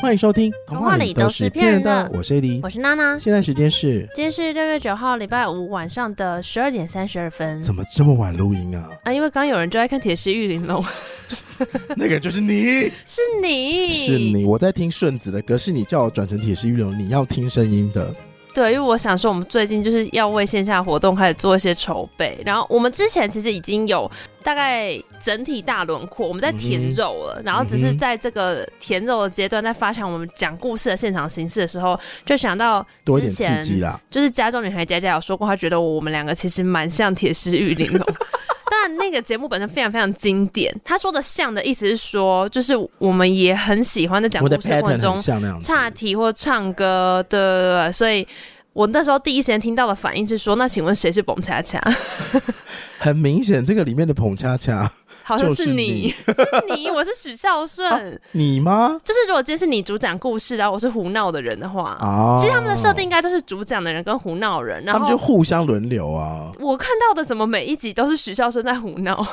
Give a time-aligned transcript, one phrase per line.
[0.00, 3.18] 欢迎收听《童话里都是骗人的》，我是 AD，我是娜娜。
[3.18, 7.60] 现在时间是，今天是六月九号礼拜五晚上的十二点三十二分。
[7.60, 8.88] 怎么这么晚录音啊？
[9.02, 10.80] 啊，因为刚有人就在看《铁石玉玲珑》，
[11.96, 14.44] 那个人就是你，是你，是你。
[14.44, 18.14] 我在听顺子的歌，是你叫我转成《铁石玉玲珑》，你要听声音的。
[18.54, 22.38] 对，因为我想说，我们最近就是要为线下活动开始做一些筹备。
[22.46, 24.10] 然后我们之前其实已经有
[24.42, 27.34] 大概整体大轮廓，我们在填肉了。
[27.38, 33.62] 嗯、然后只是在这个填肉的阶段，在发想我们讲故事的现场形式的时候，就想到之前
[34.10, 38.06] 就是加州女孩佳佳有说过，她觉得我们两个其实蛮像铁狮玉玲珑。
[38.70, 40.74] 当然，那个节目本身非常非常经典。
[40.84, 45.16] 他说的“像”的意思是说，就是我们也很喜欢在讲故事过程中
[45.60, 47.92] 岔题或唱歌，对对对。
[47.92, 48.28] 所以
[48.78, 51.82] 我那时候第一时间听到的反应是说：“那请问谁是澎恰恰？”
[53.00, 54.88] 很明显，这个里面的捧恰恰。
[55.24, 58.98] 好像是你，是你，我是许孝顺、啊，你吗？
[59.04, 66.52] 就是如果今天是你主讲故事，然后我是胡闹的人的话，哦，其实他们的设定应该都是主讲的人跟胡闹人，然后他们就互相轮流啊。
[66.60, 69.20] 我看到的怎么每一集都是许孝顺在胡闹？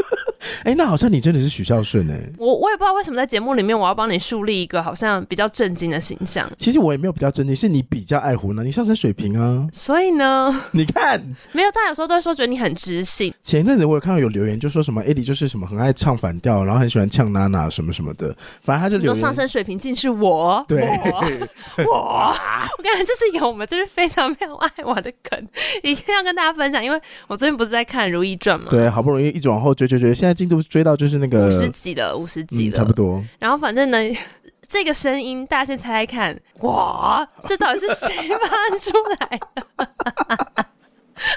[0.58, 2.20] 哎、欸，那好像你真的是许孝顺哎！
[2.38, 6.50] 我我也不知道为什么在节目里面我要帮你树立一个好像比较震惊的形象。
[6.58, 9.66] 其实我也没有比较震惊，是你比较爱胡闹，你上升水平啊。
[9.72, 11.20] 所以呢， 你看，
[11.52, 13.32] 没有，大家有时候都会说觉得你很知性。
[13.42, 18.34] 前一阵子我有看到有留言，就说什么 Eddie 就是什么很爱唱反调，然后很喜欢呛娜娜什么什么的。
[18.62, 21.24] 反正他就留上升水平竟是我， 对，我，
[21.90, 22.34] 我，
[22.78, 25.48] 我感觉这是有我们就是非常非常爱我的梗，
[25.82, 26.84] 一定要跟大家分享。
[26.84, 28.68] 因为我最近不是在看《如懿传》嘛？
[28.70, 31.20] 对，好不容易一直往后追追追，现在进度追到就是。
[31.20, 33.22] 那个五十几的，五十几了，嗯，差不多。
[33.38, 33.98] 然后反正呢，
[34.66, 40.64] 这个声音大家先猜猜看，哇，这到底是谁发出来的？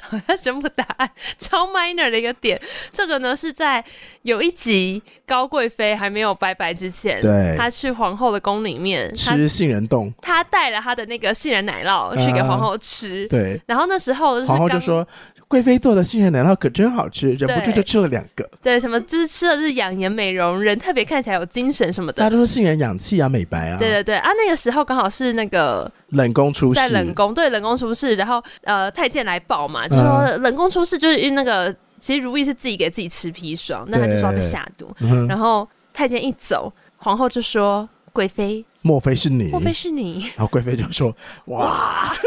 [0.04, 2.58] 好像宣布答案，超 minor 的一个点。
[2.94, 3.84] 这个呢是在
[4.22, 13.62] 有一集高贵妃还没有拜拜之前，对，她去皇后的宫里面吃杏仁冻，她带了她的那个杏仁奶酪去给皇后吃，啊、对。
[13.66, 15.06] 然后那时候就是皇后就说。
[15.53, 18.50] 贵妃做的杏仁奶酪可真好吃，忍不住就吃了两个。
[18.59, 22.14] 对，什么就是吃的是养颜美容，人特别看起来有精神什么的。
[22.14, 23.78] 大家都说杏仁养气啊，美白啊。
[23.78, 34.92] 对对对啊，那个时候刚好是那个冷宫出事，在冷宫对冷宫出事，然后呃太监来报嘛，就说冷宫出事，就是因为那个其实如懿是自己给自己吃砒霜，那他就说要被下毒。
[35.30, 39.50] 然后太监一走，皇后就说：“贵妃，莫非是你？
[39.52, 41.16] 莫非是你？”然后贵妃就说
[41.46, 41.59] ：“哇。
[41.59, 42.13] 哇”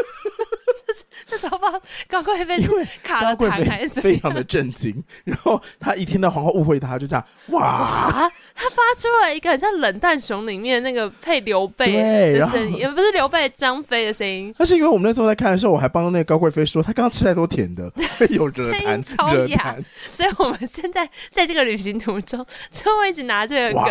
[1.31, 1.73] 那时候把，
[2.09, 2.71] 高贵妃是
[3.03, 4.03] 卡了痰还是怎么？
[4.03, 5.03] 非常的震惊。
[5.25, 8.33] 然后他一听到皇后误会他，就这样 哇，哇！
[8.55, 14.55] 他发出了一个很像冷淡熊里面那个配刘备的声音，也不是刘备张飞的声音。
[14.59, 17.91] 那是因为我们那时候在看的时候，我还帮那个高贵妃说，他刚刚吃太多甜的，
[18.31, 19.77] 有惹痰，超哑。
[20.11, 23.85] 所以我们现在在这个旅行途中，就会一直拿这个梗。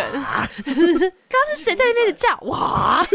[1.28, 3.06] 刚刚是谁在那边叫哇？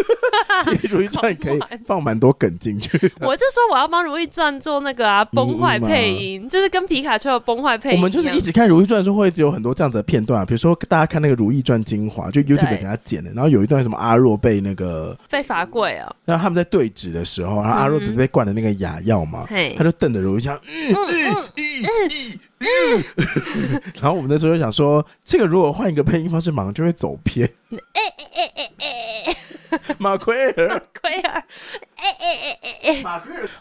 [0.63, 2.89] 其实《如懿传》可以放蛮多梗进去。
[3.19, 4.01] 我就说我要帮。
[4.03, 7.97] 《如懿传》做那个啊崩坏配音，就是跟皮卡丘的崩坏配音。
[7.97, 27.47] 我们就是一直看《如懿传》的时候，会一直有很多这样子的片段啊，比如说大家看那个《如懿传》精华，就 YouTube 给他剪的，然后有一段什么阿若被那个被罚跪啊，然后他们在对峙的时候，然后阿若不是被灌了那个哑药嘛，嗯、他就瞪着如懿讲，嗯嗯嗯嗯嗯，然后我们那时候就想说，这个如果换一个配音方式，马上就会走偏。
[27.71, 29.35] 哎哎哎哎哎。
[29.99, 31.43] 马奎尔，马奎尔，
[32.01, 33.03] 哎哎哎哎哎，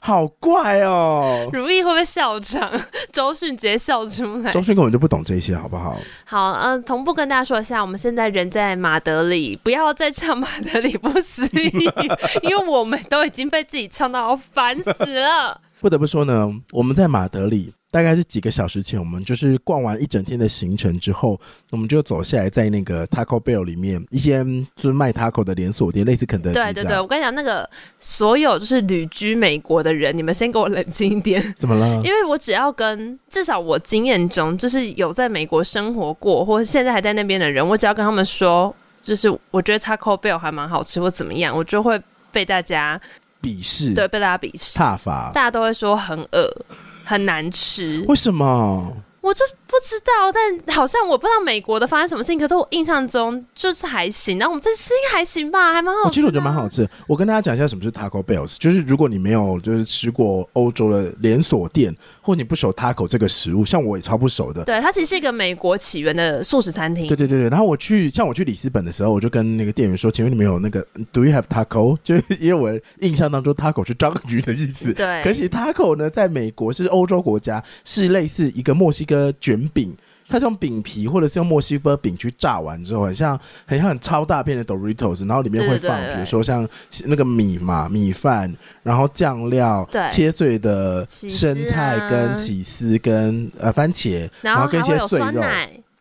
[0.00, 1.48] 好怪哦！
[1.52, 2.70] 如意会不会笑场？
[3.12, 4.50] 周迅直接笑出来。
[4.50, 5.96] 周迅根本就不懂这些，好不好？
[6.24, 11.90] 好，嗯、呃，同步跟大家说一下，我们现在人在马德里，不要再唱马德里不思议，
[12.42, 15.60] 因为我们都已经被自己唱到烦死了。
[15.80, 17.72] 不得不说呢，我们在马德里。
[17.92, 21.36] 大概是几个小时前，我们就是逛完一整天的行程之后，
[21.70, 26.54] 我们就走下来，在那个 Taco Bell 里面一间就是卖 taco 的连锁店，类似肯德基。
[26.54, 31.42] 对对对，我跟你讲，那个所有就是旅居美国的人，你们先给我冷静一点。
[31.58, 31.96] 怎么了？
[32.04, 42.00] 因为我只要跟至少我经验中就是有在美国生活过，或者现在还在那边的人，我只要跟他们说，就是我觉得 Taco Bell 还蛮好吃，或怎么样，我就会
[42.30, 43.00] 被大家
[43.42, 43.94] 鄙视。
[43.94, 44.78] 对，被大家鄙视。
[44.78, 46.64] 大家都会说很恶。
[47.04, 48.96] 很难吃，为什么？
[49.20, 54.36] 我就不知道，但好像我不知道美国的发生什么事情，可是我印象中就是还行。
[54.36, 56.14] 然后我们这吃应该还行吧，还蛮好吃。
[56.14, 56.88] 其实我觉得蛮好吃。
[57.06, 64.64] 我跟大家讲一下什么是 Taco Bells，就是如果你没有就是吃过欧洲的连锁店，或你不熟 Taco 这个食物，像我也超不熟的。
[64.64, 67.06] 对，它其实是一个美国起源的素食餐厅。
[67.06, 67.48] 对对对对。
[67.48, 74.92] 然后我去，像我去里斯本的时候，我就跟那个店员说：“请问你们有那个 Do you have taco？” 就是因为我印象当中 Taco 是章鱼的意思。
[74.92, 75.22] 对。
[75.22, 79.96] 可是 Taco 呢，在美国是欧洲国家，是类似一个墨西哥卷饼。
[80.28, 83.36] 它这种饼皮或者是用墨西哥饼去炸完之后，很像
[83.66, 86.68] 很像很超大片的 Doritos，然后里面会放，比如说像
[87.04, 88.54] 那个米嘛，米饭，
[88.84, 95.42] 然后酱料，对，切碎的生菜跟起司跟呃番茄，然后跟一些碎肉，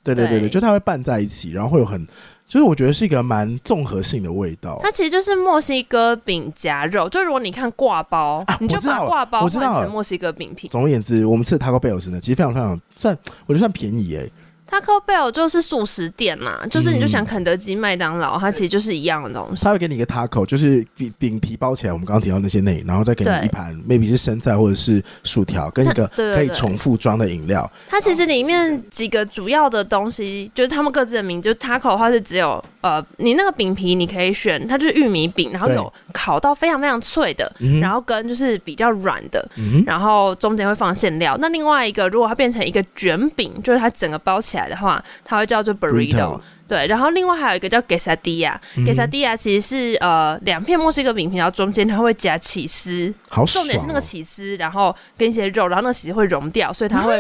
[0.04, 2.08] 对对对对，就它会拌在一起，然后会有很。
[2.50, 4.80] 就是我觉得是一个蛮综合性的味道。
[4.82, 10.68] 它其实就是墨西哥饼夹肉，就如果你看挂包，啊、你就把挂包换成墨西哥饼皮。
[10.68, 13.16] 总而言之，我们吃的 Taco Bell 呢，其实非常非常算，
[13.46, 14.32] 我觉得算便宜哎、欸。
[14.70, 19.66] Taco Bell 就是素食店嘛，就是你就想肯德基、麦当劳，它其实就是一样的东西。
[19.66, 27.70] 它会给你一个 taco，就是饼饼皮包起来，我们刚刚提到那些内，然后再给你一盘，maybe 是生菜或者是薯条，跟一个可以重复装的饮料。
[27.88, 37.52] 它其实里面几个主要的东西，就是他们各自的名，就是 taco 的话是只有呃，你那个饼皮你可以选，它就是玉米饼，然后有烤到非常非常脆的，
[37.82, 39.50] 然后跟就是比较软的，
[39.88, 41.36] 然后中间会放馅料。
[41.42, 44.59] 那另外一个，如果它变成一个卷饼，就是它整个包起来。
[44.60, 57.18] 来的话，它会叫做 burrito，对，然后另外还有一个叫 quesadilla，quesadilla 其实是呃两片墨西哥饼皮，然后中间它会夹起司，好，重点是那个起司，然后跟一些肉，然后那个起司会融掉，所以它会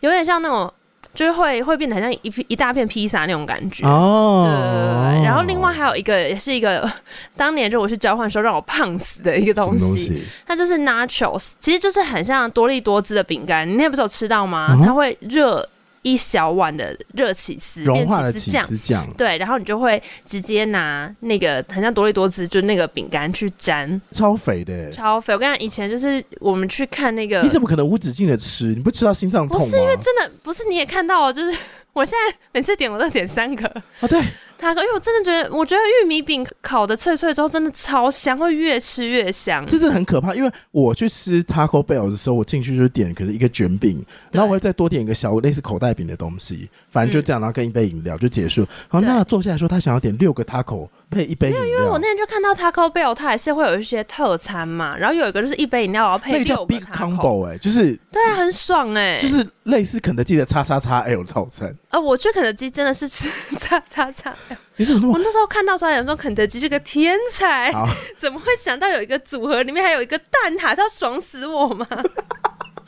[0.00, 0.72] 有点像那种，
[1.12, 3.84] 就是会会变得很像一一大片披萨那种感觉。
[3.86, 4.46] 哦。
[4.46, 6.90] 对，然后另外还有一个也是一个
[7.36, 14.68] 当年就我去交换时候让我胖死的一个东西，它就是 nachos，其实就是很像多力多滋的饼干，你那天不是有吃到吗？
[14.70, 15.68] 哦、它会热。
[16.06, 25.34] 一小碗的热起司，融化的起司酱，对，然后你就会直接拿那个很像多利多滋，就那个饼干去沾，超肥的，超肥。
[25.34, 28.66] 我跟你讲，以前就是我们去看那个，你怎么可能无止境的吃？
[28.66, 29.64] 你不吃到心脏痛吗？
[29.64, 31.58] 不是因为真的，不是你也看到，就是
[31.92, 33.66] 我现在每次点我都点三个
[33.98, 34.22] 啊，对。
[34.58, 39.64] 他，因为我真的觉得，我觉得玉米饼烤的脆脆之后，真的超香，会越吃越香。
[39.66, 48.62] 这真的很可怕，因为我去吃 Taco Bell 的时候，我进去就点，可是一个卷饼，然后我会再多点一个小类似口袋饼的东西，反正就这样，然后跟一杯饮料就结束。
[48.90, 51.62] 然后那坐下来说，他想要点六个 Taco 配一杯饮料。
[51.62, 61.74] 没有，因为我那天就看到 Taco Bell，它还是会有一些特餐嘛，然后有一个就是一杯饮料，然后配六个 Big Combo，哎，就是对啊，很爽哎，就是类似肯德基的叉叉叉 L 套餐。
[61.88, 64.56] 啊，我去肯德基真的是吃叉叉叉 L。
[64.76, 65.10] 你怎么？
[65.12, 67.72] 我那时候看到说，有人说肯德基是个天才，
[68.16, 71.86] 怎么会想到有一个组合里面还有一个蛋挞，是要爽死我吗？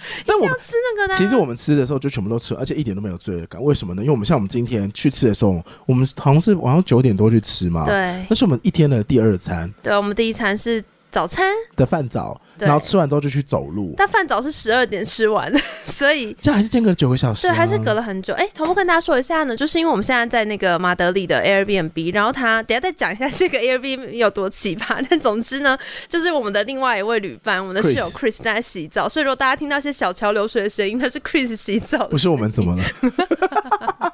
[0.27, 1.19] 但我们吃那个呢？
[1.19, 3.63] 其实我们吃的时候就全部都吃，而且一点都没有罪恶感。
[3.63, 4.03] 为什么呢？
[4.03, 9.73] 因为我们像我们今天去吃的时候，我们好像是晚上九点多去吃嘛，对，那是我们一天的第二餐。
[9.83, 12.41] 对，我们第一餐是早餐的饭早。
[12.67, 18.35] 然后吃完之后就去走路，但饭早是十二点吃完的， 所以这样还是间隔了九个小时，啊，对，还是隔了很久。
[18.35, 25.01] 哎，同步跟大家说一下呢，就是因为我们现在在那个马德里的 Airbnb，然后他等下再讲一下这个 Airbnb 有多奇葩。
[25.09, 25.79] 但总之呢，
[26.09, 32.83] 就是我们的另外一位旅伴，我们的室友 Chris 在洗澡，所以如果大家听到一些小桥流水的声音，那是 Chris 洗澡，不是我们怎么了？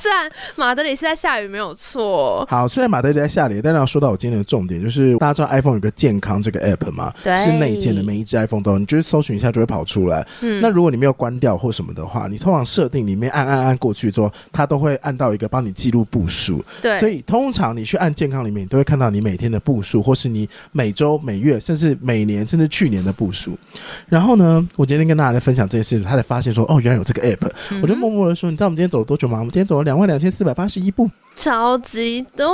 [0.00, 2.46] 虽然马德里是在下雨，没有错。
[2.48, 7.12] 好，虽然马德里在下雨，但是要说到我今天的重点，就是大家知道 iPhone 有个健康这个 App 嘛？
[7.22, 10.24] 对，是内建的，每一只 iPhone 都有，你就是搜寻一下就会跑出来。
[10.42, 16.64] 嗯，那如果你没有关掉或什么的话，你通常设定里面按按按过去之后，它都会按到一个帮你记录步数。
[16.80, 23.58] 对，所以通常你去按健康里面，你都会看到你每天的步数，或是你每周、每月，甚至每年，甚至去年的步数。
[24.06, 27.50] 然后呢，我今天跟大家来分享这件事情，他才发现说，哦，原来有这个 App。
[27.70, 29.38] 嗯、我就默默的说，你知道我们今天走了多久吗？
[29.38, 32.48] 我们今天走了两万两千四百八十一步，超级多，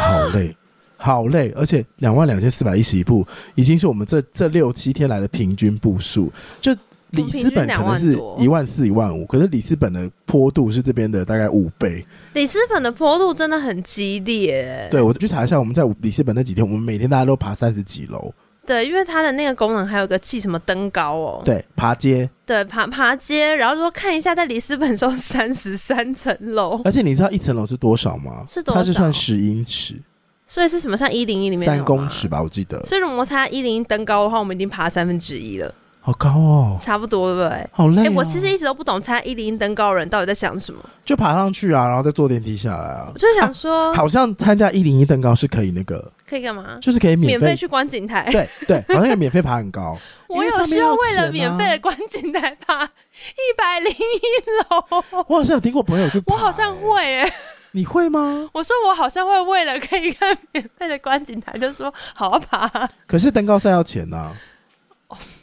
[0.00, 0.56] 好累，
[0.96, 6.32] 好累，而且两万两千四百一十一步已经是我们这这六七天来的平均步数。
[6.60, 6.74] 就
[7.10, 12.04] 里斯本可能是一万四、一万五，可是里斯本的坡度是这边的大概五倍。
[12.34, 14.88] 里斯本的坡度真的很激烈。
[14.90, 18.32] 对，我去查一下，我们在里斯本那几天，我们每天大家都爬三十几楼。
[18.66, 21.42] 对，因为它的那个功能还有个记什么登高哦。
[21.44, 22.28] 对，爬阶。
[22.44, 26.82] 对，爬爬阶，然后说看一下在里斯本时候三十三层楼。
[26.84, 28.44] 而且你知道一层楼是多少吗？
[28.48, 28.80] 是多少？
[28.80, 29.94] 它是算十英尺。
[30.46, 30.96] 所以是什么？
[30.96, 32.82] 像一零一里面三公尺吧，我记得。
[32.84, 35.74] 所以如果摩擦一零一登高的话，我们已经爬三分之一了。
[36.00, 37.68] 好高哦，差不多对不对？
[37.72, 38.04] 好累、哦。
[38.04, 40.80] 哎、欸，我其实一直都不懂参加一零一登高的人到底在想什么。
[41.04, 43.10] 就爬上去啊，然后再坐电梯下来啊。
[43.12, 46.78] 我就想说，好像参加一零一登高是可以那个，可以干嘛？
[46.80, 48.28] 就是可以免费去观景台。
[48.30, 49.98] 对对，好像可以免费爬很高。
[50.30, 53.96] 我有需要为了免费的观景台爬一百零一
[54.70, 55.24] 楼。
[55.26, 57.32] 我好像有听过朋友去爬、欸，我好像会哎、欸。
[57.76, 58.48] 你会吗？
[58.54, 62.88] 我说我好像会为了可以看免费的观景台，就说好好爬。
[63.06, 64.32] 可是登高赛要钱呐、啊。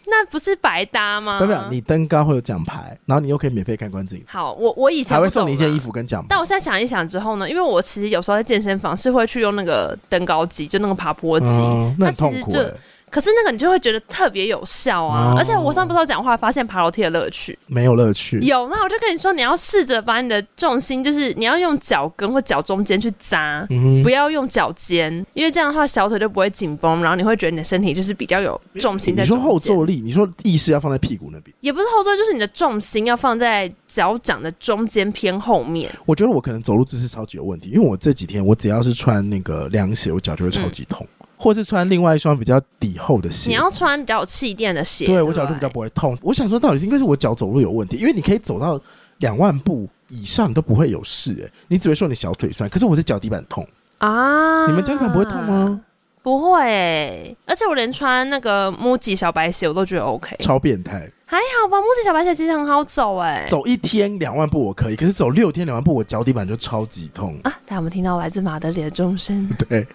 [0.05, 1.39] 那不是白搭吗？
[1.39, 4.21] 不不，你登高会有奖牌，然后你又可以免费看观景。
[4.27, 6.27] 好，我我以前还会送你一件衣服跟奖牌。
[6.31, 12.73] 但我现在想一想之后呢，因为我其实有时候在健身房是会去用那个登高机，就那个爬坡机，嗯、那很痛苦、欸。
[13.13, 15.33] 可是那个你就会觉得特别有效啊！
[15.33, 18.39] 哦、而且我上不知道讲话，发现爬楼梯的乐趣没有乐趣。
[18.39, 29.21] 有，那我就跟你说，你要试着把你的重心，就是你要用脚跟或脚中间去扎，嗯、不要用脚尖，因为这样的话小腿就不会紧绷，然后你会觉得你的身体就是比较有重心在。
[29.21, 35.87] 你说后坐力，你说意识要放在屁股那边，也不是后坐，就是你的重心要放在脚掌的中间偏后面。
[36.07, 41.05] 我觉得我可能走路姿势超级有问题，因为我这几天我只要是穿那个凉鞋，我脚就会超级痛。
[41.19, 46.17] 嗯或是穿另外一双比较底厚的鞋，你要穿比较有气垫的鞋，对，我脚就比较不会痛。
[46.21, 48.79] 我想说，到底是应该是我脚走路有问题，因为你可以走到
[49.17, 54.65] 两万步以上你都不会有事，哎，你只会说你小腿酸，可是我是脚底板痛啊。
[54.67, 55.81] 你们脚底板不会痛吗？
[56.21, 61.11] 不会、欸，而且我连穿那个 MUJI 小白鞋我都觉得 OK，超变态。
[61.25, 67.51] 还好吧，MUJI 小白鞋其实很好走，哎，走一天两万步我可以，可是走六天两万步我脚底板就超级痛啊。
[67.65, 69.49] 大家有没有听到来自马德里的钟声？
[69.67, 69.85] 对。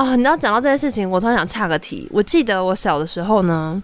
[0.00, 2.08] 啊、哦，你知道讲到这件事情，我突然想岔个题。
[2.10, 3.82] 我记得我小的时候呢，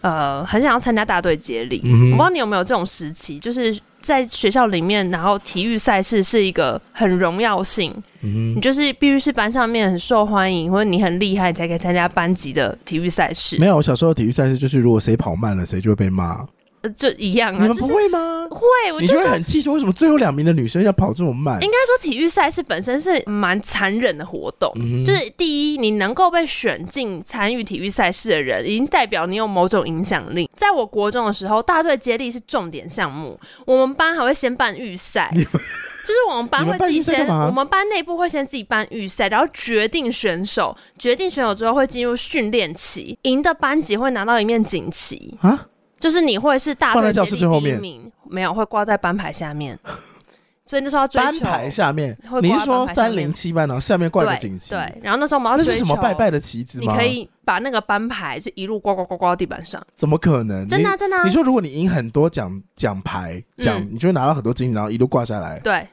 [0.00, 1.82] 呃，很想要参加大队接力。
[1.84, 13.58] 嗯、我不知道你有没有这种时期，就是在学校里面，然后体育赛事是一个很荣耀性，嗯、你就是必须是班上面很受欢迎，或者你很厉害，你才可以参加班级的体育赛事。
[13.58, 16.42] 没有，我小时候体育赛事就是如果谁跑慢了，谁就会被骂。
[16.90, 18.46] 就一样啊，你们不会吗？
[18.50, 21.62] 会，我就，是、你就会很气，说为什么最后两名的女生要跑这么慢？
[21.62, 24.70] 应该说，体育赛事本身是蛮残忍的活动。
[24.76, 30.50] 嗯、就是第一，你能够被选进参与体育赛事的人，已经代表你有某种影响力。
[30.56, 45.68] 在我国中的时候，大队接力是重点项目，我们班还会先办预赛， 就是我们班会自己先，我们班内部会先自己办预赛，然后决定选手，决定选手之后会进入训练期，赢的班级会拿到一面锦旗啊。
[46.02, 49.78] 就是你会是大队接力第一名，没有会挂在班牌下面，
[50.66, 52.18] 所以那时候要追求班牌下面。
[52.40, 54.70] 你是说三零七班，然后下面挂个锦旗？
[54.70, 56.92] 对，然后那时候我们要追求，那是什么拜拜的旗子吗？
[56.92, 59.80] 你可以把那个班牌就一路挂挂挂挂到地板上。
[59.94, 60.66] 怎么可能？
[60.66, 61.22] 真的真的？
[61.22, 65.60] 你说如果你赢很多奖奖牌奖，你就会拿到很多金，然后一路挂下来。
[65.60, 65.86] 对，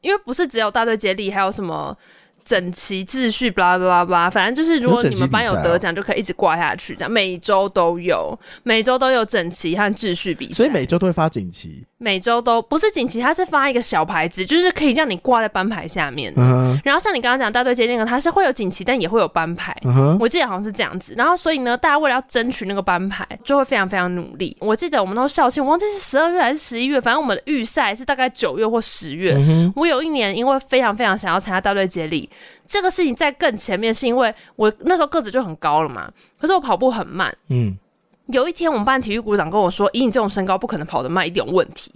[0.00, 1.96] 因为不是只有大队接力，还有什么？
[2.44, 11.84] 整齐秩序，巴拉巴拉巴拉，反正就是如果你们班有得奖，就可以一直挂下去，这样每周都有，每周都有整齐和秩序比赛，所以每周都会发锦旗。
[12.02, 16.34] 每周都不是锦旗，它是发一个小牌子，就是可以让你挂在班牌下面。
[16.34, 16.76] Uh.
[16.84, 19.72] 然后像你刚刚讲大队接力，它是会有锦旗，但也会有班牌。
[19.82, 20.18] Uh.
[20.18, 21.14] 我记得好像是这样子。
[21.16, 24.56] 然后所以呢，大家为了要争取那个班牌，就会非常非常努力。
[24.58, 29.36] 我记得我们都校庆，我忘记是十二月还是十一月，反正我们的预赛是大概九月或十月。
[29.36, 29.72] Uh.
[29.76, 32.28] 我有一年因为非常非常想要参加大队接力，
[32.66, 37.32] 这个事情在更前面，是因为我那时候个子就很高了嘛，可是我跑步很慢。
[37.48, 37.78] 嗯。
[38.26, 41.92] 有一天，我们班体育股长跟我说：“以你这种身高，不可能跑得慢，一点问题。”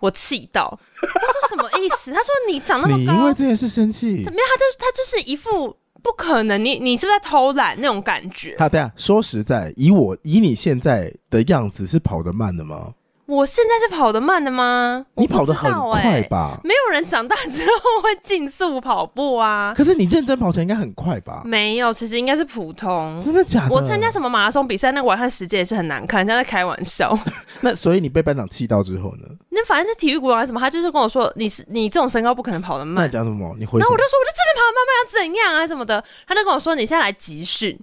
[0.00, 2.12] 我气到，他说什么意思？
[2.12, 4.08] 他说你长那么高，你因为这件事生气？
[4.08, 8.54] 没有，他就他就是一副不可能，你你是不是在偷懒那种感觉？
[8.58, 12.92] 好，等下说实在，以我以你现在的样子，是跑得慢的吗？
[13.26, 15.06] 我现在是跑得慢的吗？
[15.14, 16.60] 你跑得很快吧？
[16.62, 19.72] 没有人长大之后会 竞速跑步啊。
[19.74, 21.42] 可是你认真跑起来应该很快吧？
[21.44, 23.20] 没有，其实应该是普通。
[23.24, 23.74] 真的假的？
[23.74, 27.18] 我参加什么马拉松比赛，那个我看时间也是很难看，人家在开玩笑。
[27.62, 29.24] 那所以你被班长气到之后呢？
[29.48, 33.04] 那反正是体育股长还是什么，他就是跟我说，你是你这种身高不可能跑得慢。
[33.04, 33.54] 那讲什么？
[33.58, 33.78] 你回？
[33.78, 36.04] 然后我就说，我就真的跑得慢慢要怎样啊什么的。
[36.26, 37.78] 他就跟我说，你现在来集训。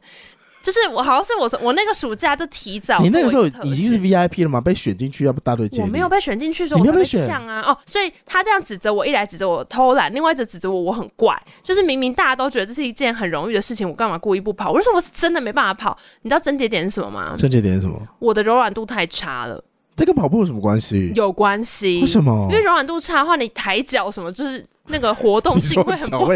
[0.61, 4.61] 就是我好像是我我那个暑假就提早，你那个时候已经是 VIP 了吗？
[4.61, 5.81] 被选进去要不大队接？
[5.81, 7.61] 我没有被选进去，所以我没被抢啊！
[7.61, 11.35] 哦，所以他这样指责我，一来指责我偷懒，另外一则指责我我很怪。
[11.63, 14.71] 就是明明大家都觉得这是一件很容易的事情，我干嘛故意不跑？
[14.71, 15.97] 我就说我是真的没办法跑。
[16.21, 17.35] 你知道症结点是什么吗？
[17.37, 17.99] 症结点是什么？
[18.19, 19.63] 我的柔软度太差了。
[19.95, 21.11] 这跟跑步有什么关系？
[21.15, 21.99] 有关系。
[22.01, 22.47] 为什么？
[22.51, 26.31] 因为柔软度差的话，你抬脚什么，就是那个活动性会很不好。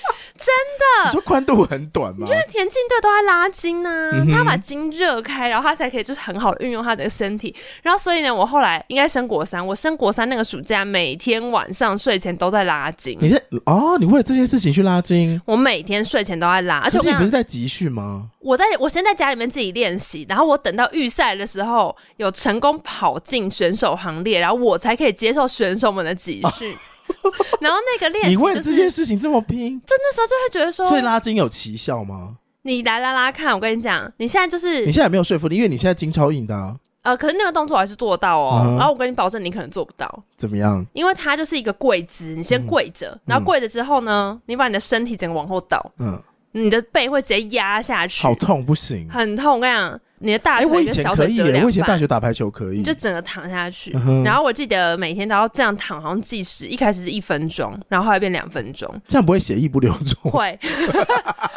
[0.40, 0.46] 真
[0.78, 2.20] 的，你说宽度很短吗？
[2.20, 7.54] 你觉得田径队都在拉筋呢、啊，嗯、哼他把筋热开，然后他才可以就是很好的运用他的身体。
[7.82, 13.18] 然后所以呢，我后来应该升国三，我升国三那个暑假，每天晚上睡前都在拉筋。
[13.20, 15.40] 你在哦，你为了这件事情去拉筋？
[15.44, 18.28] 我每天睡前都在拉，而且你不是在集训吗？
[18.40, 26.72] 我在我先在家里面自己练习，然后我等到预赛的时候有成功跑进选手行列，然后我才可以接受选手们的集训。
[26.72, 26.80] 啊
[27.60, 32.36] 然后那个练习，你为这件事情这么拼，就那时候就会觉得说，所以拉筋有奇效吗？
[32.62, 36.76] 你来拉拉看，我跟你讲，你现在就是你现在没有说服力，因为你现在筋超硬的啊。
[37.02, 38.76] 呃，可是那个动作还是做到哦。
[38.78, 40.22] 然后我跟你保证，你可能做不到。
[40.36, 40.84] 怎么样？
[40.92, 49.54] 因为它就是一个跪姿，你先跪着，然后跪着之后呢，你把你的身体整个往后倒，嗯，你的背会直接压下去，好痛，不行，很痛。
[49.54, 51.64] 我跟你讲，你的大腿跟小腿折两半。
[51.64, 53.92] 我以前大学打排球可以，就整个躺下去。
[53.94, 58.88] 嗯、然后我记得每天都要这样躺，好像计时，一开始是一分钟，然后后来变两分钟。
[59.08, 60.30] 这样不会血液不流动？
[60.30, 60.58] 会。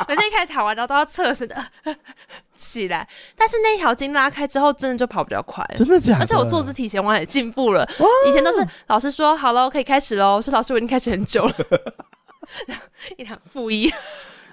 [0.07, 1.55] 我就一开始躺完，然后都要侧身的
[2.55, 3.07] 起来。
[3.35, 5.65] 但是那条筋拉开之后，真的就跑比较快。
[5.75, 6.19] 真的假的？
[6.21, 7.85] 而且我坐姿体前弯也进步了。
[8.27, 10.41] 以前都是老师说好了，可以开始喽。
[10.41, 11.53] 说老师，我已经开始很久了。
[13.17, 13.91] 一两负一。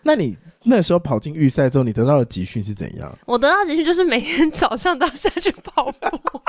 [0.03, 3.13] 那你那时候跑进预赛之后，你得到的集训是怎样？
[3.27, 6.09] 我得到集训就是每天早上都要下去跑步，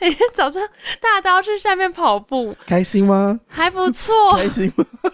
[0.00, 0.62] 每天早上
[1.00, 3.38] 大家都要去下面跑步，开心吗？
[3.46, 4.84] 还不错，开心吗？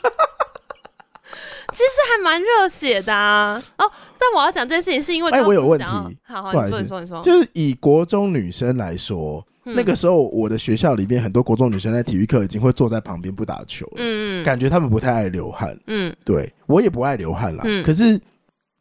[1.73, 3.61] 其实还蛮热血的啊！
[3.79, 5.85] 哦，但我要讲这件事情是因为我有问题。
[6.23, 9.45] 好好，你说，你说，你说，就是以国中女生来说。
[9.65, 18.21] 那个时候，我的学校里面很多国中女生在体育课已经会坐在旁边不打球，嗯，感觉他们不太爱流汗，嗯，对，我也不爱流汗啦，嗯，可是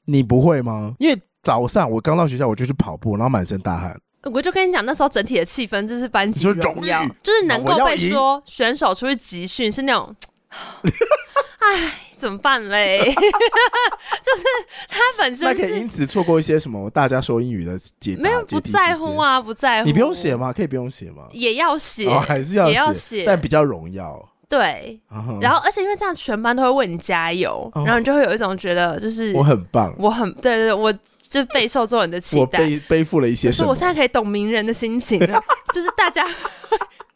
[0.06, 0.94] 你不会吗？
[1.00, 4.00] 因为早上我刚到学校，我就去跑步，然后满身大汗。
[4.32, 10.16] 我就跟你讲，那时候整体的气氛就是班级荣耀，就是能够被说选手出去集训是那种，
[11.60, 11.94] 哎。
[12.24, 13.00] 怎么办嘞？
[13.06, 14.44] 就是
[14.88, 19.86] 他本身那可以因此错过一些什么大家说英语的解答，没有不在乎啊，不在乎。
[19.86, 20.54] 你不用写吗？
[20.54, 21.28] 可以不用写吗？
[21.32, 24.30] 也要写，哦，还是要写，但比较荣耀。
[24.50, 25.00] 对，
[25.42, 30.94] 然后而且因为这样，全班都会为你加油，然后你就会有一种觉得就是我很棒，我很对对对，我
[31.28, 35.42] 就备受众人的期待，背背负了一些什么，我现在可以懂名人的心情了，
[35.74, 36.24] 就是大家。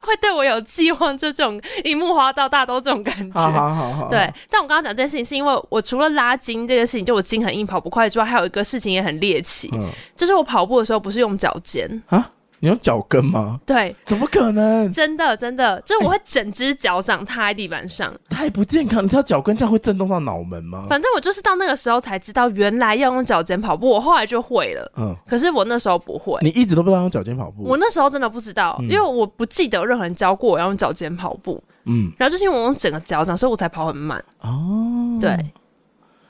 [0.08, 3.40] 会对我有寄望，就这种一木花到大都这种感觉。
[3.40, 4.10] 好好好好。
[4.10, 12.32] 对，但我刚刚讲这件事情，是因为我除了拉筋这个事情，就我筋很硬，跑不快之外，还有一个事情也很猎奇，嗯、就是我跑步的时候不是用脚尖啊。
[12.60, 13.60] 你用脚跟吗？
[13.66, 14.92] 对，怎么可能？
[14.92, 19.04] 真的真的，就我会整只脚掌踏在地板上，欸、太不健康。
[19.04, 20.86] 你知道脚跟这样会震动到脑门吗？
[20.90, 23.90] 反正我就是到那个时候才知道，原来要用脚尖跑步。
[23.90, 26.38] 我后来就会了，嗯，可是我那时候不会。
[26.42, 27.64] 你一直都不知道用脚尖跑步？
[27.64, 31.62] 我那时候真的不知道，嗯、因为我不记得有任何人教过我要用脚尖跑步。
[31.86, 34.22] 嗯，然后就是因为我用整个脚掌，所以我才跑很慢。
[34.42, 35.38] 哦，对。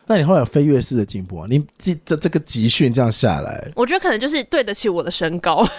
[0.07, 1.47] 那你后来有飞跃式的进步啊？
[1.49, 5.67] 你这这这个集训这样下来，我觉得可能就是对得起我的身高。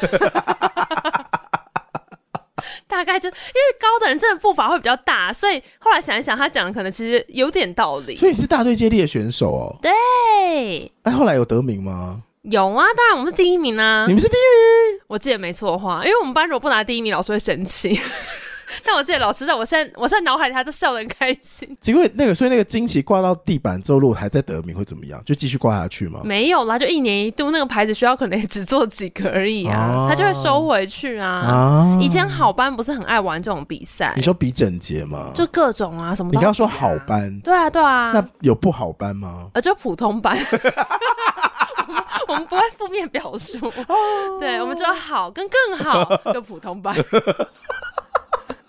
[2.87, 8.17] 大概就因为高的人真的步伐会比较大，所以后来想一想，他讲的可能其实有点道理。
[8.17, 9.77] 所以你是大队接力的选手哦？
[9.81, 9.93] 对。
[11.03, 12.23] 哎，后来有得名吗？
[12.43, 14.07] 有啊，当然我们是第一名啊。
[14.09, 14.41] 你们是第一
[14.93, 15.01] 名？
[15.07, 17.99] 我记得没错的话，因为我们班如果不拿第一名，老师会生气。
[18.85, 21.77] 但我记得老师在我现在，我现在脑海里，他就笑得很开心。
[21.81, 25.23] 结果那个，所以那个旌旗挂到地板之后，如果还在得名会怎么样？
[25.25, 26.21] 就继续挂下去吗？
[26.25, 31.29] 没有啦，就一年一度那个牌子，学校可能也只做几个而已啊，啊他就会收回去啊。
[31.29, 34.13] 啊以前好班不是很爱玩这种比赛？
[34.17, 35.31] 你说比整洁吗？
[35.35, 36.33] 就各种啊，什么、啊？
[36.33, 37.41] 你刚刚说好班？
[37.41, 38.13] 对啊，对啊。
[38.15, 39.49] 那有不好班吗？
[39.55, 40.37] 呃，就普通班。
[42.29, 43.95] 我们不会负面表述，啊、
[44.39, 46.95] 对，我们只有好跟更好，就普通班。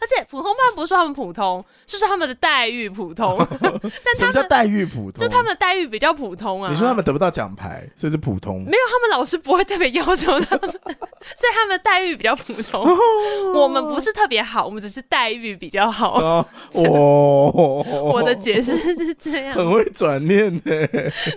[0.00, 3.36] 而且普通班不是说他们普通，是说他们的待遇普通。
[3.60, 5.20] 但什么叫待遇普通？
[5.20, 6.70] 就他们的待遇比较普通啊。
[6.70, 8.64] 你说他们得不到奖牌，所以是普通？
[8.64, 12.84] 没有，他们老师不会特别要求他们， 所以他们的待遇比较普通。
[13.54, 16.18] 我们不是特别好，我们只是待遇比较好。
[16.20, 20.62] 哦，我的解释是这样，很会转念呢。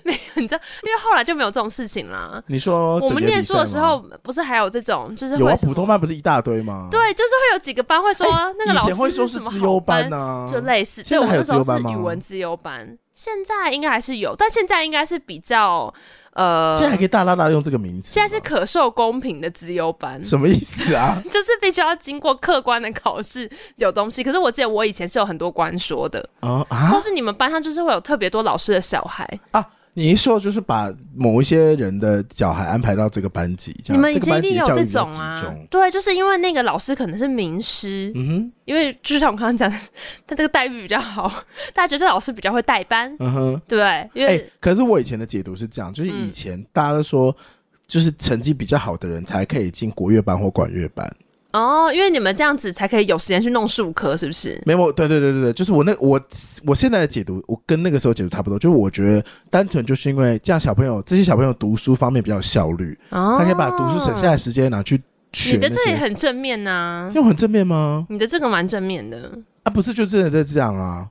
[0.03, 2.41] 没有，你知道，因为后来就没有这种事情啦。
[2.47, 6.87] 你说我们念书的时候，不是还有这种，就是会普通班不是一大堆吗？
[6.91, 8.27] 对，就是会有几个班会说。
[8.57, 11.03] 那个老师会说是资优班呢，就类似。
[11.03, 15.93] 对，我那时候是语文资优班，现在应该还是有，但现在应该是比较
[16.33, 18.09] 呃，现在还可以大大大用这个名字。
[18.11, 21.21] 现在是可受公平的资优班，什么意思啊？
[21.29, 24.23] 就是必须要经过客观的考试，有东西。
[24.23, 29.65] 可是我记得我以前是有很多官说的啊，或是你们班上就是会有特别多老师的小孩啊。
[29.97, 35.35] 你一说就是把某一些人的小孩安排到这个班级，这样，你们以前一定有这种啊？
[35.71, 39.75] 对，就是因为那个老师可能是名师，嗯哼，因为就像我刚刚讲的，
[40.27, 44.09] 他这个待遇比较好，大家觉得这老师比较会带班，嗯哼，对不对？
[44.13, 47.35] 因为、欸、可是我以前的解读是这样，就是以前大家都说，
[47.87, 51.11] 就是成绩比较好的人才可以进国乐班或管乐班。
[51.57, 54.61] 哦，因为你们这样子才可以有时间去弄数科，是不是？
[54.63, 56.21] 没有，对对对对对，就是我那我
[56.67, 58.59] 我现在的解读，我跟那个时候解读差不多。
[58.59, 65.01] 就是我觉得单纯就是因为这样，小朋友这些小朋友读书方面比较有效率，哦、他可以把读书省下来时间拿去
[65.33, 65.55] 学。
[65.55, 68.05] 你的这也很正面呐、啊，这很正面吗？
[68.09, 69.31] 你的这个蛮正面的
[69.63, 71.07] 啊，不是就真的在这样啊？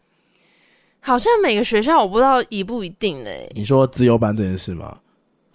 [1.01, 3.51] 好像每个学校我不知道一不一定嘞。
[3.55, 4.97] 你说自由班这件事吗？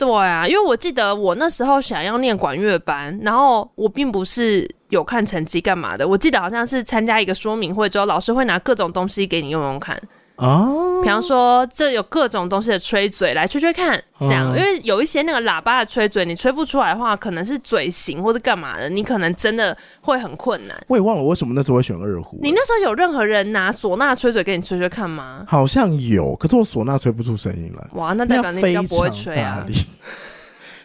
[0.01, 6.07] 对啊，因为我记得我那时候想要念管乐班，然后我并不是有看成绩干嘛的。
[6.07, 10.01] 我记得好像是参加一个说明会之后，老师会拿各种东西给你用用看。
[10.41, 20.75] 哦，比方说这有各种东西的吹嘴，来吹吹看，这样，嗯、因为有一些那个喇叭的吹嘴，你吹不出来的话，可能是嘴型或者干嘛的，你可能真的会很困难。
[20.87, 22.39] 我也忘了为什么那时候会选二胡。
[22.41, 25.45] 你那时候有任何人拿唢呐吹嘴给你吹吹看吗？
[25.47, 27.87] 好像有，可是我唢呐吹不出声音来。
[27.93, 29.63] 哇，那代表你比较不会吹啊。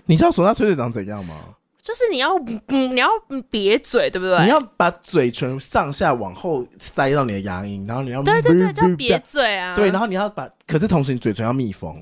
[0.04, 1.34] 你知道唢呐吹嘴长怎样吗？
[1.86, 3.08] 就是你要嗯，你要
[3.48, 4.42] 瘪嘴，对不对？
[4.42, 9.76] 你要把嘴唇上下往后塞到你的牙龈，然后你要对对对，叫瘪嘴啊。
[9.76, 11.96] 对，然后你要把，可是同时你嘴唇要密封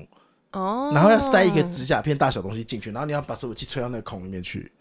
[0.53, 4.71] 哦，然后要塞一个指甲片大小东西进去，然后你要把所有气吹到那个孔里面去。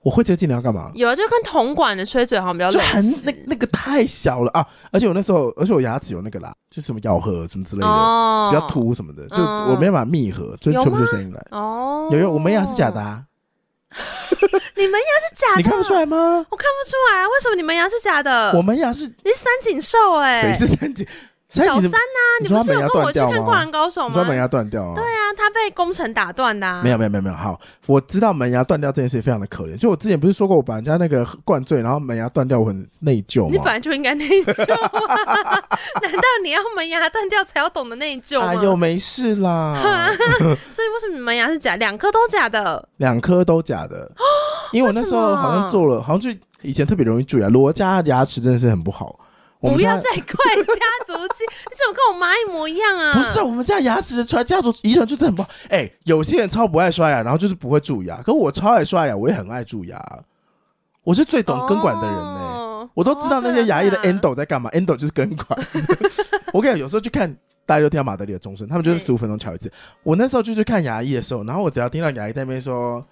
[0.00, 0.90] 我会这个技能要干嘛？
[0.94, 4.66] 有啊，就跟铜管的吹嘴好像比较，就很那那个太小了啊！
[4.90, 11.46] 而且我那时候，而且我牙齿有那个啦，就是什么咬合什么之类的，哦、比较凸什么的，就我没办法密合，所以吹不出声音来。
[11.50, 13.24] 哦，有有，我门牙是假的啊。
[14.76, 15.56] 你门牙是假的？
[15.56, 16.44] 你看不出来吗？
[16.50, 18.52] 我看不出来，为什么你门牙是假的？
[18.56, 21.06] 我门牙是，你是三井寿哎，谁是三井？
[21.62, 24.24] 小三呐，你不是有跟我去看《灌篮高手》吗？
[24.24, 24.94] 门牙断掉啊？
[24.94, 26.82] 对啊，他被工程打断的。
[26.82, 29.76] 没有没有没有没有，好，我知道门牙断掉这件事非常的可怜。
[29.78, 33.50] 就我之前不是说过，我把人家那个灌醉，然后门牙断掉，我很内疚吗？
[33.52, 35.62] 你本来就应该内疚，啊
[36.02, 38.48] 难道你要门牙断掉才要懂得内疚吗？
[38.48, 39.78] 哎呦，没事啦。
[40.70, 41.76] 所以为什么门牙是假？
[41.76, 42.88] 两颗都假的？
[42.96, 44.10] 两颗都假的？
[44.72, 49.20] 因为我那时候好像做了，好像就以前特别容易蛀牙，罗家牙齿真的是很不好。
[49.72, 53.14] 不要再怪家族基， 你怎么跟我妈一模一样啊？
[53.14, 55.48] 不是，我们家牙齿的传家族遗传就是很不好。
[55.68, 60.00] 哎、欸，有些人超不爱刷牙，然后就是不会蛀牙，可我超爱刷牙，我也很爱蛀牙。
[61.02, 65.58] 我是最懂根管的人呢、欸，哦、我都知道那些牙医的 endo 在干嘛、哦、endo 就是根管。
[66.52, 67.30] 我跟你讲，有时候去看
[67.66, 69.68] 大家都听到马德里的钟声，他们就是十五分钟敲一次。
[69.68, 73.04] 欸、我那时候就去看牙医的时候，然后我只要听到牙医在那边说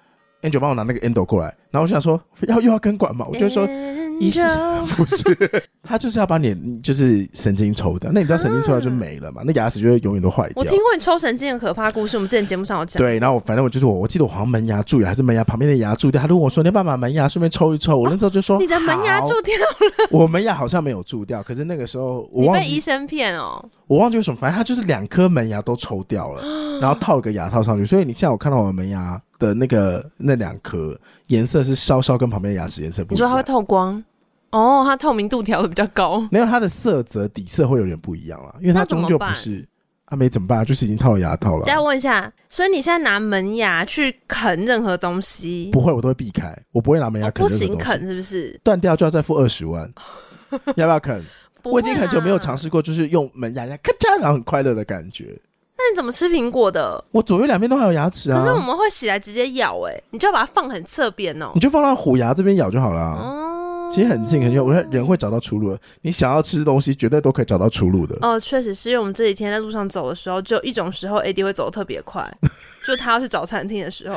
[0.43, 3.65] ，Angel 帮我拿那个 endo 过来，然后我想说要又要根管嘛，我就说。
[3.65, 5.25] 欸医生不是，
[5.83, 8.09] 他就是要把你就是神经抽掉。
[8.15, 9.43] 那你知道神经抽掉就没了嘛？
[9.45, 10.53] 那牙齿就会永远都坏掉。
[10.55, 13.03] 我听过你抽神经的可怕故事，我们之前节目上有讲。
[13.03, 16.23] 对，然后反正我就是我，我记得我好像门牙蛀牙，还是门牙旁边的牙蛀掉。
[16.23, 23.65] 他就问我说：“你要不要把门牙顺便抽一抽？”我那时候就说：“你的门牙蛀掉了。”我门牙好像没有蛀掉，可是那个时候我忘记被医生骗哦。
[23.89, 26.43] 我忘记为什么，反正他就是两颗门牙都抽掉了，
[26.81, 27.85] 然后套一个牙套上去。
[27.85, 33.17] 所以你现在我看到我的门牙的那个那两颗颜色是稍稍跟旁边的牙齿颜色不一样。
[33.17, 34.03] 你说它会透光？
[34.51, 39.67] 哦，它透明度调的比较高，没有它的色泽底色会有点不一样了，因为它终究不是，
[40.07, 40.65] 它没怎么办？
[40.65, 41.65] 就是已经套了牙套了。
[41.65, 45.71] 再问一下，所以你现在拿门牙去啃任何东西？
[45.73, 47.43] 不会，我都会避开，我不会拿门牙啃。
[47.43, 48.61] 不行啃是不是？
[48.63, 49.91] 断掉就要再付二十万，
[50.77, 51.23] 要不要啃？
[51.65, 55.41] 我已经很久没有尝试过，就是用门牙来咔嚓，然后很快乐的感觉。
[55.85, 57.05] 那你怎么吃苹果的？
[57.11, 58.39] 我左右两边都还有牙齿啊。
[58.39, 63.89] 可是我们会洗来直接咬，哎，你就要把它放很侧边哦，你就放到虎牙这边咬就好了哦。
[63.91, 65.77] 其实很近很近，我说人会找到出路。
[66.03, 68.17] 你想要吃东西，绝对都可以找到出路的。
[68.23, 72.27] 哦，确实是因为我们这几天在路上走的时候，就一种时候，AD 会走的特别快，
[72.87, 74.17] 就他要去找餐厅的时候，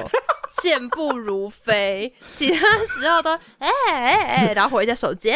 [0.61, 5.31] 健步如飞；其他时候都哎哎哎，然后回一下手机。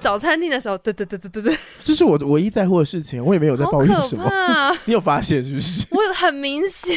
[0.00, 4.30] 找餐厅的时候，对对对对对对，这是我唯一在乎的事情，我也没有在抱怨什么。
[4.84, 5.86] 你有发现是不是？
[5.92, 6.96] 我很明显，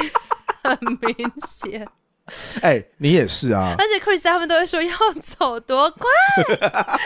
[0.63, 1.88] 很明显。
[2.62, 3.73] 哎、欸，你也是啊！
[3.78, 4.91] 而且 Chris 他们都会说要
[5.23, 6.10] 走多快，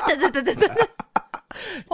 [0.07, 0.89] 对对对对对对。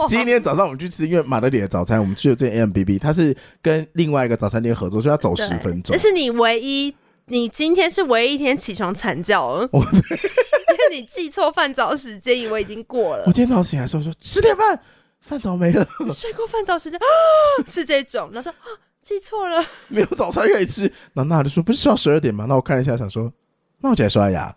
[0.08, 5.94] 今天早上我们去吃，因为马德里的早餐，我们去了这 AMBB，他是跟另外一个早餐店合作，所以要走十分钟。
[5.94, 6.96] 这是你唯一，
[7.28, 9.78] 你今天是唯一一天起床惨叫了， 因
[10.90, 13.24] 为你记错饭早时间，以为已经过了。
[13.26, 14.80] 我今天早上醒来的时候说十点半，
[15.20, 15.86] 饭早没了。
[16.04, 17.06] 你睡过饭早时间啊
[17.66, 18.78] 是这种，然后说啊。
[19.00, 20.82] 记错了，没有早餐可以吃。
[21.14, 23.32] 然后娜就说：“不是说要十二点吗？”那我看了一下，想说
[23.80, 24.54] ：“那我起来刷牙。”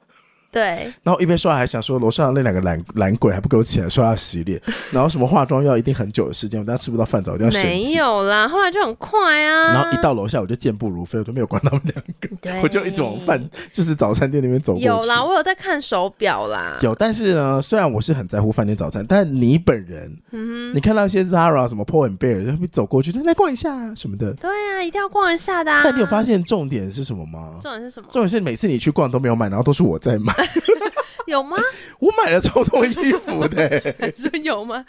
[0.52, 4.62] 对，然后一边刷还想说楼上那两个懒懒鬼还不给我起来刷牙洗脸，
[4.92, 9.72] 然后什么化妆要一定很久的时间，我等下吃不到饭早，一定要没有啦，后来就很快啊。
[9.74, 14.86] 然后一到楼下我就健步如飞，我都没有管他们两个，我就一直往饭就是早餐店那边走过去。
[14.86, 16.78] 有啦，我有在看手表啦。
[16.82, 24.34] 有，但是呢，虽然我是很在乎饭店早餐，但你本人，嗯哼，你看到一些 Zara 什么 Pull and Bear，就会走过去，来逛一下什么的。
[24.34, 25.82] 对啊，一定要逛一下的啊。
[25.84, 27.58] 但你有发现重点是什么吗？
[27.62, 28.08] 重点是什么？
[28.12, 30.34] 重点是每次你去逛都没有买，然后都是我在买。
[31.28, 31.58] 有吗？
[32.00, 33.62] 我买了超多衣服的、
[34.00, 34.86] 欸，说有吗？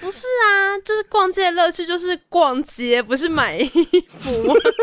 [0.00, 4.30] 不是啊，就是逛街的乐趣就是逛街，不是买衣服。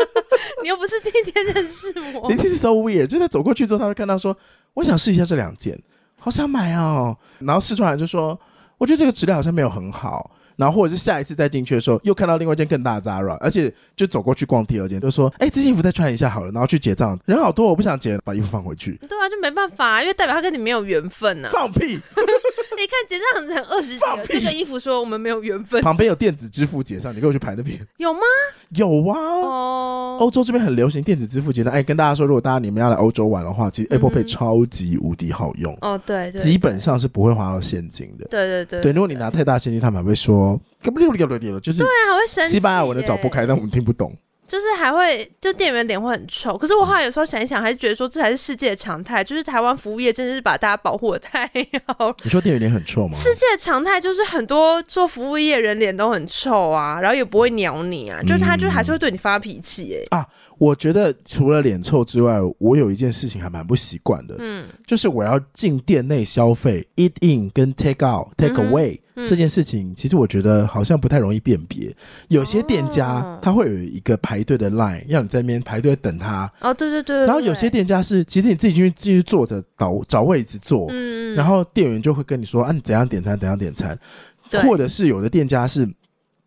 [0.62, 2.28] 你又不是第一天认识我。
[2.32, 4.36] This is so weird，就在走过去之后，他会看到说，
[4.74, 5.78] 我想试一下这两件，
[6.20, 7.16] 好想买哦。
[7.40, 8.38] 然后试出来就说，
[8.78, 10.30] 我觉得这个质量好像没有很好。
[10.56, 18.98] 然后或者是下一次再进去的时候，又看到另外一件更大的 Zara，而且就走过去逛第二件，就说：“哎，这件衣服再穿一下好了。”然后去结账，人好多，我不想结，把衣服放回去。
[19.08, 21.50] 对啊，就没办法，因为代表他跟你没有缘分呢、啊。
[21.52, 21.98] 放屁！
[22.78, 25.80] 你看结账成二十几了，这个衣服说我们没有缘分。
[25.82, 27.78] 旁边有电子支付结账，你跟我去排那边。
[27.98, 28.20] 有吗？
[28.70, 29.18] 有啊。
[29.18, 30.18] 哦。
[30.20, 31.72] 欧洲这边很流行电子支付结账。
[31.72, 35.76] 哎，跟大家说，如果大家你们要来欧洲玩的话，其实 Apple Pay 超级无敌好用。
[35.80, 36.30] 哦，对。
[36.32, 38.26] 基本上是不会花到现金的。
[38.28, 38.80] 对对对。
[38.80, 42.52] 对，如果你拿太大现金，他们还会说，就是对啊，还会生气。
[42.52, 44.14] 西班牙文的找不开，但我们听不懂。
[44.46, 46.56] 就是还会，就店员脸会很臭。
[46.56, 49.24] 可是我后来有时候想一想，还是觉得说这才是世界的常态。
[49.24, 51.50] 就是台湾服务业真的是把大家保护的太
[51.86, 52.14] 好。
[52.22, 53.14] 你说店员脸很臭吗？
[53.14, 60.18] 世界的常态就是很多做服务业人脸都很臭啊，然后也不会鸟你啊，就是他就还是会对你发脾气哎、欸。
[60.18, 60.26] 啊，
[60.58, 68.96] 我觉得除了脸臭之外，我有一件事情还蛮不习惯的，嗯，就是我要进店内消费，eat in 跟 take out take away。
[68.96, 71.94] 嗯这件事情其实我觉得好像不太容易辨别，
[72.28, 76.50] 有些店家他会有一个排队的 line，让你在那边排队等他。
[76.60, 77.18] 哦，对对对。
[77.26, 83.98] 然后有些店家是，其实你自己进去继续坐着找找位置坐，嗯，然后店员就会跟你说啊，你怎样点餐，怎样点餐，
[84.62, 85.88] 或者是有的店家是。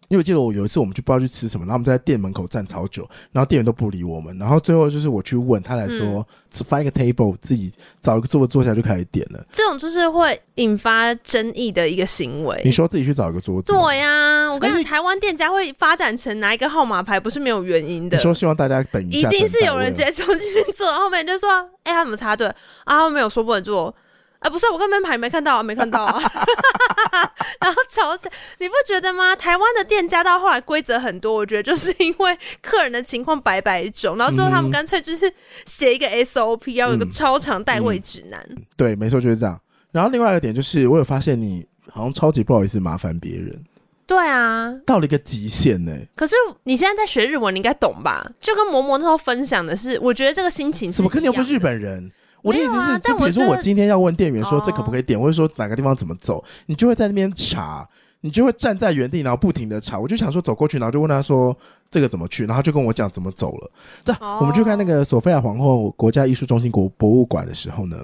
[0.09, 9.45] 因为我记得我有一次我们去不知道去吃什么，然后我们在店门口站超久，然后店员都不理我们，然后最后就是我去问他来说，嗯、只翻一个 table 自己找一个座位坐下就开始点了。
[9.51, 12.61] 这种就是会引发争议的一个行为。
[12.63, 13.73] 你说自己去找一个桌子？
[13.73, 18.15] 对呀，我跟你讲，台湾店家会发展成拿一个号码牌，不是没有原因的。
[18.15, 21.49] 你说希望大家等一下，一定是有人直接冲进去坐，后面就说
[21.83, 23.93] ：“哎、欸，他怎么插队啊？”他们没有说不能坐。
[24.39, 26.21] 哎，不是，我根本牌没看到啊，没看到啊。
[27.59, 29.35] 然后吵起来，你不觉得吗？
[29.35, 35.31] 台湾的店家到后来规则很多，我觉得就是因为客人的情况百百种，然后最后他们干脆就是
[35.65, 38.39] 写一个 SOP，要有一个超长代位指南。
[38.49, 39.59] 嗯嗯、对，没错，就是这样。
[39.91, 43.59] 然后另外一个点就是，我有发现你好像超级不好意思麻烦别人。
[44.05, 46.07] 对啊，到了一个极限呢、欸。
[46.15, 48.25] 可是你现在在学日文，你应该懂吧？
[48.39, 50.97] 就跟嬷嬷那时候分享的是，我觉得这个心情是。
[50.97, 52.11] 怎么可能又不是日本人？
[52.47, 57.87] 我的意思是，啊、就比如说我今天要问店员说这可不可以点，或者说哪个地方怎么走，你就会在那边查，
[58.21, 59.99] 你就会站在原地，然后不停的查。
[59.99, 61.55] 我就想说走过去，然后就问他说
[61.91, 63.71] 这个怎么去，然后就跟我讲怎么走了。
[64.03, 67.97] 这我们去看那个索菲亚皇后国家艺术中心国博物馆的时候呢，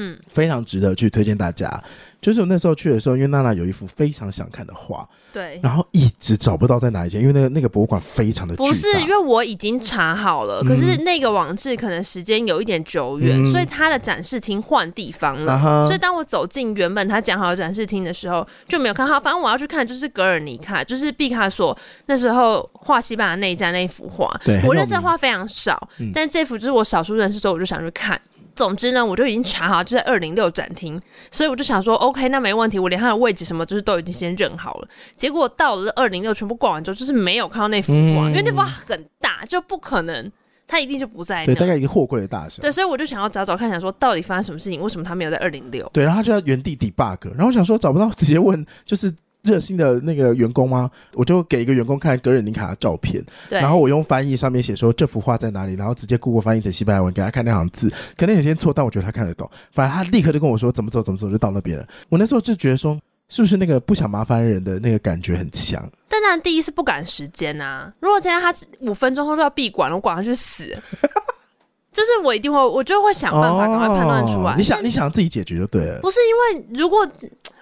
[0.00, 1.82] 嗯，非常值得去推荐大家。
[2.20, 8.56] 就是我那时候去的时候，因为娜娜有一幅非常想看的画，对，然后一直找不到在哪一间，因为那个那个博物馆非常的。
[8.56, 15.52] 不是，因为我已经查好了，嗯、可是那个网志可能时间有一点久远，嗯、所以它的展示厅换地方了。
[15.52, 19.20] 啊、所以当我走进原本他讲好的展示厅的时候，就没有看好。
[19.20, 24.28] 反正我要去看就是格尔尼卡，就是毕卡索那时候画西班牙内战那一幅画。
[24.44, 28.20] 对，我认识的画非常少，嗯、但这幅就是我少数认识，所以我就想去看。
[28.58, 34.88] 总之呢，我就已经查好，就在二零六展厅，所以我就想说，OK，那没问题，我连它的位置什么就是都已经先认好了。
[35.16, 40.32] 结果到了二零六全部逛完之后，就是没有看到那幅画，嗯、因为那幅画很大，就不可能，
[40.66, 41.46] 它一定就不在那。
[41.46, 42.60] 对，大概一个货柜的大小。
[42.60, 45.88] 对，所以我就想要找找看，想说到底发生什么事情，为什么他没有在二零六？
[45.92, 49.14] 对，然后他就在原地 debug，然后我想说找不到，直接问，就是。
[49.42, 50.90] 热心的那个员工吗？
[51.14, 59.48] 我就给一个员工看格尔尼卡的照片，对然后我用翻译上面写说这幅画在哪里，然后直接 Google 翻译成西班牙文给他看那行字，可能有些错，但我觉得他看得懂。
[59.72, 61.86] 反正他立刻就跟我说怎么走怎么走，就到那边了。
[62.08, 62.98] 我那时候就觉得说，
[63.28, 65.80] 是不是那个不想麻烦人的那个感觉很强？
[66.08, 67.92] 但当然第一是不赶时间啊。
[68.00, 70.66] 如果今天他五分钟后就要闭馆了，我管他去死，
[71.92, 74.52] 就是我一定会，我就会想办法赶快判断出来。
[74.52, 76.00] 哦、你想，你想自己解决就对了。
[76.00, 77.08] 不是因为如果。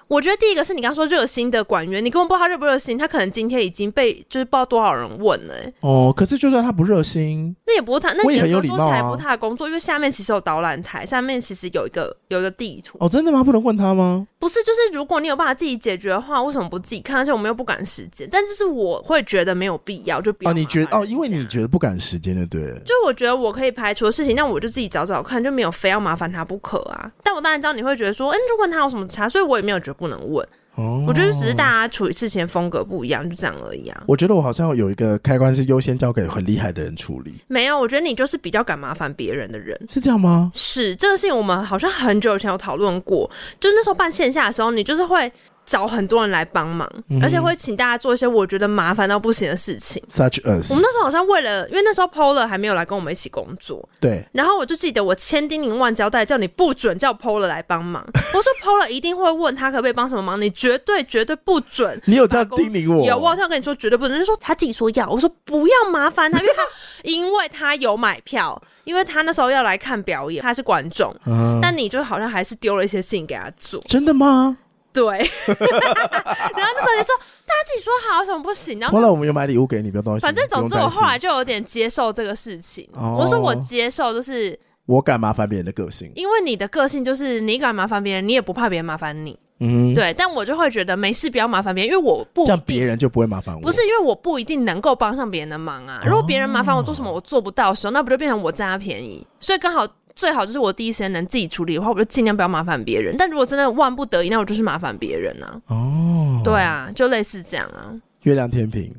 [0.09, 5.75] 我觉得第一个是你刚刚说热心的管员，你根本不知道他热不热心，他可能今天已经被就是不知道多少人问了、欸。
[5.81, 12.97] 哦，可是就算他不热心，那也不是他，那你说起来不他的工作，啊、因为下面其实有导览台，下面其实有一个有一个地图。
[13.01, 13.43] 哦，真的吗？
[13.43, 14.27] 不能问他吗？
[14.39, 17.17] 不是，就是如果你有办法自己解决的话，为什么不自己看？
[17.17, 27.11] 而且我们又不赶时间，但这是我会觉得没有必要，就比哦，你觉得哦，因为你觉得不赶时间的，对，就我觉得我可以排除的事情，那我就自己找找看，就没有非要麻烦他不可啊。
[27.25, 30.47] 但我当然知道你会觉得说，嗯，就问他有什么差，所以我也没有觉得不能问。
[30.77, 34.03] 哦，我觉得只是大家处理事情风格不一样，就这样而已啊。
[34.07, 37.35] 我觉得我好像有一个开关是优先交给很厉害的人处理。
[37.49, 40.51] 没有，我觉得你就是比较敢麻烦别人的人，是这样吗？
[40.53, 45.33] 是这个事情，我们好像很久以前有讨论过，就那时候办线下的时候，你就是会。
[45.67, 50.03] 找很多人来帮忙，嗯、而且会请大家做一些我觉得麻烦到不行的事情。
[50.09, 53.87] Such as，我们那时候好像为了，因为那时候 Polar 还没有来跟我们一起工作。
[54.01, 54.25] 对。
[54.33, 58.07] 然后我就记得我千叮咛万交代，叫你不准叫 Polar 来帮忙。
[58.15, 62.01] 我说 Polar 一定会问他可不可以帮什么忙，你绝对绝对不准。
[62.05, 63.05] 你有这样叮咛我？
[63.05, 64.17] 有，我好像跟你说绝对不准。
[64.17, 66.63] 就说他自己说要，我说不要麻烦他，因为他
[67.03, 71.13] 因为他有买票，因为他那时候要来看表演，他是观众。
[71.27, 71.59] 嗯。
[71.61, 73.81] 但你就好像还是丢了一些事情给他做。
[73.87, 74.59] 真的吗？
[74.97, 78.81] 对， 然后那时候你说，大家自己说好，什么不行？
[78.81, 80.21] 然后后来我们有买礼物给你，不要担心。
[80.21, 82.89] 反正总之，我后来就有点接受这个事情。
[82.95, 89.39] 哦、我说我接受，就是我敢麻烦别人的个性，因为你的个性就是你敢麻烦别人，你也不怕别人麻烦你。
[89.59, 93.61] 嗯，对，但我就会觉得没事，不要麻烦别人，因为我不这样别人就不会麻烦我。
[93.61, 96.03] 不是因为我不一定能够帮上别人的忙啊。
[96.05, 99.27] 如果别人麻烦我做什么我做不到的时候，那不就变成我占他便宜？
[99.41, 103.15] 所以刚好最好就是我第一时间能自己处理的话，我就尽量不要麻烦别人。
[103.17, 105.61] 但如果真的万不得已，那我就是麻烦别人啊。
[105.67, 107.95] 哦，对啊，就类似这样啊。
[108.23, 108.93] 月亮天平，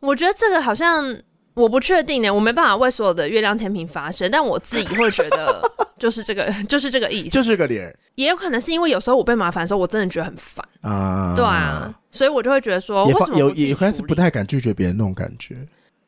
[0.00, 1.14] 我觉得这个好像。
[1.54, 5.60] 我不确定呢，我没办法为所有的月亮天平发声，但我自己会觉得
[6.00, 7.94] 就是这个，就是这个意思，就是个脸。
[8.14, 15.58] 也有可能是因为有时候我被麻烦的时候，我真的觉得很烦啊，对啊，所以我就会觉得说，为什么有也开始不太敢拒绝别人那种感觉。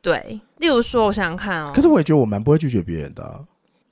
[0.01, 3.39] 对，例如说，我想想看哦，可是我也觉得我蛮不会拒绝别人的啊。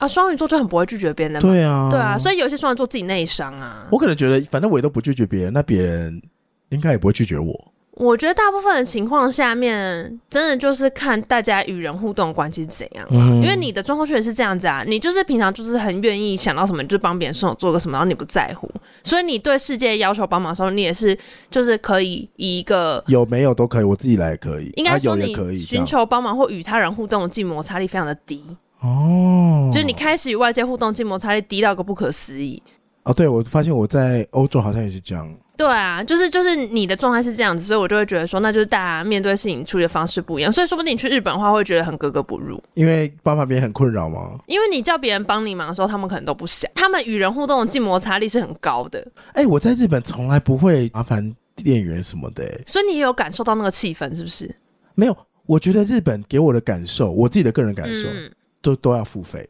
[0.04, 3.88] 啊，双鱼座就很不会拒绝别人的，对啊，对啊，所以有些双鱼座自己内伤啊。
[3.90, 6.22] 我可能觉得，反正我也都不拒绝别人，那别人
[6.70, 7.74] 应该也不会拒绝我。
[7.96, 18.68] 我觉得大部分的情况下面，真的就是看大家与人互动关系是怎样，嗯，因为你的状况确实是这样子啊，你就是平常就是很愿意想到什么你就帮别人顺手做个什么，然后你不在乎，
[19.04, 21.16] 所以你对世界要求帮忙的时候，你也是
[21.52, 28.44] 就是可以以一个有没有都可以，我自己来也可以，应该说你寻求帮忙或与他人互动的静摩擦力非常的低
[28.84, 32.62] 哦，就是你开始与外界互动静摩擦力低到个不可思议
[33.04, 35.34] 哦，对，我发现我在欧洲好像也是这样。
[35.56, 44.40] 对啊，就是就是你的状态是这样子，所以我就会觉得说，那就是大家面对事情处理的方式不一样，所以说不定你去日本的话会觉得很格格不入，因为帮旁边很困扰吗？
[44.48, 49.00] 因为你叫别人帮你忙的时候，他们可能都不想，他们与人互动的静摩擦力是很高的。
[49.34, 54.50] 哎、欸，我在日本从来不会麻烦店员什么的、欸，所以你也有感受到那个气氛是不是？
[54.96, 55.16] 没有，
[55.46, 58.32] 我觉得日本给我的感受，我自己的个人感受，嗯、
[58.64, 59.48] 都都要付费。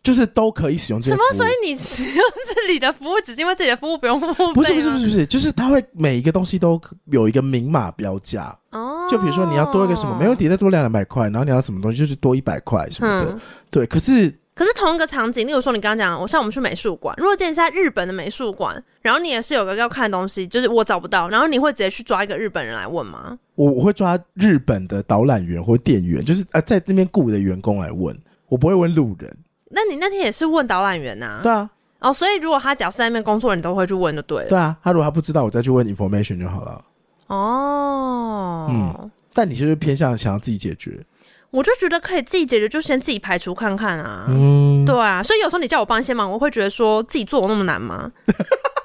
[0.00, 1.10] 就是都可以使用这。
[1.10, 1.22] 什么？
[1.34, 4.52] 所以你使用这里的服务，只是因为这里的服务不用付费？
[4.54, 8.56] 不是不是不是不是，就是它会每一个东西都有一个明码标价。
[8.70, 9.06] 哦。
[9.10, 11.24] 就比如说你要多一个什么，没问题，再多两两百块。
[11.24, 13.32] 然后你要什么东西，就是多一百块什么的。
[13.32, 13.40] 嗯。
[13.70, 23.36] 对，可是可是同一个场景，例如说你刚刚讲，我像我们去美术馆，如果今天是在日本的美术馆，然后你也是有个要看的东西，就是我找不到，然后你会直接去抓一个日本人来问吗？
[23.56, 28.16] 我我会抓日本的导览员或店员，就是呃在那边雇的员工来问，
[28.48, 29.36] 我不会问路人。
[29.70, 31.40] 那你那天也是问导览员呐？
[31.42, 31.68] 对啊。
[32.00, 34.48] 哦，所以如果他假设在那边工作，你都会去问就对了。
[34.48, 36.84] 对啊，他如果他不知道，我再去问 information 就好了。
[37.26, 38.66] 哦。
[38.70, 39.10] 嗯。
[39.34, 41.04] 但你就是偏向想要自己解决？
[41.50, 44.26] 我就觉得可以自己解决，就先自己排除看看啊。
[44.28, 44.84] 嗯。
[44.84, 48.10] 对啊，所以有时候你叫我帮一些忙，我会觉得说自己做有那么难吗？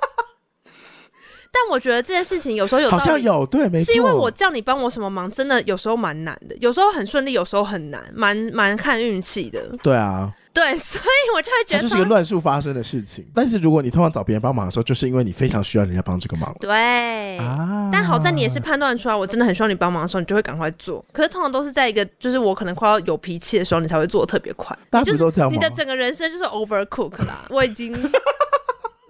[1.54, 9.62] 但我觉得这件事情有时候有，好像有对，没错，是因为我叫你帮我什么忙，真的有时候蛮难的，有时候很顺利，有时候很难，蛮蛮看运气的。
[9.84, 10.34] 对啊。
[10.52, 13.26] 对，所以我就会觉得这是一个乱数发生的事情。
[13.34, 16.56] 但是如果你通常找别人帮忙的时候，就是因为你非常需要人家帮这个忙。
[16.60, 21.04] 对啊，但好在你也是判断出来，我真的很需要你帮忙的时候，你就会赶快做。
[21.12, 24.78] 可是通常都是在一个就是我可能快要有脾气的时候，你才会做的特别快。
[24.92, 25.56] 大家不都这样吗？
[25.56, 27.92] 你的整个人生就是 overcook 啦，我已经。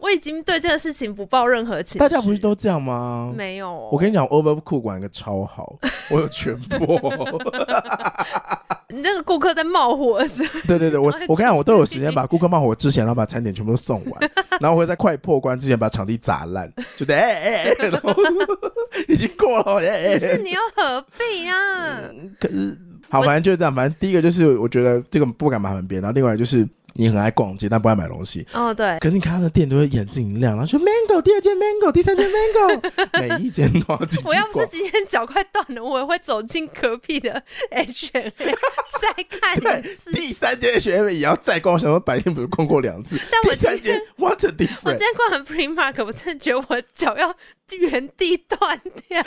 [0.03, 1.99] 我已经对这个事情不抱任何情绪。
[1.99, 3.33] 大家不是都这样吗？
[3.33, 3.87] 没有、哦。
[3.89, 5.79] 我跟你讲，Overcook 个超好，
[6.11, 6.99] 我有全播。
[8.93, 18.13] 你那个顾客在冒火的时候，对对对，我我跟你讲，我都有时间把顾客冒火之前，然后把餐点全部都送完， 然后我会在快破关之前把场地砸烂，就得哎哎哎，然后
[19.07, 20.19] 已经过了，哎哎。
[20.19, 21.55] 是你要何必啊？
[22.11, 22.77] 嗯、可是
[23.09, 23.73] 好，反正就是这样。
[23.73, 26.67] 反正第一个就是我觉得这个不敢麻烦别人，然后另外就是。
[26.93, 28.45] 你很爱逛街，但不爱买东西。
[28.53, 28.97] 哦，对。
[28.99, 34.27] 可是你看他的店都会眼睛一亮，然后说 Mango，第二件 Mango，第三件 Mango， 每一件都要进去。
[34.27, 38.29] 我要不是今天脚快断了，我也会走进隔壁的 H&M
[39.01, 40.11] 再看一次。
[40.11, 43.19] 第三件 H&M 也要再逛，想说白天不是逛过两次。
[43.31, 44.79] 但我今天第三件 What a difference？
[44.85, 47.35] 我今天逛完 Primark，我真的觉得我脚要
[47.71, 49.21] 原地断掉。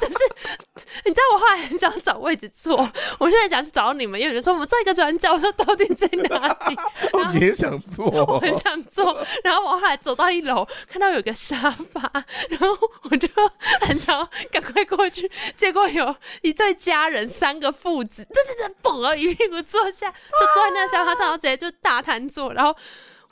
[0.00, 0.14] 就是
[1.04, 2.78] 你知道，我后来很想找位置坐，
[3.18, 6.76] 我现在想去找你们，因为有人说我们坐一个转角，我说到底在哪里？
[7.14, 9.24] 我也想坐，我很想坐。
[9.44, 12.10] 然后我后来走到一楼，看到有个沙发，
[12.50, 13.28] 然后我就
[13.80, 15.30] 很想赶快过去。
[15.54, 22.76] 结果有一对家人，三个父子，噔噔噔，嘣了一屁股坐下，就坐在那个沙发上，然后直接就大瘫坐，然后。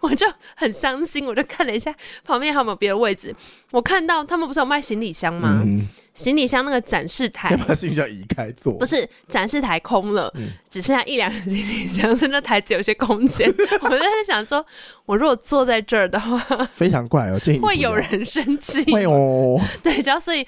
[0.00, 3.35] 我就很伤心，我就看了一下旁边还有没有别的位置。
[3.72, 5.62] 我看到他们不是有卖行李箱吗？
[5.64, 8.74] 嗯、行李箱那个展示台，把行李箱移开坐。
[8.74, 13.48] 不是展示台空了，嗯、只剩下一两个行李箱，所以那台子有些空间。
[13.82, 14.64] 我就在想说，
[15.06, 16.38] 我如果坐在这儿的话，
[16.72, 18.85] 非常怪哦，会有人生气。
[18.92, 20.46] 会哦， 对，只要所以。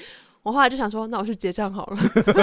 [0.49, 1.99] 我后来就想说，那我去结账好了。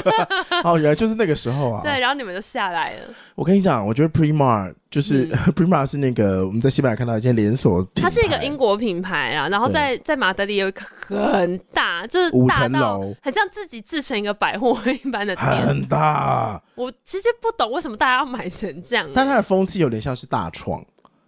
[0.63, 1.81] 哦，原来就是那个时候啊。
[1.81, 3.07] 对，然后你们就下来了。
[3.33, 9.49] 我跟你讲，我觉得 Primark 就是、嗯、 Primark 是那个我们在西班牙看到一间连锁，它是一个英国品牌啊。
[9.49, 16.61] 然后在在马德里有一个很大，就是大五层楼，很像自己自成一个百货一般的店，很大。
[16.75, 20.85] 我其实不懂为什么大家要买成这样，但它的风气有点像是大创。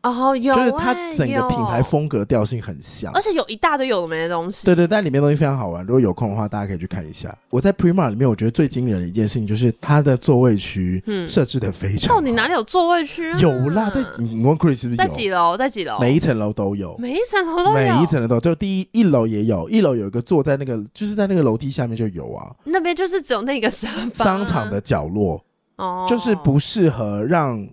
[0.09, 4.65] 哦，有，就是它整个品牌风格调性很像，而且有一大堆有的没的东西。
[4.65, 5.85] 对对，但里面东西非常好玩。
[5.85, 7.35] 如果有空的话，大家可以去看一下。
[7.49, 12.15] 我在 Primark 里面，我觉得最惊人的一件事情就是它的座位区设置的非常好。
[12.15, 13.39] 到底哪里有座位区啊？
[13.39, 15.07] 有啦，在你问 Chris 是不是有？
[15.07, 15.57] 在几楼？
[15.57, 15.99] 在几楼？
[15.99, 18.39] 每一层楼都有，每一层楼都有，每一层楼都有。
[18.39, 22.51] 就第一一楼也有，一楼有一个坐在那个，就是在那个楼梯下面就有啊。
[22.63, 24.23] 那边就是只有那个沙发。
[24.23, 25.43] 商场的角落
[25.77, 27.67] 哦，就是不适合让。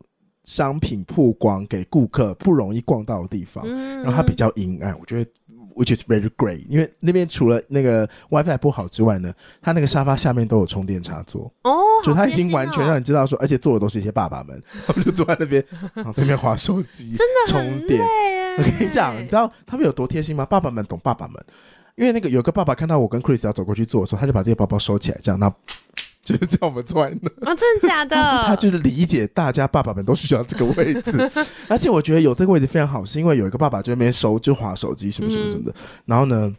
[0.44, 5.30] 商品曝光给顾客不容易逛到的地方，嗯、然后它比较阴暗，我觉得
[5.74, 15.64] which is very great，因为那边除了那个 WiFi 不好之外呢，它那个沙发下面都有充电插座哦，就它已经完全让你知道说，而且坐的都是一些爸爸们， 他们就坐在那边，
[15.94, 18.00] 然后对面划手机，真的充电。
[18.56, 20.46] 我跟你讲，你知道他们有多贴心吗？
[20.46, 21.44] 爸爸们懂爸爸们，
[21.96, 25.52] 因为那个有个爸爸看到我跟 Chris 要走过去坐的时候，他就把这些包包收起来，这样那。
[26.24, 28.16] 就是叫我们穿的啊，真的假的？
[28.16, 31.30] 但是他就是理解大家爸爸们都需要这个位置，
[31.68, 35.74] 而且我觉得有这个位置非常好，是因为有一个爸爸就在那边收就划手机什么什么什么的，嗯、
[36.06, 36.50] 然后呢，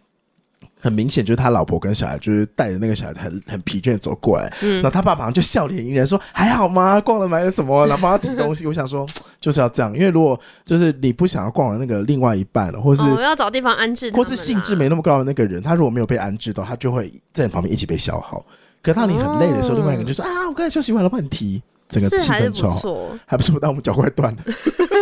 [0.80, 7.02] 很明显就是他老婆跟小孩就是带着那个小孩很很疲倦走过来，嗯、然后他爸爸就笑脸迎人说还好吗？
[7.02, 7.88] 逛了买了什么？
[7.88, 8.68] 然后帮他提东西。
[8.68, 9.04] 我想说
[9.40, 18.46] 就是要这样，因为如果就是你不想要逛的那个另外一半了，或是我、哦、要找地方安置，或是兴致没那么高的那个人，他如果没有被安置到，他就会在你旁边一起被消耗。
[18.86, 22.80] 可当你很累的时候，另外一个人就说：“啊，我刚才休息完了，帮你提。”整个气氛超好，
[23.28, 24.42] 还不错， 但我们脚快断了。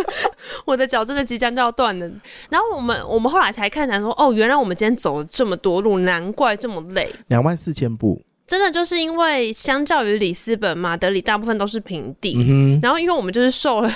[0.66, 2.06] 我的脚真的即将就要断了。
[2.50, 8.20] 然后我们我们后来才看才说：“哦，原来我们今天走了这么多路，难怪这么累。”两万四千步。
[8.46, 12.36] 真的就是因为相较于里斯本、马德里，大部分都是平地。
[12.38, 13.90] 嗯、然后因为我们就是受了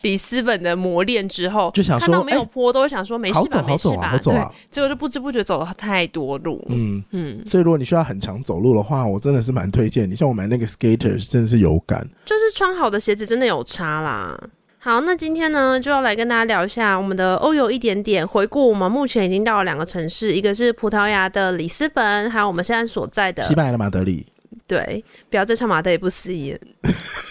[0.00, 4.18] 里斯本的磨练之后， 就想说看到没有坡，欸、都会想说没事吧，没事吧。
[4.22, 4.34] 对，
[4.70, 6.64] 结果就不知不觉走了太多路。
[6.70, 7.42] 嗯嗯。
[7.44, 10.16] 所以如果你需要很长走路的话，我真的是蛮推荐你。
[10.16, 14.40] 像我买那个 Skechers 真的是有感，就是穿好的鞋子真的有差啦。
[14.82, 24.26] 好，那今天呢，就要来跟大家聊一下我们的欧游一点点，回顾我们目前已经到了两个城市，一个是葡萄牙的里斯本，还有我们现在所在的西班牙的马德里。
[24.66, 26.56] 对，不要再唱马德里不思议。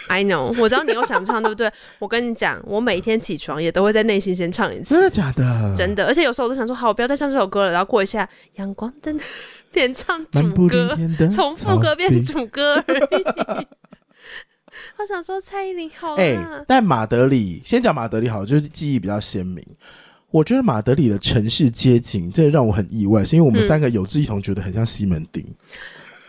[0.08, 1.68] I know，我知道你又想唱，对不对？
[1.98, 4.94] 我跟你讲，我每天起床也都会在内心先唱一次。
[4.94, 5.74] 真的假的？
[5.76, 9.18] 真的，而且有时候我都想说，好，我不要再唱这首歌了，然后过一下阳光灯，
[9.72, 10.96] 变唱主歌，
[11.34, 13.66] 从副歌变主歌而已。
[15.00, 19.64] 我想说蔡依林好哎、欸，但马德里先讲马德里好，就是记忆比较鲜明。
[20.30, 25.42] 我觉得马德里的城市街景，这让我很意外，是因为我们三个有志一同觉得很像西门町。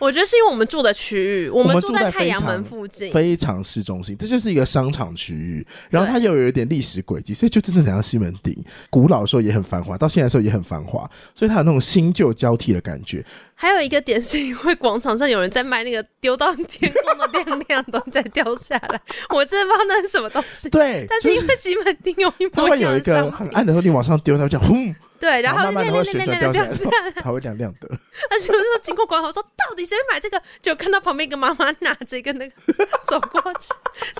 [0.02, 5.64] 嗯我觉得是因为我们住的区域，我们住在太阳门附近，非常市中心，这就是一个商场区域。
[5.90, 8.52] 然后它又有一点历史轨迹，所以就真的很像西门町。
[8.90, 13.24] 古老的时候也很繁华，到现在的时候也很繁华，所以它有那种新旧交替的感觉。
[13.54, 19.00] 还有一个点是因为广场上有人在卖那个丢到天空的亮亮 都在掉下来，
[19.30, 20.68] 我真的不知道那是什么东西。
[20.68, 24.92] 对，但是因为西门町有一模一样的，它会有一个很暗的时候，你往上丢，它会这样轰。
[25.22, 27.88] 对，然后慢慢的会旋转掉下来，它会亮亮的。
[28.28, 30.42] 而且我那时候经过广场，说到底谁会买这个？
[30.60, 32.54] 就看到旁边一个妈妈拿着一个那个
[33.06, 33.68] 走过去，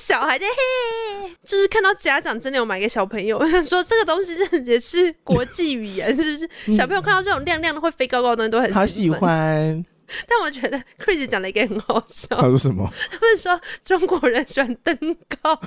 [0.01, 4.33] 小孩在嘿，就是看到家长真的有买给小朋友， 说这个东西
[4.65, 6.73] 也是国际语言，是不是？
[6.73, 9.85] 小朋友看到这种亮亮的会飞高高的东西都很好喜欢。
[10.29, 12.89] 但我觉得 Chris 讲了一个很好笑，他说什么？
[13.11, 14.97] 他们说中国人喜欢登
[15.43, 15.59] 高。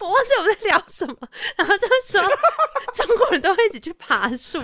[0.00, 1.16] 我忘记我们在聊什么，
[1.56, 2.20] 然后就说
[2.94, 4.60] 中国人都会一起去爬树。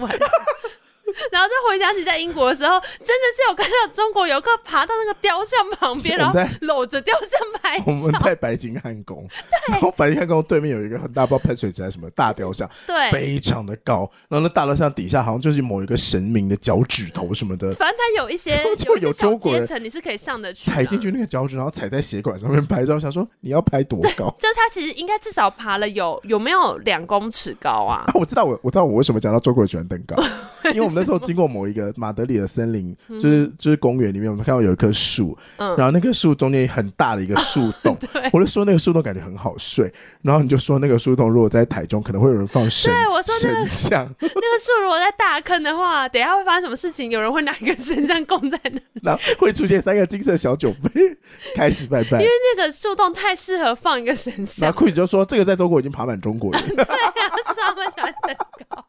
[1.31, 7.85] 然后就回想起在英国的时候，真的是有看到中国游客爬到那个雕像旁边，然后搂着雕像拍照。
[7.87, 14.11] 我们在白金汉宫，对，然后白金汉宫对面有一个很大，不知道喷水池还是什么大雕像，对，非常的高。
[14.29, 17.73] 然后那大雕像底下好像就是某一个神明的脚趾头什么的。
[17.73, 22.99] 反正它有一些就有中国阶层，你是可以上得去，踩进去那个脚趾，然后踩在血管上面拍照。
[22.99, 24.35] 想说你要拍多高？
[24.39, 28.05] 就是他其实应该至少爬了有有没有两公尺高啊？
[28.07, 30.17] 啊我知道我我知道我为什么讲到中国人喜欢登高，
[30.73, 37.97] 因为我们那时候经过某一个马德里的森林，就是就是公园里面，我们看到有一棵树，然后那棵树中间很大的一个树洞，
[38.33, 39.93] 我就说那个树洞感觉很好睡，
[40.23, 47.11] 然后你就说那个树洞如果在台中可能会有人放神， 对我说那像， 那个树如果在大坑的话，等一下会发生什么事情？
[47.11, 51.17] 有人会拿一个神像供在那，然后会出现三个金色小酒杯，
[51.55, 54.67] 开始拜拜，因为那个树洞太适合放一个神像。
[54.67, 57.13] 然后 Chris 就说这个在中国已经爬满中国人，对啊，
[57.53, 58.37] 是他们喜欢登
[58.69, 58.87] 高。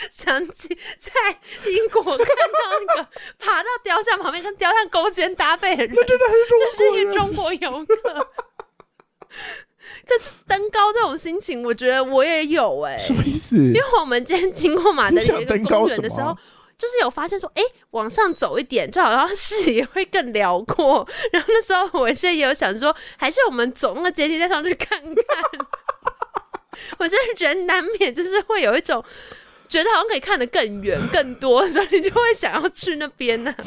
[0.10, 1.12] 想起在
[1.66, 2.24] 英国看到
[2.86, 8.30] 那个爬到雕像旁边跟雕像勾肩搭背的人，那真的是就是一个中国游客。
[10.06, 12.98] 可是登高这种心情，我觉得我也有哎、欸。
[12.98, 13.56] 什么意思？
[13.56, 16.36] 因为我们今天经过马德里一个公园的时候，
[16.78, 21.06] 就是有发现说，哎、欸，往上走一点，就好像视野会更辽阔。
[21.32, 25.14] 然后那时候我现在也有想说，还是我们走那个阶梯再上去看看。
[26.98, 29.04] 我觉得人难免就是会有一种
[29.70, 33.64] 觉得好像可以看得更远、更多， 所以你就会想要去那边呢、啊。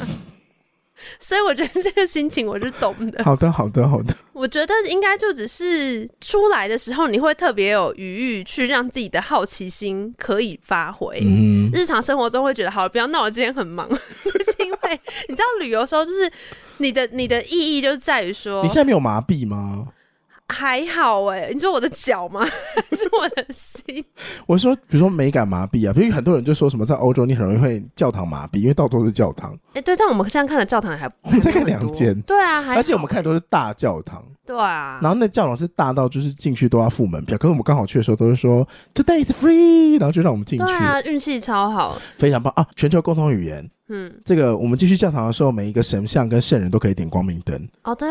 [1.18, 3.24] 所以我觉得这个心情我是懂的。
[3.24, 4.14] 好的，好的，好的。
[4.32, 11.20] 我觉得应该就只是出来的时候，你会特别有余裕去让自己的好奇心可以发挥。
[11.22, 13.88] 嗯，日常生活中会觉得好了，不要闹了，今天很忙。
[13.96, 16.30] 是因为你知道旅游的时候，就是
[16.78, 19.88] 你的你的意义就在于说，你现在没有麻痹吗？
[20.48, 22.44] 还好哎、欸，你说我的脚吗？
[22.92, 24.04] 是我的心。
[24.46, 29.52] 我说，比如说美感麻痹啊，比如很多人就说什么在欧洲你很容易会教堂麻痹，因为到处都是教堂。
[29.68, 34.98] 哎、欸，对，但我们现在看的教堂还我们再看两间，对啊，而且我们看的都是大教堂，对啊。
[35.02, 40.64] 然后那教堂是大到就是进去都要付门票，可是我们刚好去的时候都是说 today is free，然后就让我们进去。
[40.64, 42.66] 对啊，运气超好，非常棒啊！
[42.76, 43.68] 全球共同语言。
[43.88, 47.68] 嗯，这个我们进去教堂的时候，每一个神像跟圣人都可以点光明灯。
[47.82, 48.08] 哦，对，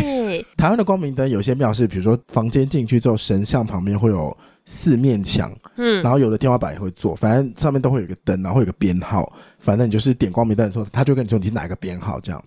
[0.00, 0.46] 对。
[0.56, 12.40] 台湾的光明灯有些庙是，比如说房间进去之后，神像旁边会有四面墙，嗯，然后有的天花板也会做，反正上面都会有一个灯，然后会有个编号，反正你就是点光明灯的时候，他就跟你说你是哪个编号这样。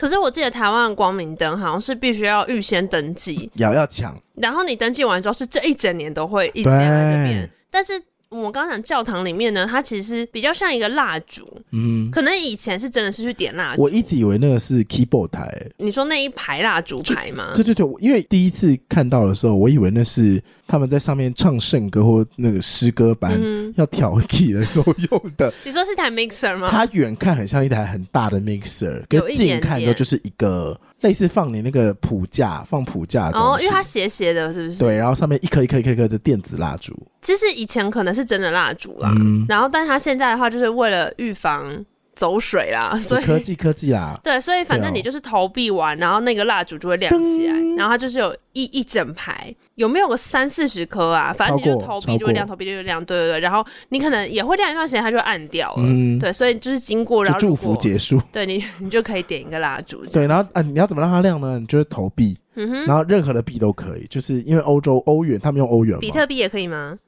[0.00, 8.02] 可是我记得台湾的光明灯好像是必须要预先登记，要要抢，然后你登记完之后是这一整年都会一直亮在这边，但是。
[8.30, 13.82] 我刚刚讲教堂里面呢，它其实比较像一个蜡烛，嗯，可能以前是真的是去点蜡烛。
[13.82, 15.52] 我一直以为那个是 keyboard 台。
[15.78, 17.52] 你说那一排蜡烛台吗？
[17.56, 23.36] 对对对，因为第一次看到的时候，我以为那是他们在上面唱圣歌或那个诗歌班
[23.74, 25.52] 要调 key 的时候用的。
[25.66, 26.68] 你说是台 mixer 吗？
[26.70, 30.80] 它远看很像一台很大的 mixer，跟近看都就是一个。
[31.00, 33.38] 类似放你那个谱架，放谱架的。
[33.38, 34.78] 哦，因为它斜斜的，是不是？
[34.78, 36.94] 对，然后上面一颗一颗一颗一颗的电子蜡烛。
[37.22, 41.84] 其实以前可能是真的蜡烛啦，嗯、然后但是它现在的话，就是为了预防。
[42.20, 51.32] 走水啦，所以科技科技啦， 对，所以反正你就是投币完，然后那个蜡烛就会亮起来，然后它就是有一一整排，有没有个三四十颗啊？
[51.32, 53.40] 反正你就投币就会亮，投币就会亮，对对对。
[53.40, 61.58] 然后你可能也会亮一段时间，它就暗掉了，嗯，对，所以就是经过然后祝福结束， 对你你就可以点一个蜡烛，对，然后啊，你要怎么让它亮呢？
[61.58, 66.98] 你就是投币，嗯哼，然后任何的币都可以，就是因为欧洲欧元，他们用欧元，比特币也可以吗？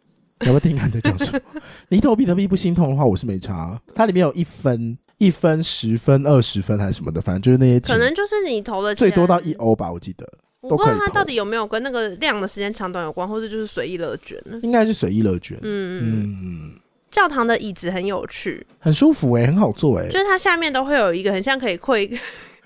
[0.47, 1.41] 要不要听看在讲什么？
[1.89, 4.97] 你投比特币不心痛的话，我是没差，它里面有一分。
[5.19, 7.95] 一分、十分、二十分还是什么的，反正就是那些钱。
[7.95, 10.29] 可能就是你投的钱最多到一欧吧，我记得。
[10.63, 14.59] 我不知道它到底有没有跟那个量的时间长短有关，或者就是随意乐捐呢？
[14.65, 15.57] 应该是随意乐捐。
[15.63, 16.73] 嗯嗯。
[17.09, 20.11] 教堂的椅子很有趣，很舒服哎、欸，很好坐哎、欸。
[20.11, 22.11] 就是它下面都会有一个很像可以跪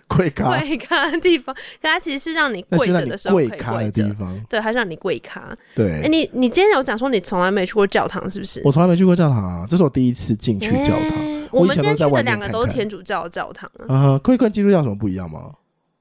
[0.09, 4.39] 跪咖跪咖的地方，可它其实是让你跪着的时候跪咖的地方。
[4.49, 5.57] 对，它是让你跪咖。
[5.75, 5.91] 对。
[5.93, 8.61] 哎、欸，你你今天有讲说你从来没去过教堂，是不是？
[8.65, 11.11] 我从来没去过教堂啊，这是我第一次进去教堂。
[11.11, 15.53] 欸我们今天去的两个都是天主教的教堂啊，嗯，可以跟基督教有什么不一样吗？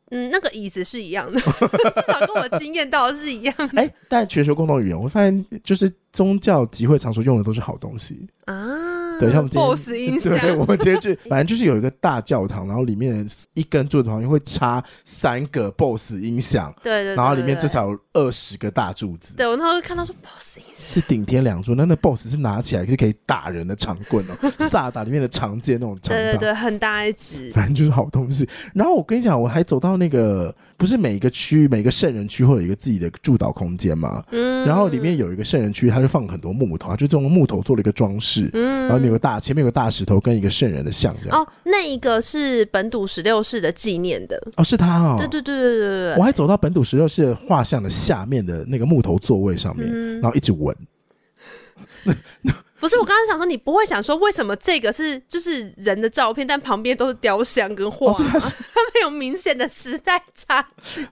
[0.10, 3.82] 嗯，那个椅子是一样的， 至少跟我经验到的是一样的。
[3.82, 8.56] 哎、欸，但全球共同语言，我发现就是宗教集会场所用的都是好东西啊。
[9.20, 19.34] 对，像我们今天 BOSS 音响，对，我们今天去，反正就是有一个大教堂，然后里面一根柱子旁边会插三个 BOSS 音响，对对，然后里面至少有二十个大柱子。
[19.36, 26.16] 对，我那时候看到说 BOSS 音响是顶天两柱，那那 BOSS 是拿起来是可以打人的长棍哦，萨达里面的长剑那种长。
[26.16, 28.47] 对对对，很大一支，反正就是好东西。
[28.74, 30.53] 然后我跟你讲，我还走到那个。
[30.78, 34.23] 不是每一个区，每个圣人区会有一个自己的祝祷空间嘛？
[34.32, 38.49] 嗯，然后里面有一个圣人区，它就放很多木头，就这种木头做了一个装饰。
[38.53, 41.39] 嗯，然后有个大，前面有个大石头跟一个圣人的像这样。
[41.39, 44.41] 哦，那一个是本笃十六世的纪念的。
[44.57, 45.15] 哦，是他哦。
[45.17, 46.15] 对对对对对对。
[46.17, 50.76] 我还走到本笃十六世画像的下面的那个木头座位上面，嗯、然后一直闻。
[52.80, 61.07] 不是，我刚刚想说，你不会想说，为什么这个是就是人的照片，但旁边都是雕像跟画，哦、他们 有明显的时代差距。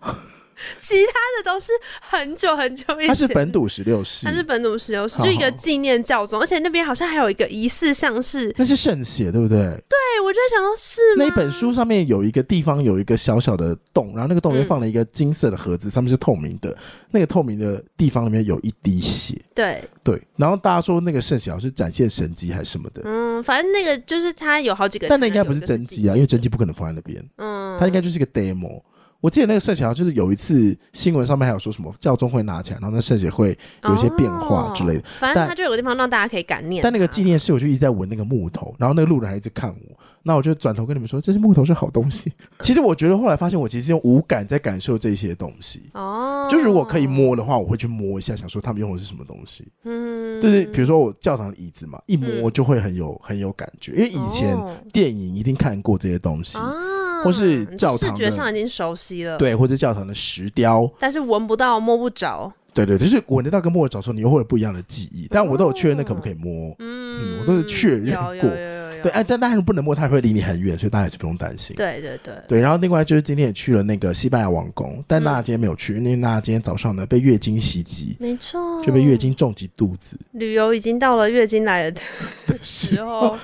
[0.80, 9.57] 其他的都是很久很久以前，它是本笃十六世，它是本笃十六世，就一个纪念教宗，而且那边好像还有一个疑似像是那是圣血，对不对？
[9.57, 11.26] 对，我就在想说，是吗？
[11.26, 16.76] 那本书上面有一个地方有一个小小的洞，然后那个洞里面放了一个金色的盒子，嗯、上面是透明的，
[17.11, 19.84] 那个透明的地方里面有一滴血，对。
[20.03, 28.82] 对，然后大家说那个圣血好像是展现神迹还是什么的，嗯，反正那个就是它有好几个，但那应该不是真迹啊，因为真迹不可能放在那边，嗯，它应该就是一个 demo。
[29.24, 34.99] 我记得那个圣血号就是有一次新闻上面还有说什么教宗会拿起来，然后那圣血会有一些变化之类的。
[34.99, 36.84] 哦、反正它就有个地方让大家可以感念。
[36.84, 42.34] 但那个纪念室我就一直在闻那个木头，然后那个路人还一直看我，那我就转头跟你们说，这些木头是好东西。
[42.59, 45.84] 其实我觉得后来发现，我其实用五感在感受这些东西。
[45.93, 49.65] 哦，就如果可以摸的话，我会去摸一下，想说他们用的是什么东西。
[49.86, 54.57] 嗯，就是比如说我教堂的椅子嘛，一摸就会很有很有感觉，因为以前
[54.91, 56.57] 电影一定看过这些东西。
[56.57, 65.28] 哦或是教堂，视觉上已经熟悉了，对，或者教堂的石雕，但是闻不到、摸不着，对对，就是闻得到跟摸得着的时候，你又会有不一样的记忆。
[65.30, 68.49] 但我都有确认那可不可以摸，嗯，我都是确认过，
[69.01, 71.76] 对，哎，但但是不能摸，它会离你很远，所以大家还是不用担心。
[71.76, 80.17] 对对对对，然后另外就是今天也去了那个西班牙王宫，但娜娜今天没有去，因为娜娜今天早上呢被月经袭击，没错，就被月经重击肚子。
[80.32, 82.01] 旅游已经到了月经来的
[82.61, 83.38] 时候。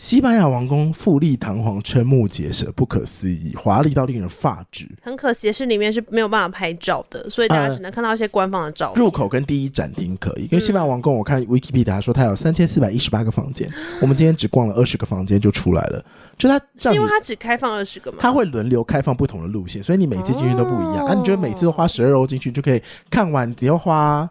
[0.00, 4.88] 西班牙王宫富丽堂皇、瞠目结舌、不可思议、华丽到令人发指。
[5.02, 9.04] 很可惜的是，里面是没有办法拍照的，所以大家只能看到一些官方的照片。
[9.04, 13.70] 入口跟第一展厅可以，因为西班牙王宫，我看 Wikipedia 说它有三千四百一十八个房间，
[14.00, 16.02] 我们今天只逛了二十个房间就出来了。
[16.38, 18.16] 就它是因为它只开放二十个吗？
[18.22, 21.04] 它会轮流开放不同的路线，所以你每次进去都不一样。
[21.04, 24.26] 啊，你觉得每次都花十二欧进去就可以看完，只要花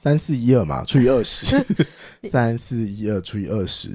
[0.00, 1.60] 三四一二嘛，除以二十，
[2.30, 3.90] 三四一二除以二十。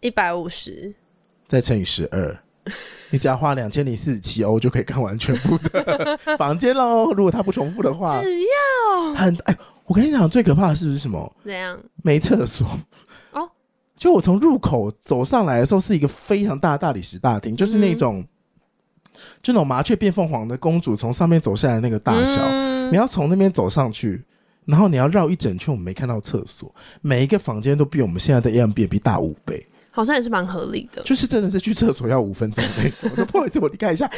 [0.00, 0.94] 一百五十，
[1.46, 2.38] 再乘以十二，
[3.10, 7.12] 你只要花两千零四十七欧就可以看完全部的 房间喽。
[7.12, 11.36] 如果它不重复的话，只要很哎，我跟你讲，最可怕的是不是什么？
[11.44, 11.78] 怎样？
[12.02, 12.68] 没厕所
[13.32, 13.50] 哦。
[13.96, 18.28] 就我从入口走上来的时候，是一个非常大的大理石大厅，就是那种，嗯、
[19.42, 22.40] 就那种麻雀变凤凰的公主从上面走下来那个大小。
[22.44, 24.22] 嗯、你要从那边走上去，
[24.64, 26.72] 然后你要绕一整圈，我们没看到厕所。
[27.00, 29.66] 每一个房间都比我们现在的 Airbnb 大五倍。
[29.98, 33.10] 好像也是蛮合理的，就是真的是去厕所要五分钟那种。
[33.10, 34.08] 我说 不好意思，我离开一下。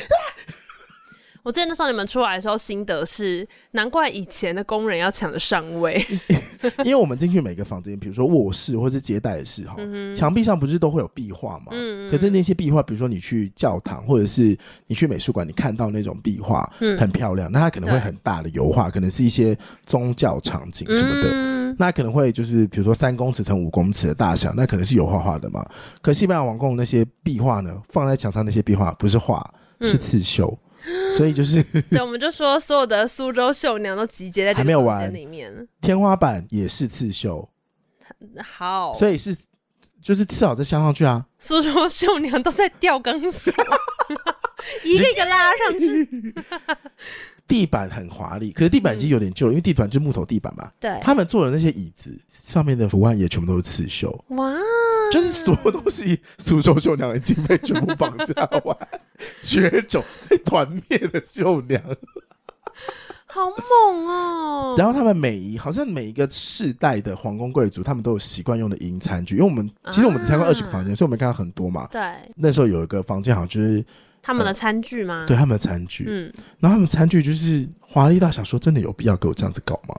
[1.42, 6.04] 我之前那时候你们出来的时候，心得是难怪以前的工人要抢着上位，
[6.84, 9.76] 因为我们进去每个房间，比如说卧室或是接待室哈，
[10.14, 11.66] 墙壁上不是都会有壁画吗？
[11.70, 25.66] 嗯，可是那些壁画，比如说你去教堂或者是你去美术馆，你看到那种壁画，很漂亮，那它可能会很大的油画，可能是一些宗教场景什么的，那可能会就是比如说三公尺乘五公尺的大小，那可能是油画画的嘛。
[26.02, 30.56] 可西班牙王宫那些壁画呢，放在墙上那些壁画不是画，是刺绣。
[31.16, 37.48] 所以就是，对，我们就说所有的苏州绣娘都集结在这个房间里面，天花板也是刺绣，
[38.42, 39.36] 好，所以是
[40.02, 41.26] 就是刺好再镶上去啊。
[41.38, 43.52] 苏州绣娘都在吊钢索，
[44.84, 46.34] 一个一个拉上去。
[47.46, 50.70] 地板很华丽，可是地板已经有点旧了，嗯、因为地板就是木头地板嘛。
[50.78, 54.08] 对，他们坐的那些椅子上面的图案也全部都是刺绣。
[54.28, 54.54] 哇，
[55.10, 58.76] 就是所有东西，苏州绣娘已经被全部绑架完，
[59.42, 61.82] 绝种被团灭的绣娘，
[63.26, 64.74] 好猛哦！
[64.76, 71.88] 然后他们每一好像每一个世代的皇宫贵族，他们都有习惯用的银餐具，因为我们其实我们只参观二十个房间，啊、所以我们看到很多嘛。
[71.90, 72.00] 对，
[72.36, 73.84] 那时候有一个房间好像就是。
[74.22, 75.20] 他们的餐具吗？
[75.20, 76.04] 呃、对，他们的餐具。
[76.06, 79.98] 嗯，然后他们餐具就是华丽到想说，真的有必要给我这样子搞吗？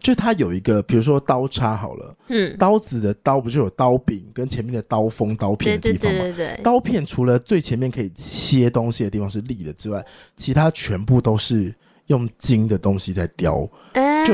[0.00, 6.18] 就它有一个，比如说刀叉好了，嗯，刀子的刀不就有刀柄跟前面的刀锋、刀片的地方吗？
[6.18, 6.62] 对对对对对。
[6.62, 10.04] 刀片除了最前面可以切东西的地方是利的之外，
[10.36, 11.74] 其他全部都是
[12.06, 14.32] 用金的东西在雕，欸、就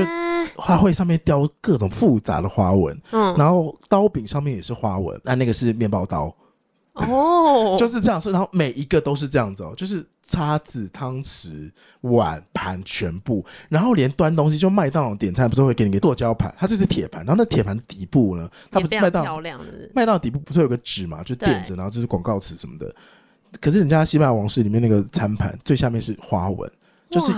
[0.57, 6.35] 花卉上面雕各种复杂的花纹，嗯，然后刀柄上面也是花纹，那那个是面包刀。
[6.97, 7.79] 哦，oh.
[7.79, 11.71] 就是这样，是然后每一个都是这样子哦，就是叉子、汤匙、
[12.01, 19.41] 碗盘全部，然后连端东西，就麦当劳点餐不是会给你个剁椒盘，它这是铁盘，然后那铁盘底部呢，它不是麦当劳
[19.95, 22.93] 麦当劳底部不是有个纸嘛，就垫着，然后就是广告词什么的。
[23.61, 26.71] 可是人家西班牙王室里面那个餐盘最下面是花纹，
[27.11, 27.33] 就是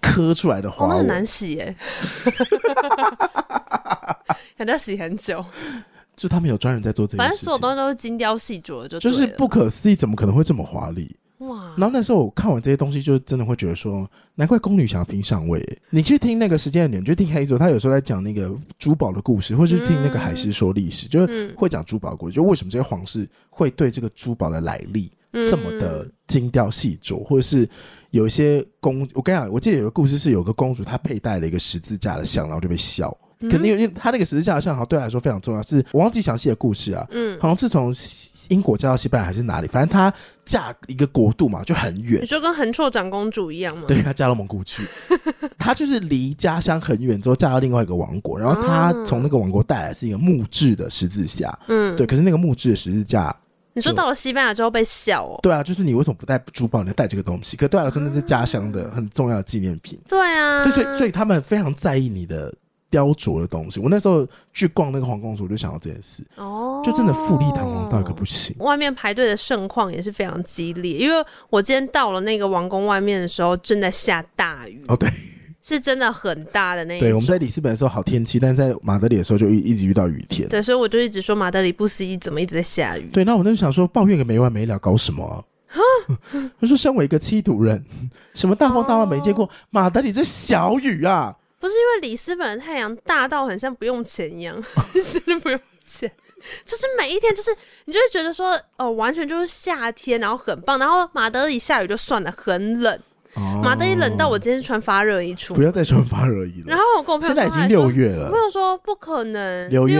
[0.00, 1.76] 刻出来的花纹，那很难洗耶，
[4.56, 5.44] 感觉要洗很久。
[6.16, 11.14] 就他们有专人在做这些事，反正所有东西都是精雕细琢的，就就是不可思议，怎么可能会这么华丽？
[11.40, 11.74] 哇！
[11.76, 15.62] 然后那时候我看完这些东西，就真的会觉得说，难怪宫女想要拼上位。
[15.90, 27.68] 你去听那个时间的脸，你就听黑泽，他有时候在讲那个珠宝的故事，或者是听那个海狮说历史，嗯、就是会讲珠宝故事，就为什么这些皇室会对这个珠宝的来历这么的精雕细琢，或者是
[28.12, 33.14] 有一些公，我跟你讲，我记得有个故事是有个公主她佩戴了一个十字架的像，然后就被笑。
[33.40, 37.06] 肯定，因为他那个十字架的像好像对他来说非常重要，是我忘记详细的故事啊。
[37.10, 37.94] 嗯，好像是从
[38.48, 40.12] 英国嫁到西班牙还是哪里，反正他
[40.44, 42.22] 嫁一个国度嘛，就很远。
[42.22, 43.84] 你说跟横绰长公主一样吗？
[43.86, 44.82] 对，他嫁到蒙古去，
[45.58, 51.56] 他就是离家乡很远，之后嫁到另外一个王国，然后他从那个王国带来是一个木质的十字架。
[51.68, 53.34] 嗯，对，可是那个木质的十字架
[53.74, 55.38] 你说到了西班牙之后被笑哦？
[55.42, 57.58] 对啊，就是你为什么不带珠宝，你要带这个东西？
[57.58, 59.98] 可对他来说，那是家乡的很重要的纪念品。
[60.08, 62.50] 对啊，对，所以所以他们非常在意你的
[62.96, 63.78] 雕琢的东西。
[63.78, 66.22] 我那时候去逛那个皇宫的时候，我就想到这件事。
[66.36, 68.56] 哦，就真的富丽堂皇到一个不行。
[68.60, 74.82] 外面排队的盛况也是非常激烈，因为我今天到了那个王宫外面的时候，正在下大雨。
[74.88, 75.10] 哦，对。
[75.68, 77.00] 是真的很大的那一。
[77.00, 80.48] 对，我们在里斯本的时候好天气，但是在马德里的时候就一一直遇到雨天。
[80.48, 83.10] 对，所以我就一直说马德里不思议，怎么一直在下雨？
[83.12, 85.42] 对，那我就想说抱怨个没完没了，搞什么啊？
[86.60, 87.84] 我说身为一个七土人，
[88.32, 91.34] 什么大风大浪没见过，马德里这小雨啊？
[91.58, 96.10] 不是因为里斯本的太阳大到很像不用钱一样， 真的不用钱，
[96.64, 97.54] 就是每一天就是
[97.86, 100.78] 你就会觉得说哦，完全就是夏天，然后很棒。
[100.78, 102.98] 然后马德里下雨就算了，很冷。
[103.62, 106.68] 马德里冷到我今天穿发热衣出，不要再穿发热衣了。
[106.68, 108.28] 然后我跟我朋友说，现在已经六月了。
[108.28, 109.96] 我朋友说不可能，六月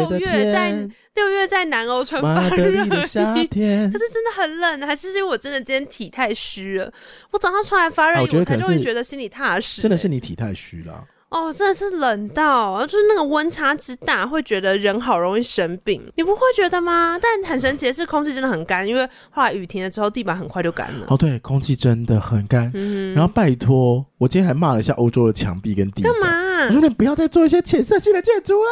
[0.51, 0.71] 在
[1.15, 6.91] 六月在南欧穿发热衣，可是真的很冷，还是因为我真的今天体太虚了。
[7.31, 9.83] 我早上穿完发热衣，我才终于觉得心里踏实。
[9.83, 11.05] 真的是你体太虚了。
[11.37, 16.03] 哦，真的是冷到，就是那个温差之大，会觉得人好容易生病。
[16.16, 17.18] 你不会觉得吗？
[17.20, 21.07] 但很神奇的是，空气真的很干，因为后来雨停了之后，地板很快就干了。
[21.09, 22.70] 哦，对，空气真的很干。
[22.74, 26.12] 嗯，然后拜托，我今天还骂了一下欧洲的墙壁跟地板。
[26.12, 26.66] 干嘛？
[26.68, 28.70] 我说你不要再做一些浅色系的建筑了，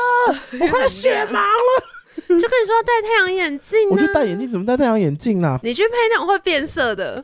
[0.61, 1.85] 我快血盲了。
[2.29, 5.61] 就跟你说戴太阳眼镜，我就戴眼镜，怎么戴太阳眼镜啊？
[5.63, 7.23] 你去配那种会变色的，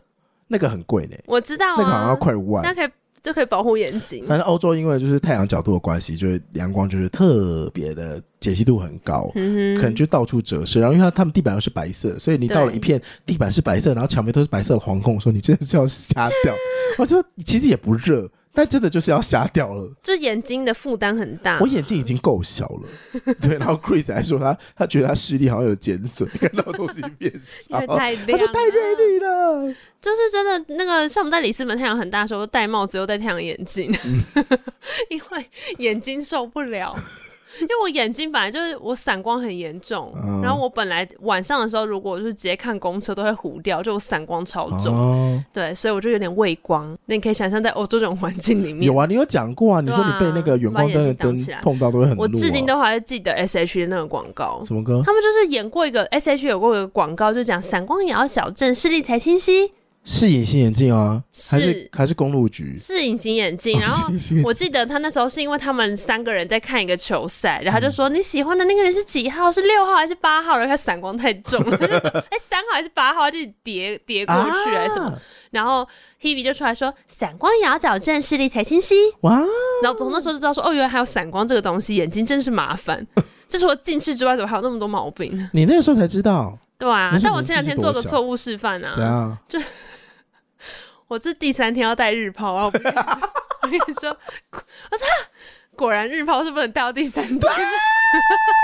[0.48, 1.16] 那个很贵呢。
[1.26, 2.62] 我知道，那个好像要快五万。
[2.62, 2.88] 那可以。
[3.22, 4.24] 就可以保护眼睛。
[4.26, 10.80] 反正欧洲因为就是太阳角度的关系，就是阳光就是特别的解析度很高，嗯、可能就到处折射。
[10.80, 16.54] 然后因为它他们地板又是白色，所以你到了一片地板是白色，然后墙面都是白色的皇宫，说你真的是要瞎掉。
[16.98, 18.30] 我说其实也不热。
[18.52, 21.58] 但真的就是要瞎掉了，就眼睛的负担很大。
[21.60, 23.56] 我眼睛已经够小了， 对。
[23.58, 29.74] 然后 Chris 还说他他觉得他视力好像有减损， 看到东西变小，太亮了，他说太锐利了。
[30.00, 34.20] 就是真的那个，像我们在里斯本太阳很大的时候，戴帽子又戴太阳眼镜，嗯、
[35.10, 35.46] 因为
[35.78, 36.96] 眼睛受不了。
[37.60, 46.96] 因为我眼睛本来就是我散光很严重，嗯、然后我本来晚上的时候，如果就是直接看公车都会糊掉，就我散光超重，哦、对，所以我就有点畏光。
[47.06, 55.02] 那你可以想象在欧洲这种环境里面，有啊，你有讲过啊，你说你被那个远光灯的灯碰到都会很、啊，我至今都还是记得 S H 的那个广告，什么歌？
[55.04, 59.72] 他们就是演过一个 S H 有过一个广告，就讲散光也要小镇，视力才清晰。
[60.02, 62.76] 是隐形眼镜啊，还是还是公路局？
[62.78, 63.78] 是隐形眼镜。
[63.78, 64.10] 然后
[64.42, 69.52] 我记得他那时候是因为他们三个人在看一个球赛，然后他就说你喜欢的那个人是几号？
[69.52, 70.56] 是六号还是八号？
[70.58, 71.76] 然后他散光太重了，
[72.30, 73.30] 哎，三号还是八号？
[73.30, 75.16] 就叠叠过去还是什么？
[75.50, 75.86] 然后
[76.20, 78.94] Hebe 就出来说散光也要矫正，视力才清晰。
[79.20, 79.38] 哇！
[79.82, 83.06] 然后从那时候就知道说哦，原来还有散光这个东西，眼睛真是麻烦。
[83.48, 85.48] 这除了近视之外，怎么还有那么多毛病？
[85.52, 86.58] 你那个时候才知道？
[86.78, 89.38] 对啊，但我前两天做个错误示范啊，怎样？
[89.46, 89.58] 就。
[91.10, 92.66] 我这第三天要戴日抛啊！
[92.66, 93.02] 我跟你 说，
[93.62, 94.16] 我跟你说，
[94.92, 95.06] 我操，
[95.74, 97.40] 果然日抛是不能戴到第三天，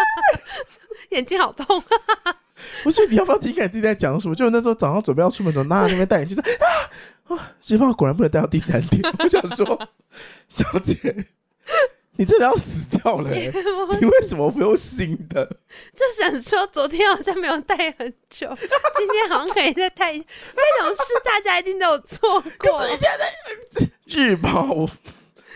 [1.11, 1.83] 眼睛好痛
[2.23, 2.37] 啊！
[2.85, 4.35] 不是，你要不要听看你自己在讲什么？
[4.37, 9.03] 就那时候早上准备要出门的时候，娜娜那边戴眼镜说啊，日抛果然不能戴到第三天。
[9.19, 9.89] 我想说，
[10.49, 11.27] 小姐。
[12.17, 13.51] 你真的要死掉了、欸！
[14.01, 15.45] 你为什么不用新的？
[15.95, 18.49] 就想说，昨天好像没有戴很久，
[18.97, 20.13] 今天好像可以再戴。
[20.13, 20.23] 这
[20.83, 22.79] 种事大家一定都有做 过。
[22.79, 24.89] 可是你现在日抛，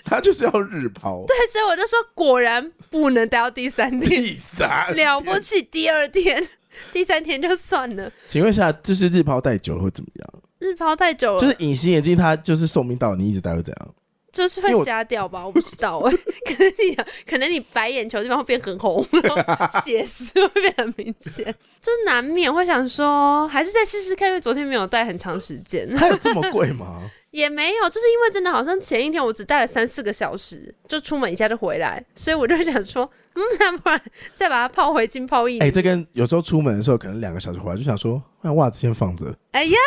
[0.04, 1.24] 他就是要日抛。
[1.26, 4.22] 对，所以我就说，果然不能戴到第三天。
[4.22, 6.46] 第三天了不起，第二天、
[6.92, 8.11] 第三天就算了。
[8.26, 10.42] 请问一下，就是日抛戴久了会怎么样？
[10.58, 13.94] 日抛戴久了，就是隐形眼镜，它就是寿命到了，你一直戴会怎样？
[14.32, 16.12] 就是会瞎掉吧，我，我不知道哎，
[16.46, 16.96] 可能你
[17.28, 19.04] 可能你白眼球地方会变很红，
[19.84, 21.44] 血丝会变很明显，
[21.80, 25.88] 就是难免会想说，还是再试试看，因为昨天没有戴很长时间。
[25.96, 27.02] 它 有这么贵吗？
[27.32, 34.00] 也没有，就是因为真的好像前一天我只戴了三四个小时，就出门一下就回来，所以我就想说，嗯，那不然
[34.34, 35.58] 再把它泡回浸泡一。
[35.60, 39.34] 哎、欸，这跟有时候出门的时候可能两个小时回来，就想说，让袜子先放着。
[39.52, 39.78] 哎呀。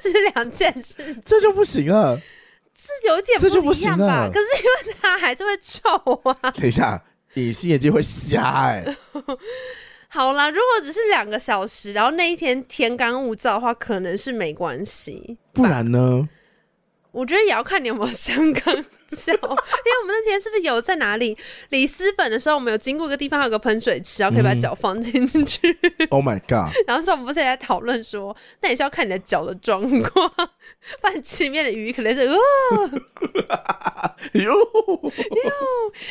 [0.00, 2.18] 这是两件事，这就不行啊！
[2.74, 3.50] 这有点不一样吧？
[3.50, 5.90] 这就不行啊，可是因为它还是会臭
[6.24, 6.50] 啊。
[6.52, 7.02] 等一下，
[7.34, 8.96] 隐形眼镜会瞎哎、欸。
[10.08, 15.38] 好啦，如果只是两个小时，然后那一天天干物燥的话，可能是没关系。
[15.52, 16.28] 不然呢？
[17.12, 21.36] 我觉得也要看你有没有香港脚，因为我们那天是不是有在哪里
[21.70, 25.76] 里斯本的时候，我们有经过一个地方，有个喷水池，然后可以把脚放进去。
[26.10, 26.72] Oh my god！
[26.86, 30.30] 然后说我们不是也在讨论说，那也是要看你的脚的状况，
[31.00, 32.38] 不然池里面的鱼可能是哦。
[34.34, 34.54] 哟哟，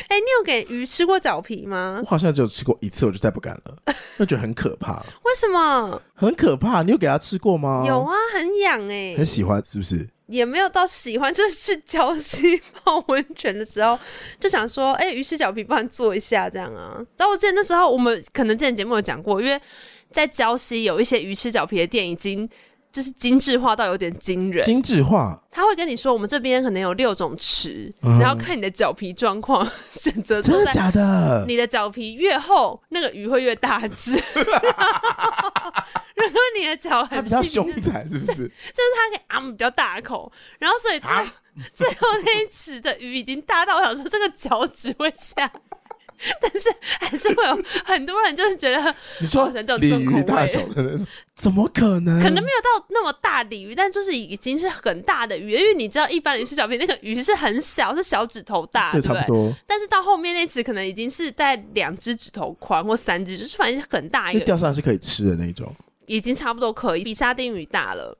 [0.08, 2.00] 哎，你有给鱼吃过脚皮吗？
[2.02, 3.76] 我好像只有吃过一次，我就再不敢了，
[4.18, 5.02] 那觉得很可怕。
[5.22, 6.02] 为什么？
[6.14, 6.82] 很可怕？
[6.82, 7.82] 你有给它吃过吗？
[7.86, 10.08] 有啊，很痒哎、欸，很喜欢是不是？
[10.30, 13.98] 也没有到喜欢， 就是去礁溪泡温泉的时候，
[14.38, 16.96] 就想说，哎、欸，鱼吃脚皮，不然做一下这样啊。
[17.16, 19.60] 但我记得那时候我们可能之前节目有讲过，因为
[20.10, 22.48] 在礁溪有一些鱼吃脚皮的店已经。
[22.92, 30.42] 就是精致化到有点惊人，精致化，他会跟你说，我们这边可能有六种池，嗯、然后看你的脚皮状况 选择。
[30.42, 31.44] 真的假的？
[31.46, 34.20] 你的脚皮越厚，那个鱼会越大只。
[36.26, 38.36] 如果你的脚很比较凶残，是不是？
[38.72, 41.10] 就是它可以啊比较大口，然后所以最
[41.74, 45.50] 最后那一池的鱼已经大到我想说这个脚趾会下。
[46.38, 46.68] 但是
[47.00, 49.48] 还是会有很多人就是觉得，你说
[49.78, 52.20] 鲤鱼大小的那种，怎么可能？
[52.22, 59.20] 可能没有到那么大鲤鱼，但就是已经是很大的鱼，因为你知道一般鱼吃小皮那个鱼是很小，是小指头大，对，对不对？
[59.20, 59.50] 差不多。
[59.66, 65.74] 但是到后面那池可能已经是在两只指头宽或三只，就是反正是很大一个，钓上来是可以吃的那种，
[66.10, 68.16] 已经差不多可以比沙丁鱼大了。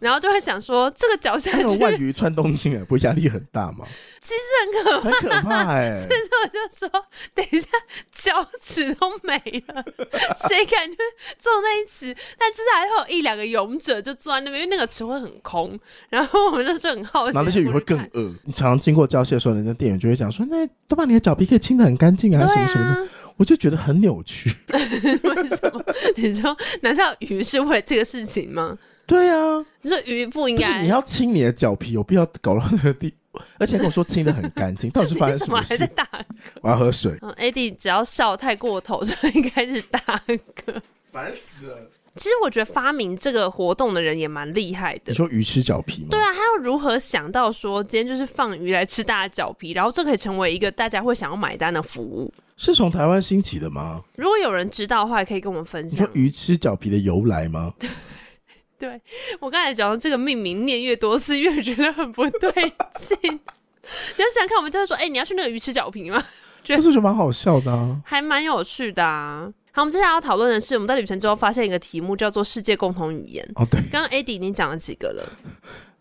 [0.00, 3.84] 然后就会想说，这个脚下去，万鱼穿东京哎，不会压力很大吗？
[4.20, 6.06] 其实很可怕，很可怕哎、欸。
[6.06, 7.68] 所以说我就说，等一下
[8.12, 9.34] 脚趾都没
[9.66, 9.84] 了，
[10.48, 10.96] 谁敢去
[11.36, 12.16] 坐那一池？
[12.38, 15.78] 但就是还会有一两个勇者就坐在那边，因为那个池会很空。
[16.08, 18.32] 然后我们就是很好奇，然后那些鱼会更饿。
[18.44, 23.08] 你常常经过礁溪的时候，人家店员就会讲说，那都把你的脚皮可以清得很干净啊，什么什么的。
[23.38, 24.54] 我就觉得很扭曲。
[24.68, 25.82] 为什么？
[26.16, 28.76] 你说，难道鱼是为了这个事情吗？
[29.06, 30.66] 对啊，你说鱼不应该？
[30.66, 33.14] 是你要清你的脚皮，有必要搞到这个地？
[33.56, 35.78] 而且跟我说清的很干净， 到底是发生什么事？
[35.78, 36.26] 么还
[36.60, 37.16] 我要喝水。
[37.22, 40.00] 嗯，AD 只要笑太过头，就应该是大
[40.66, 40.82] 哥。
[41.12, 41.90] 烦死了！
[42.16, 45.02] 其实我觉得发明这个活动的人也蛮厉害的。
[45.06, 46.08] 你说鱼吃脚皮吗？
[46.10, 52.32] 对啊，他要如何想到说今天就是放鱼来吃大家脚皮，然后这可以成为一个大家会想要买单的服务？
[52.56, 54.02] 是从台湾兴起的吗？
[54.16, 56.02] 如果有人知道的话，也可以跟我们分享。
[56.02, 57.72] 你说鱼吃脚皮的由来吗？
[58.78, 59.00] 对，
[59.40, 62.50] 我刚才讲到这个命名念越多次，越觉得很不对
[62.94, 63.18] 劲。
[63.22, 66.22] 你要想看，我们就会说，哎、欸，你要去那个鱼吃脚皮吗？
[66.64, 69.50] 觉得这是蛮好笑的啊，还蛮有趣的啊。
[69.78, 73.48] 好，我们接下来要讨论的是，我们在旅程之后发现一个题目，叫做“世界共同语言”。
[73.54, 75.22] 哦，对，刚刚 Eddie 已经讲了几个了。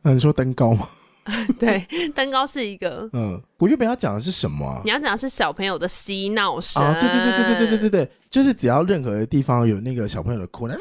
[0.02, 0.90] 那 你说登高吗？
[1.60, 3.08] 对，登高是一个。
[3.14, 4.82] 嗯，我原本要讲的是什么啊？
[4.84, 6.82] 你要讲的是小朋友的嬉闹声。
[6.82, 10.76] 啊，对对对对对对对对对，就是只要任何的地方有那个小朋友的哭，啊，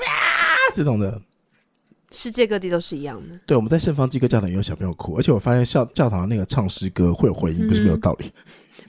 [0.75, 1.21] 这种的。
[2.13, 3.39] 世界各地都是一样的。
[3.45, 8.25] 对，我们在圣方济各教堂也有小朋友哭，而且我发现教教堂的那个唱诗歌会有回音，不是没有道理。
[8.27, 8.43] 嗯、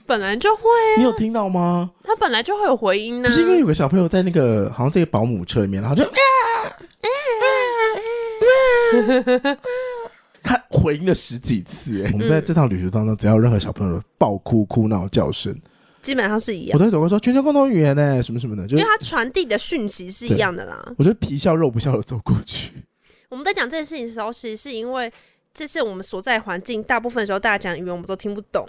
[0.08, 1.90] 本来就会、啊，你有听到吗？
[2.02, 3.30] 他本来就会有回音呢、啊。
[3.30, 6.02] 不是因为有个小朋友在那个好像这个保姆车里面，然后就，
[10.42, 12.02] 他回音了十几次。
[12.02, 15.54] 哎、嗯，我们在这趟旅途当中，只要任何小朋友的爆哭、哭闹叫声，
[16.00, 16.70] 基本上是一样。
[16.74, 20.90] 我都会走过说全球共同语言呢，什么什么的，就是、因为他传递的讯息是一样的啦。
[20.96, 22.72] 我觉得皮笑肉不笑的走过去。
[23.28, 25.12] 我们在讲这件事情的时候，其实是因为
[25.52, 28.66] 这是我们所在环境，大部分的时候大家讲语言我们都听不懂，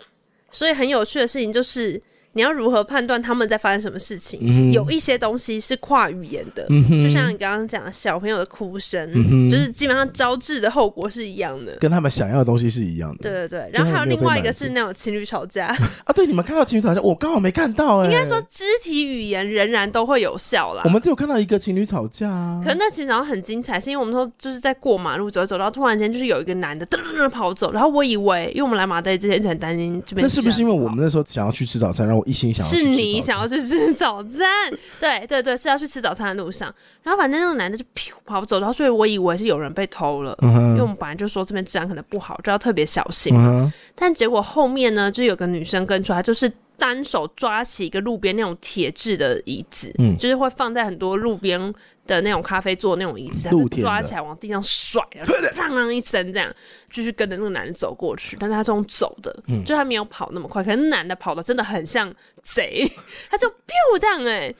[0.52, 2.02] 所以很有趣的事情就是。
[2.34, 4.40] 你要如何判断他们在发生什么事情？
[4.44, 13.18] 嗯、有一些东西是跨语言的，嗯、就像你刚刚讲的小朋友的哭声，嗯、就是基本上招致的后果是一样的，跟他们想要的东西是一样的。
[13.24, 15.68] 对对对，然后还有另外一个是那种情侣吵架。
[16.06, 18.12] 啊，对，你们看到情侣吵架，我刚好没看到哎、欸。
[18.12, 20.84] 应该说肢体语言仍然都会有效啦。
[20.86, 32.90] 我们只有看到一个情侣吵架啊，可能那情侣吵架很精彩，是因为我们说就是在过马路走一走，然后突然间就是有一个男的噔噔噔跑走，然后我以为，因为我们来马代之前就很担心这边，那是不是因为我们那时候想要去吃早餐，然后我一心想要去。
[32.90, 43.34] 你想要去吃早餐， 对对对，是要去吃早餐的路上，然后反正那个男的就噗跑不走，然后所以我以为是有人被偷了，嗯、因为我们本来就说这边治安可能不好，就要特别小心。
[43.36, 51.74] 嗯、但结果后面呢，就有个女生跟出来，就是单手抓起一个路边那种铁质的椅子，嗯，就是会放在很多路边。
[52.10, 56.52] 的那种咖啡座那种椅子，他就抓起来往地上甩，然后砰啷一声这样，
[56.90, 58.36] 继续跟着那个男的走过去。
[58.40, 60.64] 但是他是用走的，嗯、就他没有跑那么快。
[60.64, 62.12] 可是男的跑的真的很像
[62.42, 62.92] 贼，
[63.30, 64.56] 他就 biu 这样哎、欸。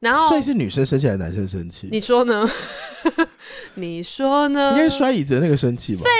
[0.00, 1.90] 然后所以是女生生气还是男生生气？
[1.92, 2.48] 你说呢？
[3.76, 4.70] 你说呢？
[4.72, 6.00] 应该摔椅子的那个生气吧？
[6.04, 6.10] 废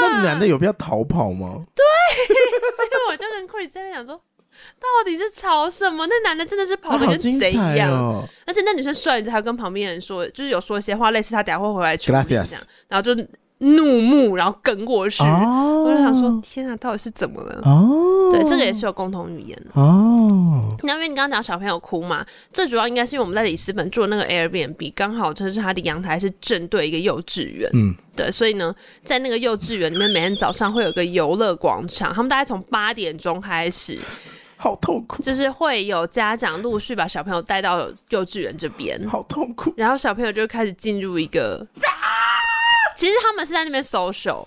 [0.00, 1.60] 话，那男的有必要逃跑吗？
[1.74, 1.84] 对，
[2.74, 4.18] 所以我就跟 Chris 在那边讲说。
[4.78, 6.06] 到底是吵什么？
[6.06, 12.46] 那男的真的是跑的跟贼一样，哦、而且那女生摔，还跟旁边人说，就是有说一些话，类似他等下会回来处理这样，
[12.88, 13.14] 然后就
[13.58, 15.22] 怒目，然后跟过去。
[15.22, 17.62] 哦、我就想说，天啊，到底是怎么了？
[17.64, 20.76] 哦，对，这个也是有共同语言的哦。
[20.82, 27.70] 那因为你刚刚讲小朋友哭嘛，最主要应该是因为我们在里斯本住的那个 Airbnb，刚好就是它的阳台是正对一个幼稚园。
[27.72, 33.98] 嗯，对，所以呢，在那个幼稚园里面，每天早上会有个游乐广场，他们大概从八点钟开始。
[34.66, 39.72] 好痛苦，就是会有家长陆续把小朋友带到幼稚园这边，好痛苦。
[39.76, 41.64] 然后小朋友就开始进入一个，
[42.96, 44.44] 其实他们是在那边 social，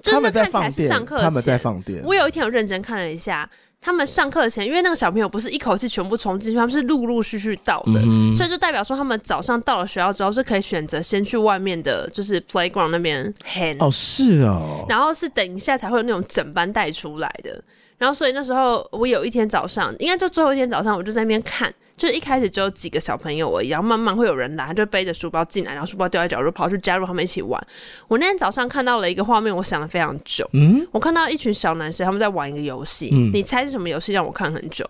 [0.00, 2.00] 真的看起来是上课，他们在放电。
[2.04, 3.50] 我有一天有认真看了一下，
[3.80, 17.62] 他们上课前，因为那个小朋友不是一口气全部冲进去，他们是陆陆续续到的，嗯、所以就代表说他们早上到了学校之后是可以选择先去外面的，就是 playground 那边 hang 哦，是哦，然后是等一下才会有那种整班带出来的。
[17.96, 21.70] 然后，所以那时候我有一天早上，应该就最后一天早上，我就在那边看，
[22.00, 27.62] 就是一开始只有几个小朋友而已，然后慢慢会有人来，他就背着书包进来，然后书包掉在角落，跑去加入他们一起玩。
[28.08, 30.48] 我那天早上看到了一个画面，我想了非常久。
[30.54, 34.14] 嗯，我看到一群小男生他们在玩一个游戏，嗯，你猜是什么游戏？
[34.14, 34.88] 让我看很久，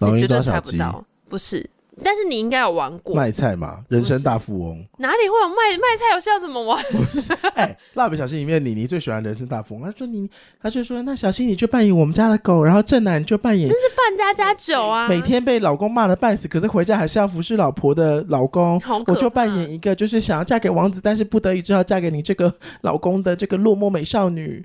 [0.00, 1.66] 你绝对猜不到，不是。
[2.02, 3.84] 但是你应该有玩过卖菜嘛？
[3.88, 6.30] 人生大富翁哪里会有卖卖菜游戏？
[6.30, 6.82] 要怎么玩？
[7.54, 9.84] 哎，蜡笔小新里面妮妮最喜欢人生大富翁。
[9.84, 10.28] 他说你，
[10.62, 15.08] 他就说那小新你就扮演我们家的狗，然后正男就扮演那是扮家家酒啊。
[15.08, 18.80] 每天被老公骂的半死，可是回家还是要服侍老婆的老公。
[19.06, 24.64] 我就扮演一个就是想要嫁给王子，但是不得已只好嫁给你这个老公的这个落寞美少女。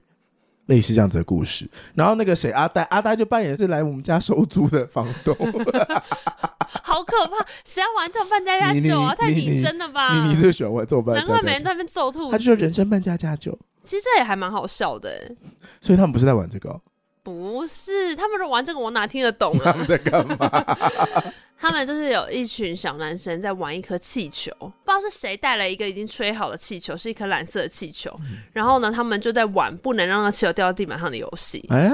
[0.67, 5.35] 类似这样子的故事，然后那个谁阿呆，阿呆就扮演是来我们家收租的房东，
[6.83, 7.45] 好可怕！
[7.63, 9.13] 谁要玩这种扮家家酒啊？
[9.15, 10.25] 太拟真了吧！
[10.25, 12.31] 你你最喜欢玩这种扮家家酒，难怪每人在那边揍兔子。
[12.31, 15.31] 他就说人生扮家家酒，其实这也还蛮好笑的，
[15.79, 16.81] 所以他们不是在玩这个、哦，
[17.23, 19.61] 不是他们说玩这个，我哪听得懂啊？
[19.71, 20.37] 他们在干嘛？
[21.59, 28.09] 他们就是有一群小男生在玩一颗气球，不知道是谁带了一个已经吹好的气球，是一颗蓝色的气球。
[28.21, 31.65] 嗯、然后呢，他们就在玩不能让那气球掉到地板上的游戏。
[31.69, 31.91] 哎呀，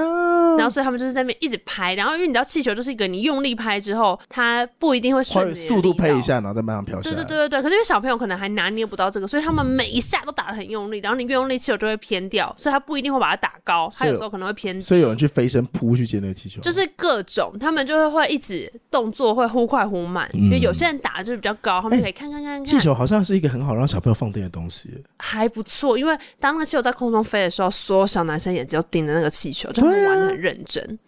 [0.57, 1.93] 然后所以他们就是在那边一直拍。
[1.93, 7.16] 然后因为你知道气球就是一个你用力拍之后，它不一定会顺着速度拍一下，然后在慢慢飘下来。
[7.16, 7.62] 对对对对对。
[7.62, 10.99] 可是因为小朋友可能还拿捏不到这个，所以他们每一下都打的很用力。
[10.99, 14.82] 然后你越用力，气球就会偏掉，所以他不一定会把它打高，他有时候可能会偏低。
[14.84, 20.30] 所以有人去飞身扑去接那个气球，就是各种他们就会会一直动作会忽快忽慢。
[20.34, 22.66] 因为有些人打的就是比较高，他们可以看看看看。
[22.66, 24.89] 气球好像是一个很好让小朋友放电的东西，
[25.20, 25.97] 还不错。
[25.97, 30.99] 因为当那个气球在空中飞的时候，所有小男生眼睛都盯着那个气球，就他们玩的很认真。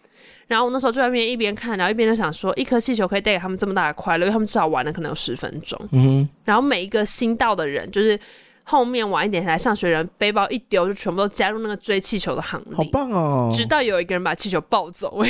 [0.46, 5.80] 然后我那时候就在那边一边看，然后一边就想说，一颗气球可以带给他们这么大的快乐，因为他们至少玩了可能有十分钟。
[5.91, 6.28] 嗯。
[6.44, 8.20] 然后每一个新到的人，就是
[8.64, 12.76] 后面晚一点来上学人，背包一丢就全部都加入那个追气球的行列。
[12.76, 13.50] 好棒哦！
[13.56, 15.24] 直到有一个人把气球抱走。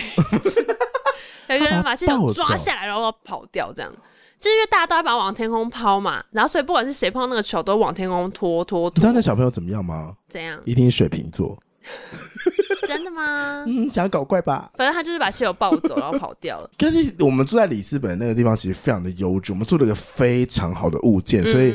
[1.49, 3.91] 有一个人把气球抓下来，然后跑掉，这样，
[4.39, 8.95] 就是因为大家都要把它往天空抛嘛，然后所以不管是谁碰到那个球，都往天空拖拖拖。
[8.95, 10.15] 你知道那小朋友怎么样吗？
[10.29, 10.59] 怎样？
[10.65, 11.57] 一定是水瓶座。
[12.87, 13.63] 真的吗？
[13.67, 14.71] 嗯，想搞怪吧？
[14.75, 16.69] 反正他就是把气球抱走，然后跑掉了。
[16.77, 21.73] 但是我们住在里斯本那个地方，其实非常的优质，我们做了一个非常好的物件，所以。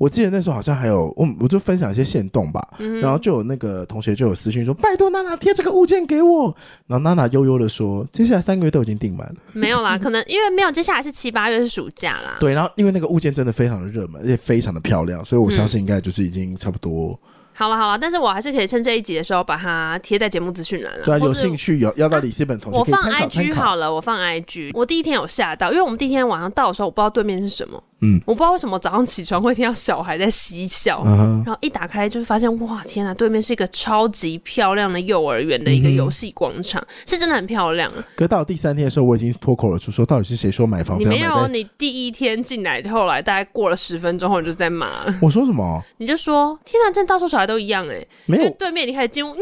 [0.00, 6.46] 嗯我记得那时候好像还有我，我就分享一些线动吧，嗯、然后就有那个同学就有私信说：“拜托娜娜贴这个物件给我。”
[6.88, 12.38] 然后娜娜悠悠的说：“接下来三个月都已经订满了。”没有啦，可能因为没有，接下来是七八月是暑假啦。
[12.40, 17.10] 对，然后因为那个物件真的非常的热门，而且非常的漂亮，所以我相信应该就是已经差不多。
[17.10, 17.18] 嗯
[17.60, 21.04] 好了好了，但是我还是可以趁这一集的时候把它贴在节目资讯栏了。
[21.04, 24.70] 对、啊，有兴趣有要到里斯本同学，我放 IG 好了，我放 IG。
[24.72, 27.84] 我第一天有吓到，因为我们第一天晚上到的时候，我不知道对面是什么。
[28.02, 37.92] 嗯，我不知道为什么早上起床会听到小孩在嬉笑，然后一打开就发现哇天哪，对面是一个超级漂亮的幼儿园的一个游戏广场，嗯、是真的很漂亮。
[38.16, 41.06] 可到第三天的时候，我已经脱口而出说，到底是谁说买房子？
[41.06, 44.88] 你没有，你第一天进来，后来大概过了十分钟后，你就在骂。
[45.20, 45.82] 我说什么？
[45.98, 49.34] 你就说天哪，真的到处小孩都一样哎、欸，没有，对面你开始进屋。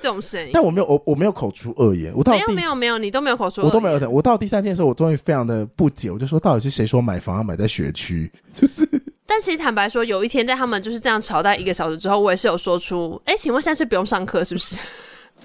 [0.00, 2.12] 这种声音，但我没有，我我没有口出恶言。
[2.14, 4.10] 我到没有没有没有，你都没有口出恶言，我都没有。
[4.10, 8.30] 我到第三天的时候，我终于非常的不解，我就说，到底是谁说买房要买在学区？
[8.54, 8.86] 就是。
[9.26, 14.78] 但其实坦白说，有一天在他们就是这样吵大概一个小时之后，我也是有说出，哎，请问现在是不用上课是不是？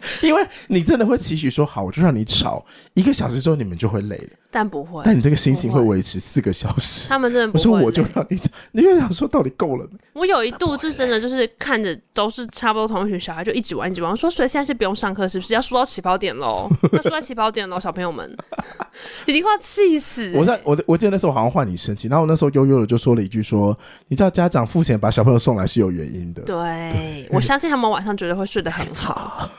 [0.21, 4.29] 因为你真的会期许说好，我就让你吵一个小时之后，你们就会累了。
[4.51, 7.07] 但不会，但你这个心情会维持四个小时。
[7.09, 7.59] 他们真的不会。
[7.59, 9.97] 我说我就让你吵，你就想说到底够了没？
[10.13, 14.11] 我有一度就真的就是看着都是差不多同一群小孩，就一直玩一直玩。
[14.11, 16.69] 我说所以现在是不用上课，是不是要输到起跑点喽？
[16.93, 18.37] 要输到起跑点喽，小朋友们，
[19.25, 20.37] 已经快气死、欸。
[20.37, 23.75] 我在我我记得那时候好像换你生气，然后我那时候悠悠的就说了一句说，
[24.07, 26.43] 你知道家长付钱把小朋友送来是有原因的。
[26.43, 26.55] 对，
[26.91, 29.49] 对我相信他们晚上绝对会睡得很好。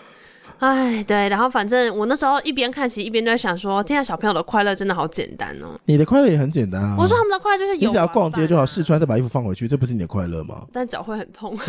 [0.59, 5.79] 哎，对，然后反正我那时候一边看戏一边就在想说，天下小朋友的快乐真的好简单哦。
[5.85, 6.97] 你的快乐也很简单啊。
[6.99, 10.65] 我说他们的快乐就是有，你只要逛街就好，试穿再把衣服放回去，这不是你的快乐吗？
[10.73, 11.59] 但脚会很痛。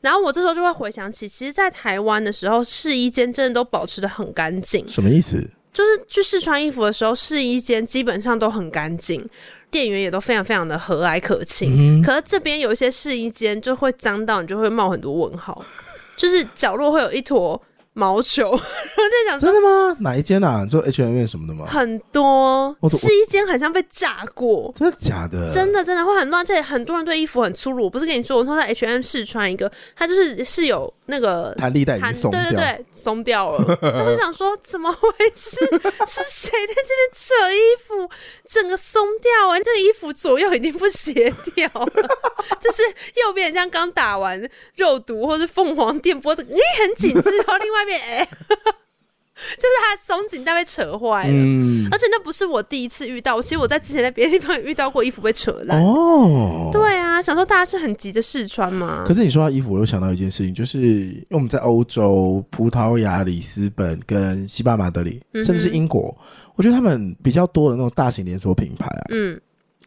[0.00, 4.86] 然后我这时候就会回想起，其实，在台湾的时候，试衣间真的都保持的很干净。
[4.88, 5.48] 什么意思？
[5.72, 9.24] 就是去试穿衣服的时候，试衣间基本上都很干净，
[9.72, 11.74] 店员也都非常非常的和蔼可亲。
[11.76, 15.60] 嗯、可是这边有一些试衣间就会脏到你就会冒很多问号，
[16.16, 17.60] 就是角落会有一坨。
[17.94, 19.94] 毛球， 我在想，真的吗？
[20.00, 20.64] 哪一间啊？
[20.64, 21.66] 就 H&M 什么的吗？
[21.66, 25.50] 很多，是一间好像被炸过，真的假的？
[25.52, 27.84] 真的真的会很乱，而且很多人对衣服很粗鲁。
[27.84, 33.58] 我不是跟你说，我说在 H&M 试穿一个，它就是是有那个弹力带已经松掉，对对对，松掉了。
[33.82, 35.58] 我就想说，怎么回事？
[36.06, 38.08] 是谁在这边扯衣服，
[38.48, 39.50] 整个松掉？
[39.50, 42.08] 哎，这个衣服左右已经不协调了，
[42.58, 42.82] 就是
[43.22, 44.40] 右边像刚打完
[44.76, 47.81] 肉毒或是凤凰电波，这个哎很紧致，然后另外。
[47.82, 48.24] 外面哎，
[48.54, 55.82] 就是它的松紧带被扯坏了，嗯、而且那不是我第一次遇到，其实我在之前在别的地方也遇到过衣服被扯烂。
[55.82, 59.02] 哦，对啊，想说大家是很急着试穿嘛？
[59.04, 66.16] 可是你说到衣服，我又想到一件事情，就是因为我们在欧洲、葡萄牙、里斯本跟西班牙马德里，嗯、甚至是英国，
[66.54, 69.40] 我觉得他们比较多的那种大型连锁品牌啊，嗯，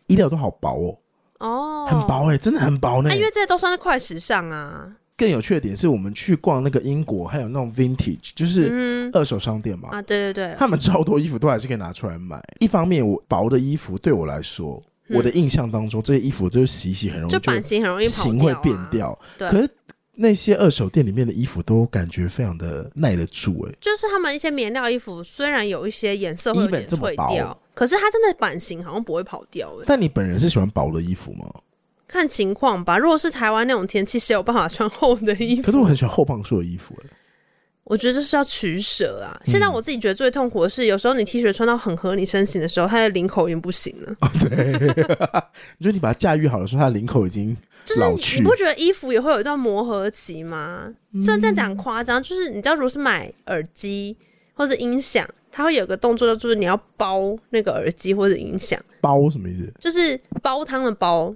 [0.08, 0.98] 衣料都好薄
[1.40, 3.16] 哦，哦，很薄哎、欸，真的很薄呢、欸。
[3.16, 4.92] 因为这些都算是快时尚啊。
[5.18, 9.90] 更有趣的点是我们去逛那个英国，还有那种 vintage，就是二手商店嘛。
[9.90, 12.42] 啊，对对对，他们超多衣服都还是可以拿出来买。
[12.60, 19.18] 一方面，我薄的衣服对我来说，我的印象当中这些衣服就是洗洗很容易就版型很容易型会变掉。
[19.38, 19.70] 对，可是
[20.16, 23.66] 那些二手店里面的衣服都感觉非常的耐得住。
[23.70, 29.70] 哎，就是他们一些棉料衣服，虽然有一些颜色会有点褪掉，可是它真的版型好像不会跑掉。
[29.80, 31.46] 哎，但你本人是喜欢薄的衣服吗？
[32.08, 32.98] 看情况吧。
[32.98, 35.64] 如果是台湾那种天气，谁有办法穿厚的衣服？
[35.64, 36.96] 可是我很喜欢厚磅数的衣服。
[37.84, 39.38] 我觉得这是要取舍啊。
[39.40, 44.16] 嗯、现在我自己觉得最痛苦的是，有时候你 T 恤穿到很合你身形的时候，它的领口已经不行了。
[44.22, 44.72] 哦、对，
[45.78, 47.56] 你觉得你把它驾驭好的时候，它的领口已经。
[47.86, 50.92] 就是你不觉得衣服也会有一段磨合期吗？
[51.14, 54.18] 嗯、虽然这样讲夸张，就是你知道，如果是买耳机
[54.56, 58.80] 或者音响，它会有个动作，就是你要包那个耳机或者音响。
[59.00, 59.72] 包什么意思？
[59.80, 61.32] 就是煲汤的煲。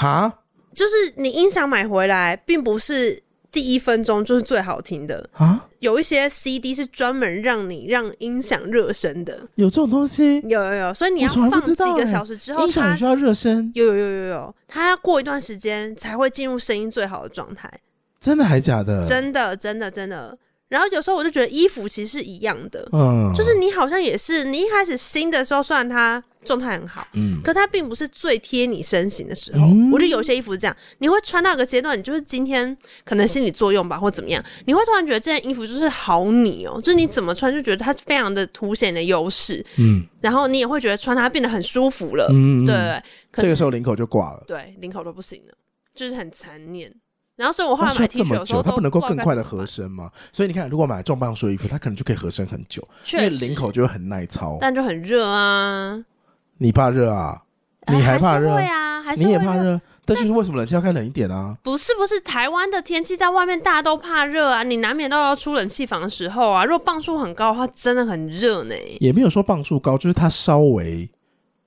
[0.00, 0.32] 哈，
[0.74, 3.22] 就是你音响买回来，并不是
[3.52, 5.68] 第一分钟就是最好听的啊。
[5.80, 10.40] 有一些 CD 是专门让你让音响热身的，有这种东西？
[10.46, 13.70] 有有有，所以你要放几个小时之后，音响需要热身。
[13.74, 17.70] 有有有有有，它要过一段时间才会进入声音最好的状态。
[18.18, 19.04] 真的还假的？
[19.04, 20.38] 真的真的真的。
[20.70, 26.24] 然后有时候我就觉得衣服其实是一样的，嗯，就是你好像也是，你一开始新的时候，虽然它。
[26.42, 29.66] 状态很好，嗯，可它并不是最贴你身形的时候。
[29.66, 42.74] 嗯、我觉得有些衣服是这样，你会穿到一个阶段，你就是今天可能心理作用吧，或怎么样，你会突然觉得这件衣服就是好你哦，就是你怎么穿就觉得它非常的凸显你的优势，嗯，然后你也会觉得穿它变得很舒服了，嗯，对，
[43.34, 45.54] 这个时候领口就挂了，对，领口都不行了，
[45.94, 46.90] 就是很残念。
[47.40, 50.10] 然后所以我后来买 T 恤的时候，它不能够更快的合身吗？
[50.30, 56.04] 所以你看，如果买重磅数的衣服，它可能就可以合身很久，因为领口就会很耐操，但就很热啊。
[56.58, 57.40] 你怕热啊？
[57.86, 58.54] 你还怕热？
[58.54, 59.80] 会啊，还是你也怕热？
[60.04, 61.56] 但就是为什么冷气要开冷一点啊？
[61.62, 66.66] 不是不是，台湾的天气在外面大家都怕热啊，你难免都要出冷气房的时候啊。
[66.66, 68.74] 如果磅数很高的话，真的很热呢。
[69.00, 71.08] 也没有说磅数高，就是它稍微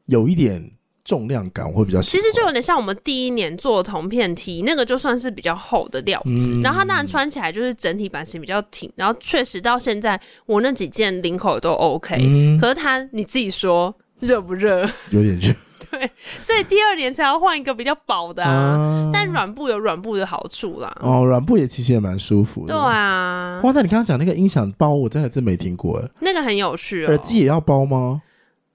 [0.06, 0.72] 有一点
[1.04, 2.22] 重量感，我会比较喜欢。
[2.22, 13.94] 其实就有点像我们第一年做的铜片 T，那个就算是比较厚的料子，嗯、然后它当然穿起来就是整体版型比较挺，然后确实到现在我那几件领口都 OK，、嗯、可是它你自己说。
[14.20, 14.90] 热不热？
[15.10, 15.54] 有点热。
[15.92, 18.54] 对，所以第二年才要换一个比较薄的啊。
[18.54, 20.96] 啊但软布有软布的好处啦。
[21.02, 22.74] 哦，软布也其实也蛮舒服的。
[22.74, 23.60] 对啊。
[23.62, 26.10] 哇，那你刚刚讲那个音响包，我真的真没听过哎。
[26.22, 27.10] 那个很有趣哦。
[27.10, 28.22] 耳机也要包吗？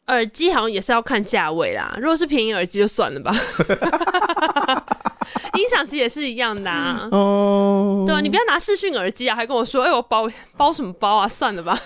[0.08, 1.96] 耳机好像也是要看价位啦。
[1.98, 3.32] 如果是便宜耳机就算了吧。
[5.54, 7.08] 音响其实也是一样的啊。
[7.12, 8.04] 哦。
[8.06, 11.26] 对啊，你不要拿视讯耳机啊，还跟我说，哎，我包包什么包啊？
[11.28, 11.78] 算了吧。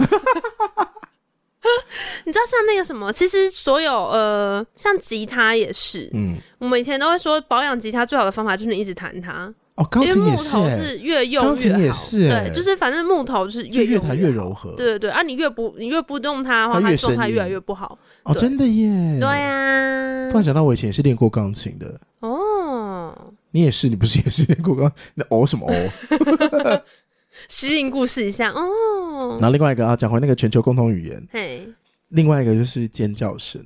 [2.25, 20.31] 你知道像那个什么，其实所有呃，像吉他也是，嗯，我们以前都会说保养吉他最好的方法就是你一直弹它哦，钢琴也是，因为木头是越用越好，钢琴也是，对，就是反正木头是越越弹越柔和，对对对，啊，你越不你越不动它的话，它状态越来越不好哦，真的耶，对啊。
[20.31, 23.17] 突然想到我以前也是练过钢琴的哦，
[23.51, 24.93] 你也是，你不是也是练过钢？
[25.15, 26.83] 那哦什么哦？
[27.49, 31.67] 虚应故事一下哦，然后另外一个啊，讲回那个全球共同语言，嘿，
[32.09, 33.65] 另外一个就是尖叫声，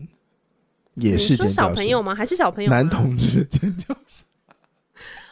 [0.95, 2.15] 也是尖叫声，小朋友吗？
[2.15, 2.71] 还是小朋友？
[2.71, 4.25] 男同志的尖叫声。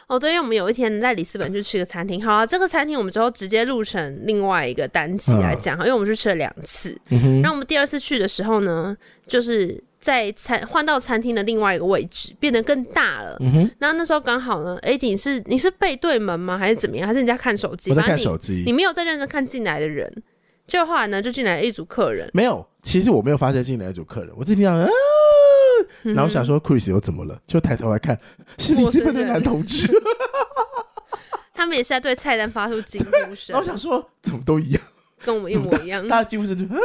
[0.07, 6.95] 哦，对，因为我们有一天在里斯本去吃个餐厅，好了，这个餐厅我们之后直接录成另外一个单集来讲，哈、嗯，因为我们去吃了两次。
[7.09, 7.41] 嗯。
[7.41, 8.95] 然后我们第二次去的时候呢，
[9.25, 13.35] 就是在餐换到餐厅的另外一个位置，变得更大了。
[13.39, 13.69] 嗯。
[13.79, 16.57] 然后那时候刚好呢，哎，你是你是背对门吗？
[16.57, 17.07] 还是怎么样？
[17.07, 17.89] 还是人家看手机？
[17.89, 18.63] 我在看手机。
[18.65, 20.11] 你没有在认真看进来的人。
[20.67, 22.29] 就后来呢，就进来了一组客人。
[22.33, 24.87] 没有，其实我没有发现进来一组客人，我自己想啊。
[26.03, 27.39] 然后我想说，Chris 又怎么了？
[27.47, 28.19] 就抬头来看，
[28.57, 29.87] 是里斯本的男同志。
[31.53, 33.53] 他们也是在对菜单发出惊呼声。
[33.53, 34.81] 然后我想说，怎么都一样，
[35.23, 36.05] 跟我们一模一样。
[36.07, 36.57] 大家几乎是啊。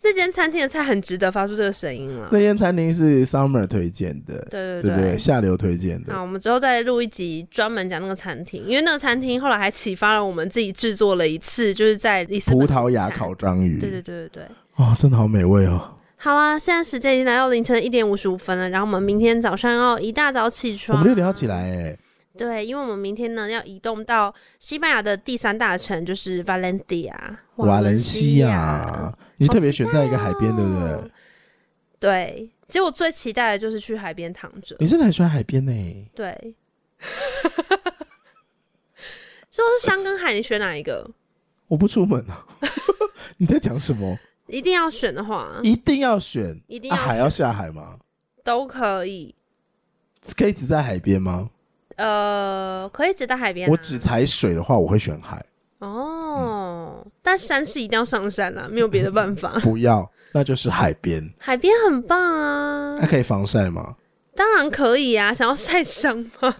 [0.00, 2.28] 那间餐厅的菜很值得发出这个声音了。
[2.30, 6.14] 那间餐厅是 Summer 推荐的，对对对，对下流推荐的。
[6.14, 13.76] 好，我们之后再录一集专门讲那个餐厅，因为那个餐厅后来还启发了我们自己制作了一次，就是在葡萄牙烤章鱼。
[13.78, 15.97] 对对对对对，哇，真的好美味哦。
[16.20, 21.96] 好啊，现在时间已经来到凌晨一点五十五分了，然后我们明天早上要一大早起床，我们六点要起来哎。
[22.36, 27.12] 对，因为我们明天呢要移动到西班牙的第三大城，就是 Valencia。
[27.56, 31.10] 瓦伦西亚，你是特别选在一个海边，对不对？
[32.00, 34.76] 对，其实我最期待的就是去海边躺着。
[34.80, 36.10] 你真的很喜欢海边呢？
[36.14, 36.54] 对。
[39.50, 41.10] 就是山跟海，你选哪一个？
[41.66, 42.46] 我不出门啊。
[43.38, 44.18] 你在讲什么？
[44.48, 47.96] 一定要选的话，一定要选，一定要海要下海吗？
[48.42, 49.34] 都可以。
[50.36, 51.48] 可以只在海边吗？
[51.96, 53.68] 呃，可以只在海边。
[53.68, 55.44] 我只踩水的话，我会选海。
[55.78, 59.58] 哦，嗯、但山是一定要上山啦，没有别的办法。
[59.62, 61.28] 不要，那就是海边。
[61.38, 62.98] 海边很棒啊。
[63.00, 63.96] 它可以防晒吗？
[64.34, 66.56] 当然可以啊，想要晒伤吗？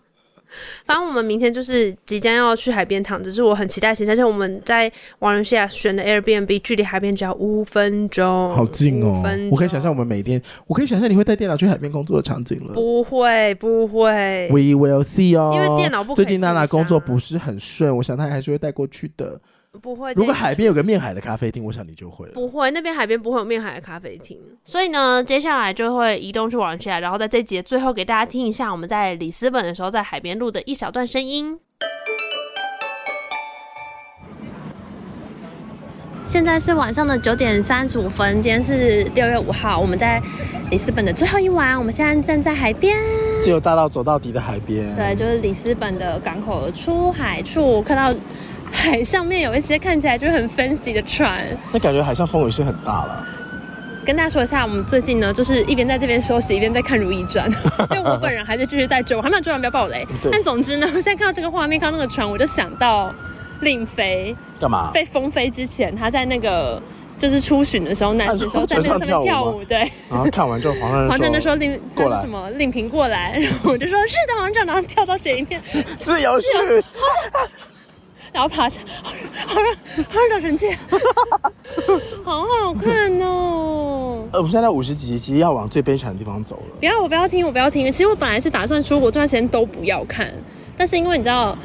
[0.85, 4.13] 反正我们明天就是即将要去海边躺着，是我很期待的行程。
[4.13, 9.23] 而且我们在瓦伦西亚选的 Airbnb，距离海边只要五分钟，好近哦！
[9.51, 12.75] 我可以想象我们每天，我可以想象你会带电脑去海边工作的场景了。
[12.75, 14.49] 不会，不会。
[14.51, 15.53] We will see 哦。
[15.55, 16.25] 因为电脑不可以。
[16.25, 19.41] 最近娜娜工作不是很顺，我想她还是会带过去的。
[19.81, 20.13] 不会。
[20.15, 22.33] 如果海边有个面海的咖啡厅，我想你就会了。
[22.33, 24.39] 不会，那边海边不会有面海的咖啡厅。
[24.65, 31.59] 所以呢，接下来就会移动去瓦伦西亚，然后在这集最后给大家听一下我们在里斯本的时候在海边录的一小段声音。
[36.27, 40.21] 现在是晚上的九点三十五分，今天是六月五号，我们在
[40.71, 42.97] 里斯本的最后一晚，我们现在站在海边，
[43.41, 44.95] 自由大道走到底的海边。
[44.95, 48.19] 对，就是里斯本的港口的出海处，看到。
[48.73, 53.27] 海上面有一些看起来就是很 fancy 的船，那感觉海上风雨是很大了。
[54.05, 57.51] 跟大家说一下，我们最近呢，就是一边在这边休息，一边在看《如懿传》，
[57.95, 60.07] 因为我本人还在继续在追，我还没有追完，不要暴雷。
[60.33, 63.15] 但总之呢，我 现在看到这个画面，看到那个船，我就想到
[63.61, 64.91] 令妃干嘛？
[64.95, 66.81] 被封妃之前，她在那个
[67.19, 69.81] 就是出巡的时候，南巡的时候在那上面跳舞，对。
[70.09, 75.61] 然后看完之后，皇上皇上就说令过来什么令嫔过来， 然后我就说是的，皇上，然后跳到水里面，
[76.01, 76.49] 自由式。
[78.33, 78.81] 然后爬下，
[79.47, 79.61] 好好
[80.09, 80.71] 好找神器，
[82.25, 84.25] 好好看哦。
[84.33, 86.77] 呃，我们现在五十几集，其实要往最悲惨的地方走了。
[86.81, 87.91] 不要，我不要听，我不要听。
[87.91, 90.33] 其实我本来是打算出国这段时间都不要看，
[90.77, 91.57] 但是因为你知道。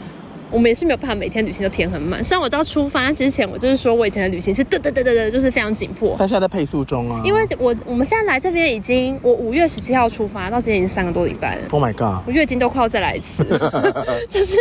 [0.53, 2.23] 我们也是没有办法每天旅行都填很满。
[2.23, 6.15] 虽然我知道出发之前，我就是说我以前的旅行是嘚嘚嘚嘚嘚，就是非常紧迫。
[6.19, 7.21] 但现在在配速中啊。
[7.25, 11.61] 因为我我们现在来这边已经，我五月十七号出发，到今天已经三个多礼拜了。
[11.71, 12.23] Oh my god！
[12.27, 13.43] 我月经都快要再来一次，
[14.29, 14.57] 就是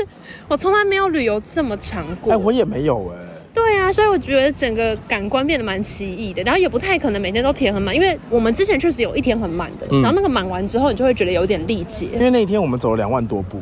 [0.49, 2.33] 我从来没有旅游这么长过。
[2.33, 3.19] 哎，我也没有哎。
[3.55, 12.07] 对啊，所以我觉得整个感官变得蛮奇异的，然后也不太可能每天都填很满，因为我们之前确实有一天很满的，嗯、然后那个满完之后，你就会觉得有点力竭。
[12.15, 13.61] 因为那一天我们走了两万多步，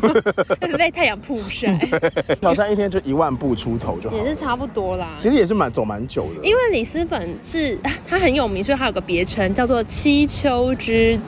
[0.78, 1.76] 被太阳曝晒，
[2.40, 5.12] 挑战一天就一万步出头就好，也是差不多啦。
[5.16, 7.78] 其实也是蛮走蛮久的，因为里斯本是
[8.08, 11.18] 它很有名，所以它有个别称叫做七丘之。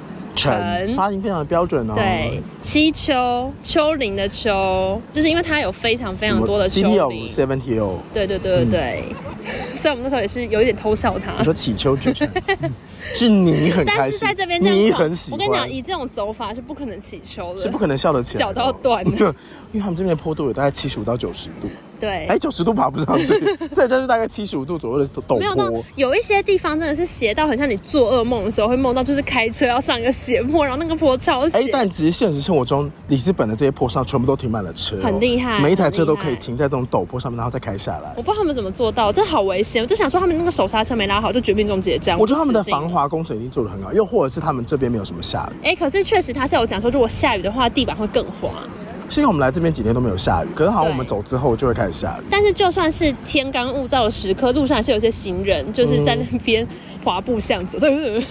[0.40, 1.94] 城发音非常的标准哦。
[1.94, 7.26] 对，七丘，丘陵的丘，就是因为它有非常非常多的丘陵。
[7.28, 7.96] Seven Hill。
[8.12, 9.04] 对对对对对。
[9.74, 11.32] 所以我们那时候也是有一点偷笑他。
[11.38, 12.28] 你说乞丘之城，
[13.14, 15.40] 是你很开心，但是在这边你很喜欢。
[15.40, 19.10] 我跟你讲，以这种走法是不可能乞丘的，是不可能笑得起来，脚都要断的。
[19.72, 21.68] 因为他们这边的坡度有大概七十五到九十度。
[22.01, 23.27] 对，哎，九十度爬不上去，
[23.74, 25.39] 这就是大概七十五度左右的陡坡。
[25.39, 31.59] 没有，有一些地方真的是斜到很像你做噩梦的时候会梦到，就是开车要上一个斜坡，然后那个坡超斜。
[31.59, 38.12] 哎，但其实现实生活中，里斯本的这些坡上全部都停满了车，很厉害，每一台车都可以停在这种陡坡上面，然后再开下来。
[38.16, 39.82] 我不知道他们怎么做到，这好危险。
[39.82, 42.18] 我就想说，他们那个手刹车没拉好，就绝命终结这样。
[42.18, 45.66] 我觉得他们的防滑工程已经做得很好，又或者是他们这边没有什么下雨。
[45.66, 48.51] 哎，可是确实他是有讲说，如果下雨的话，地板会更滑。
[49.11, 52.24] 幸好我们来这边几天都没有下雨，可是好像我们走之后就会开始下雨。
[52.31, 56.65] 但是就算是天干物燥的时刻，路上还是有些行人就是在那边
[57.03, 58.23] 滑步向左，嗯、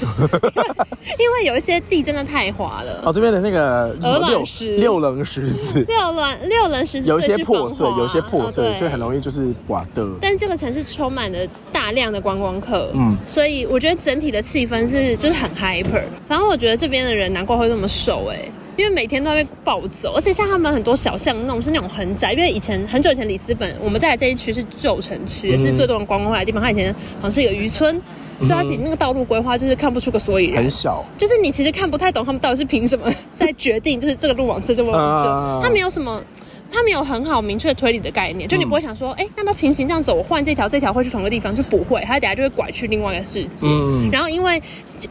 [1.20, 3.02] 因为有一些地真的太滑了。
[3.04, 10.08] 哦，这边的那个鹅卵石、六棱石子、六棱六棱石子有一些破碎，有一些破碎，哦、所以很容易就是滑的。
[10.22, 11.40] 但是这个城市充满了
[11.74, 16.04] 大量的观光客，嗯，所以我觉得整体的气氛是就是很 hyper。
[16.26, 18.50] 反正我觉得这边的人难怪会那么瘦，哎。
[18.80, 22.32] 因为每天都会暴走，而且像他们很多小巷弄是那种很窄。
[22.32, 26.62] 因为以前很久以前里斯本，我们在这一区是旧城区，也、是最多人观光来的地方。
[26.64, 27.94] 它以前好像是一个渔村，
[28.40, 36.24] 嗯、所以它其实那个道路规划就是看不出个所以然，很小，就是你其实看不太懂他们到底是凭什么 在决定，就是这个路往这，这个路往这，啊、它没有什么。
[36.72, 43.68] 他们有很好明确的推理的概念，就你不会想说，哎、嗯，那都平行这样走，我换这条，这条会去同一个地方，就不会，他等下就会拐去另外一个世界。
[43.68, 44.62] 嗯、然后因为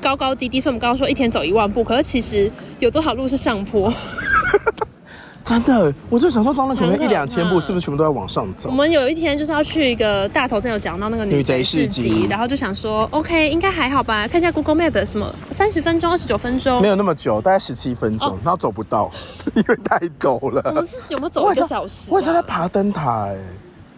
[0.01, 3.93] 高高低低，所以我们刚刚说一天走一万步，可是其实有多少路是上坡？
[5.49, 8.69] 真的，我就想说，当然可能一两千步，是不是全部都在往上走？
[8.69, 14.29] 我们有一天就是要去一个大头，真有讲到那个女贼市集，然后就想说，OK，应该还好吧？
[14.29, 19.11] 看一下 Google Map，什么三十分钟、二十九分钟，没有那么久，大概十七分钟，然后走不到，
[19.57, 20.61] 因为太陡了。
[20.67, 22.11] 我们是有没有走一个小时？
[22.13, 23.29] 我以前在爬灯塔，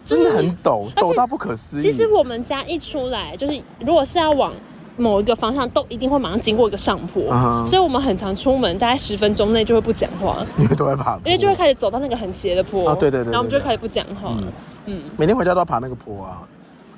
[0.05, 1.83] 真的很陡，陡到不可思议。
[1.83, 4.53] 其实我们家一出来，就是如果是要往。
[5.01, 7.65] 某一个方向都一定会马上经过一个上坡，uh huh.
[7.65, 14.47] 所以我们很常出门，大概十分钟内就会不讲话，因为都会爬，因为就会开始走到那个很斜的坡啊，对对，对对对，然后我们就开始不讲话，嗯，
[14.85, 16.47] 嗯，每天回家都要爬那个坡啊。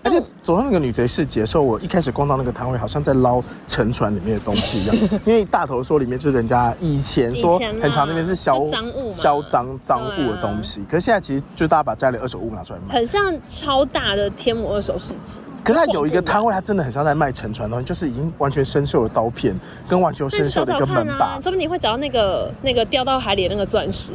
[0.03, 4.95] 而且走到那个女贼市集的时候，我一开始逛到那个摊位，好像在捞沉船里面的东西一样。
[5.25, 15.39] 因为大头说里面就是人家以前说很长那边是销赃物、销赃赃物的东西，可是现在其实就大家把家里二手物拿出来卖，很像超大的天母二手市集。
[15.63, 19.57] 可是它有一个摊位，它真的很像在卖沉船的东西，就是已经完全生锈的刀片，
[19.87, 21.39] 跟完全生锈的一个门把。
[21.39, 24.11] 说不定你会找到那个那个掉到海里的那个钻石，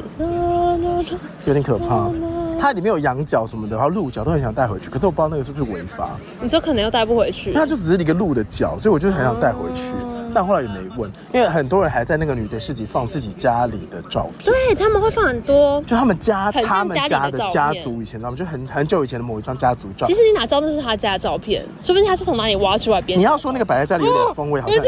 [1.47, 2.11] 有点可怕。
[2.59, 6.19] 它里面有羊角什么的，然后鹿角都很想带回去，可是我不知道那个是不是违法。
[6.41, 7.53] 你这可能又带不回去？
[7.55, 14.53] 那就只是一个鹿的角，所以我就很想带回去，嗯、但后来也没问，因为很多人还在那个女贼市集放自己家里的照片。
[14.53, 20.07] 对，他们会放很多，就他们家他们家的家族以前，他们就很很久以前的某一张家族照。
[20.07, 21.65] 其实你哪知道那是他家的照片？
[21.83, 23.19] 说不定他是从哪里挖出来编。
[23.19, 24.83] 你要说那个摆在家里有点风味，好像。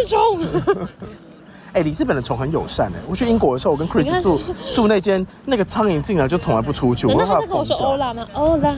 [1.70, 1.80] 虫。
[1.80, 3.00] 哎，里斯本的虫很友善哎！
[3.08, 4.40] 我去英国的时候，我跟 Chris 住
[4.72, 7.06] 住那间，那个苍蝇进来就从来不出去。
[7.06, 8.26] 我跟他说欧拉吗？
[8.34, 8.76] 欧拉，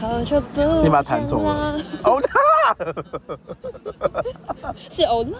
[0.00, 0.84] 好久不见。
[0.84, 1.80] 你把它弹走了。
[2.02, 2.26] 欧拉，
[4.88, 5.30] 是欧拉，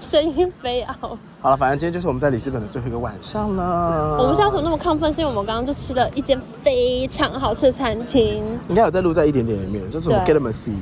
[0.00, 1.16] 声音飞傲。
[1.40, 4.16] 好了，反正今天就是我们在里斯本的最后一个晚上了。
[4.18, 8.42] 我不知道为什么那么亢奋，是因为我们刚刚就吃了一间非常好吃的餐厅。
[8.68, 10.74] 应该有在录在一点点里面，就是我们 Get them a see。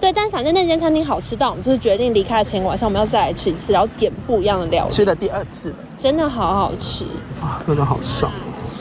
[0.00, 4.90] 对，但反正那间餐厅好吃到我们就是决定离开的前晚上，我们要再来吃一次，然后点不一样的料理。
[4.90, 7.04] 吃了第二次，真的好好吃
[7.40, 8.30] 啊，真的好爽。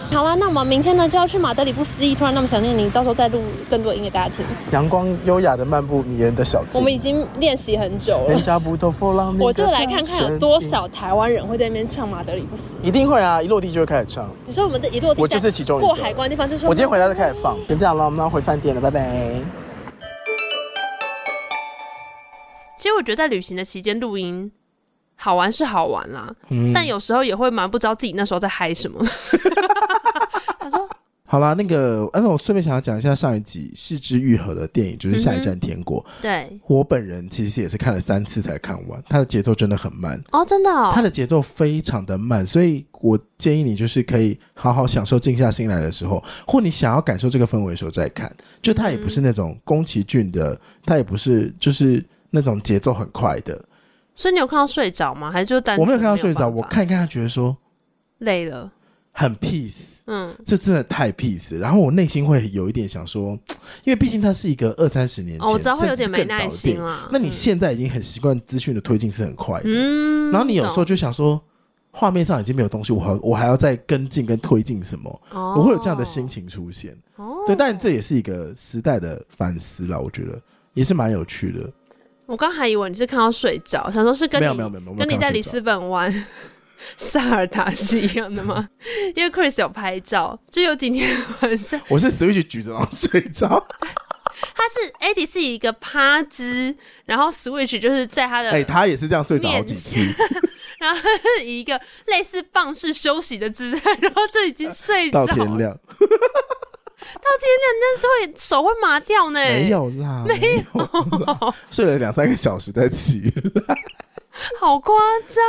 [0.09, 4.45] 好啦，那我们明天呢就要去马德里不思议，突然那么想念你，到时候再录更多音给大家听。
[4.71, 6.79] 阳光优雅的漫步，迷人的小径。
[6.79, 8.29] 我们已经练习很久了。
[8.29, 8.93] 人家不都
[9.37, 12.87] 我就来看看有多少台湾人会在那边唱马德里不思议。
[12.87, 14.29] 一定会啊，一落地就会开始唱。
[14.45, 15.87] 你说我们的一落地，我就是其中一个。
[15.87, 16.65] 过海关的地方就是。
[16.67, 17.57] 我今天回来就开始放。
[17.67, 19.66] 先这样了，我们要回饭店了，拜拜。
[22.77, 24.49] 其实我觉得在旅行的期间录音
[25.15, 29.03] 好玩是好玩啦，嗯、但有时候也会蛮不知道自己那时候在嗨什么。
[30.59, 30.87] 他说
[31.25, 36.03] ：“好啦，那个，那我顺便想要讲一下上一集《是枝裕和》的电影，就是《下一站天国》。
[36.05, 48.31] 嗯”对，我本人其实也是看了三次才看完，它的节奏真的很慢哦，真的、哦，它的节奏非常的慢，所以我建议你就是可以好好享受静下心来的时候，或你想要感受这个氛围的时候再看。
[48.61, 52.05] 就它也不是那种宫崎骏的，它也不是就是。
[52.37, 53.59] 那种节奏很快的，
[54.13, 55.31] 所以你有看到睡着吗？
[55.31, 55.75] 还是就单？
[55.79, 57.57] 我没有看到睡着，我看一看，他觉得说
[58.19, 58.71] 累了，
[59.11, 61.57] 很 peace，嗯，这真的太 peace。
[61.57, 63.31] 然后我内心会有一点想说，
[63.83, 67.09] 因为毕竟它是一个二三十年前，哦，我知道会有点没耐心啊。
[67.11, 71.41] 那你现在已经很习惯资讯的推进是很快的，嗯，然后你有时候就想说，
[71.91, 75.21] 画面上已经没有东西，我还我还要再跟进跟推进什么？
[75.31, 76.95] 哦，我会有这样的心情出现。
[77.15, 80.39] 哦，对，但这也是一个时代的反思啦，我觉得
[80.73, 81.71] 也是蛮有趣的。
[82.27, 84.45] 我刚还以为你是看到睡着，想说是跟你
[84.97, 86.13] 跟你在里斯本玩
[86.97, 88.69] 萨尔达是一样的吗？
[89.15, 91.09] 因为 Chris 有拍照，就有几天
[91.41, 93.65] 晚上， 我是 Switch 举着然后睡着。
[94.53, 96.75] 他是 Eddie 是一个趴姿，
[97.05, 99.99] 然后 Switch 就是在他的哎、欸，他也是这样睡着好几次，
[100.77, 100.99] 然后
[101.43, 105.75] 以一个类似棒式休息的姿态，然后就已经睡着到天亮。
[106.99, 109.39] 到天亮那时候手会麻掉呢？
[109.39, 113.31] 没有啦，没有，睡了两三个小时再起
[113.67, 113.75] 来。
[114.59, 114.95] 好夸
[115.25, 115.43] 张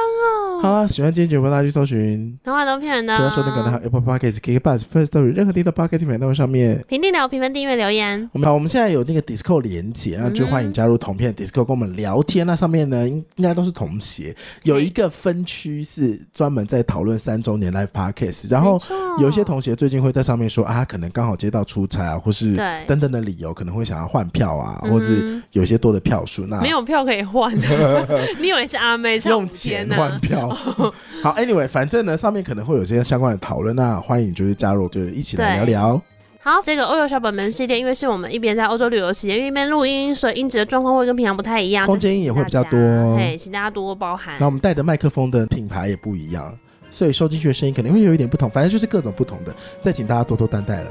[0.57, 0.61] 哦！
[0.63, 3.15] 好了，喜欢今天节目，大家去搜寻童话都骗人的。
[3.15, 8.29] 只要说那个，Apple Podcast、KKBOX、Firstory 任何地方 Podcast 平台上面评定聊、评分、订阅、留言。
[8.33, 12.47] 我们好，我们现在有那个 Discord 连接，那就欢迎加入同片 Discord 跟我们聊天。
[12.47, 18.51] 那上面呢，应应该都是同协，有一个分区是专门在讨论三周年 Live Podcast。
[18.51, 18.81] 然后
[19.21, 22.55] 有些同学最近会在上面说啊，可能刚好接到出差啊，或是
[22.87, 26.47] 等等的理由，可能会想要换票啊，或是有些多的票数。
[26.47, 27.55] 那没有票可以换，
[28.41, 28.78] 你以为是？
[28.79, 30.49] 阿妹用钱换票，
[31.23, 36.03] 好，Anyway，反正呢，上面可能会有些相关的讨论，那欢迎就是加入，就是一起来聊聊。
[36.41, 42.71] 好，这个欧游小本本系列，因为是我们一边在欧洲旅游期间，一边录音，所以音质的状况会跟平常不太一样，空间音也会比较多，
[43.17, 44.37] 对，请大家多多包涵。
[44.39, 46.57] 那我们带的麦克风的品牌也不一样，
[46.91, 49.53] 所以收进去的声音可能会有一点不同，反正就是各种不同的，
[49.83, 50.91] 再请大家多多担待了。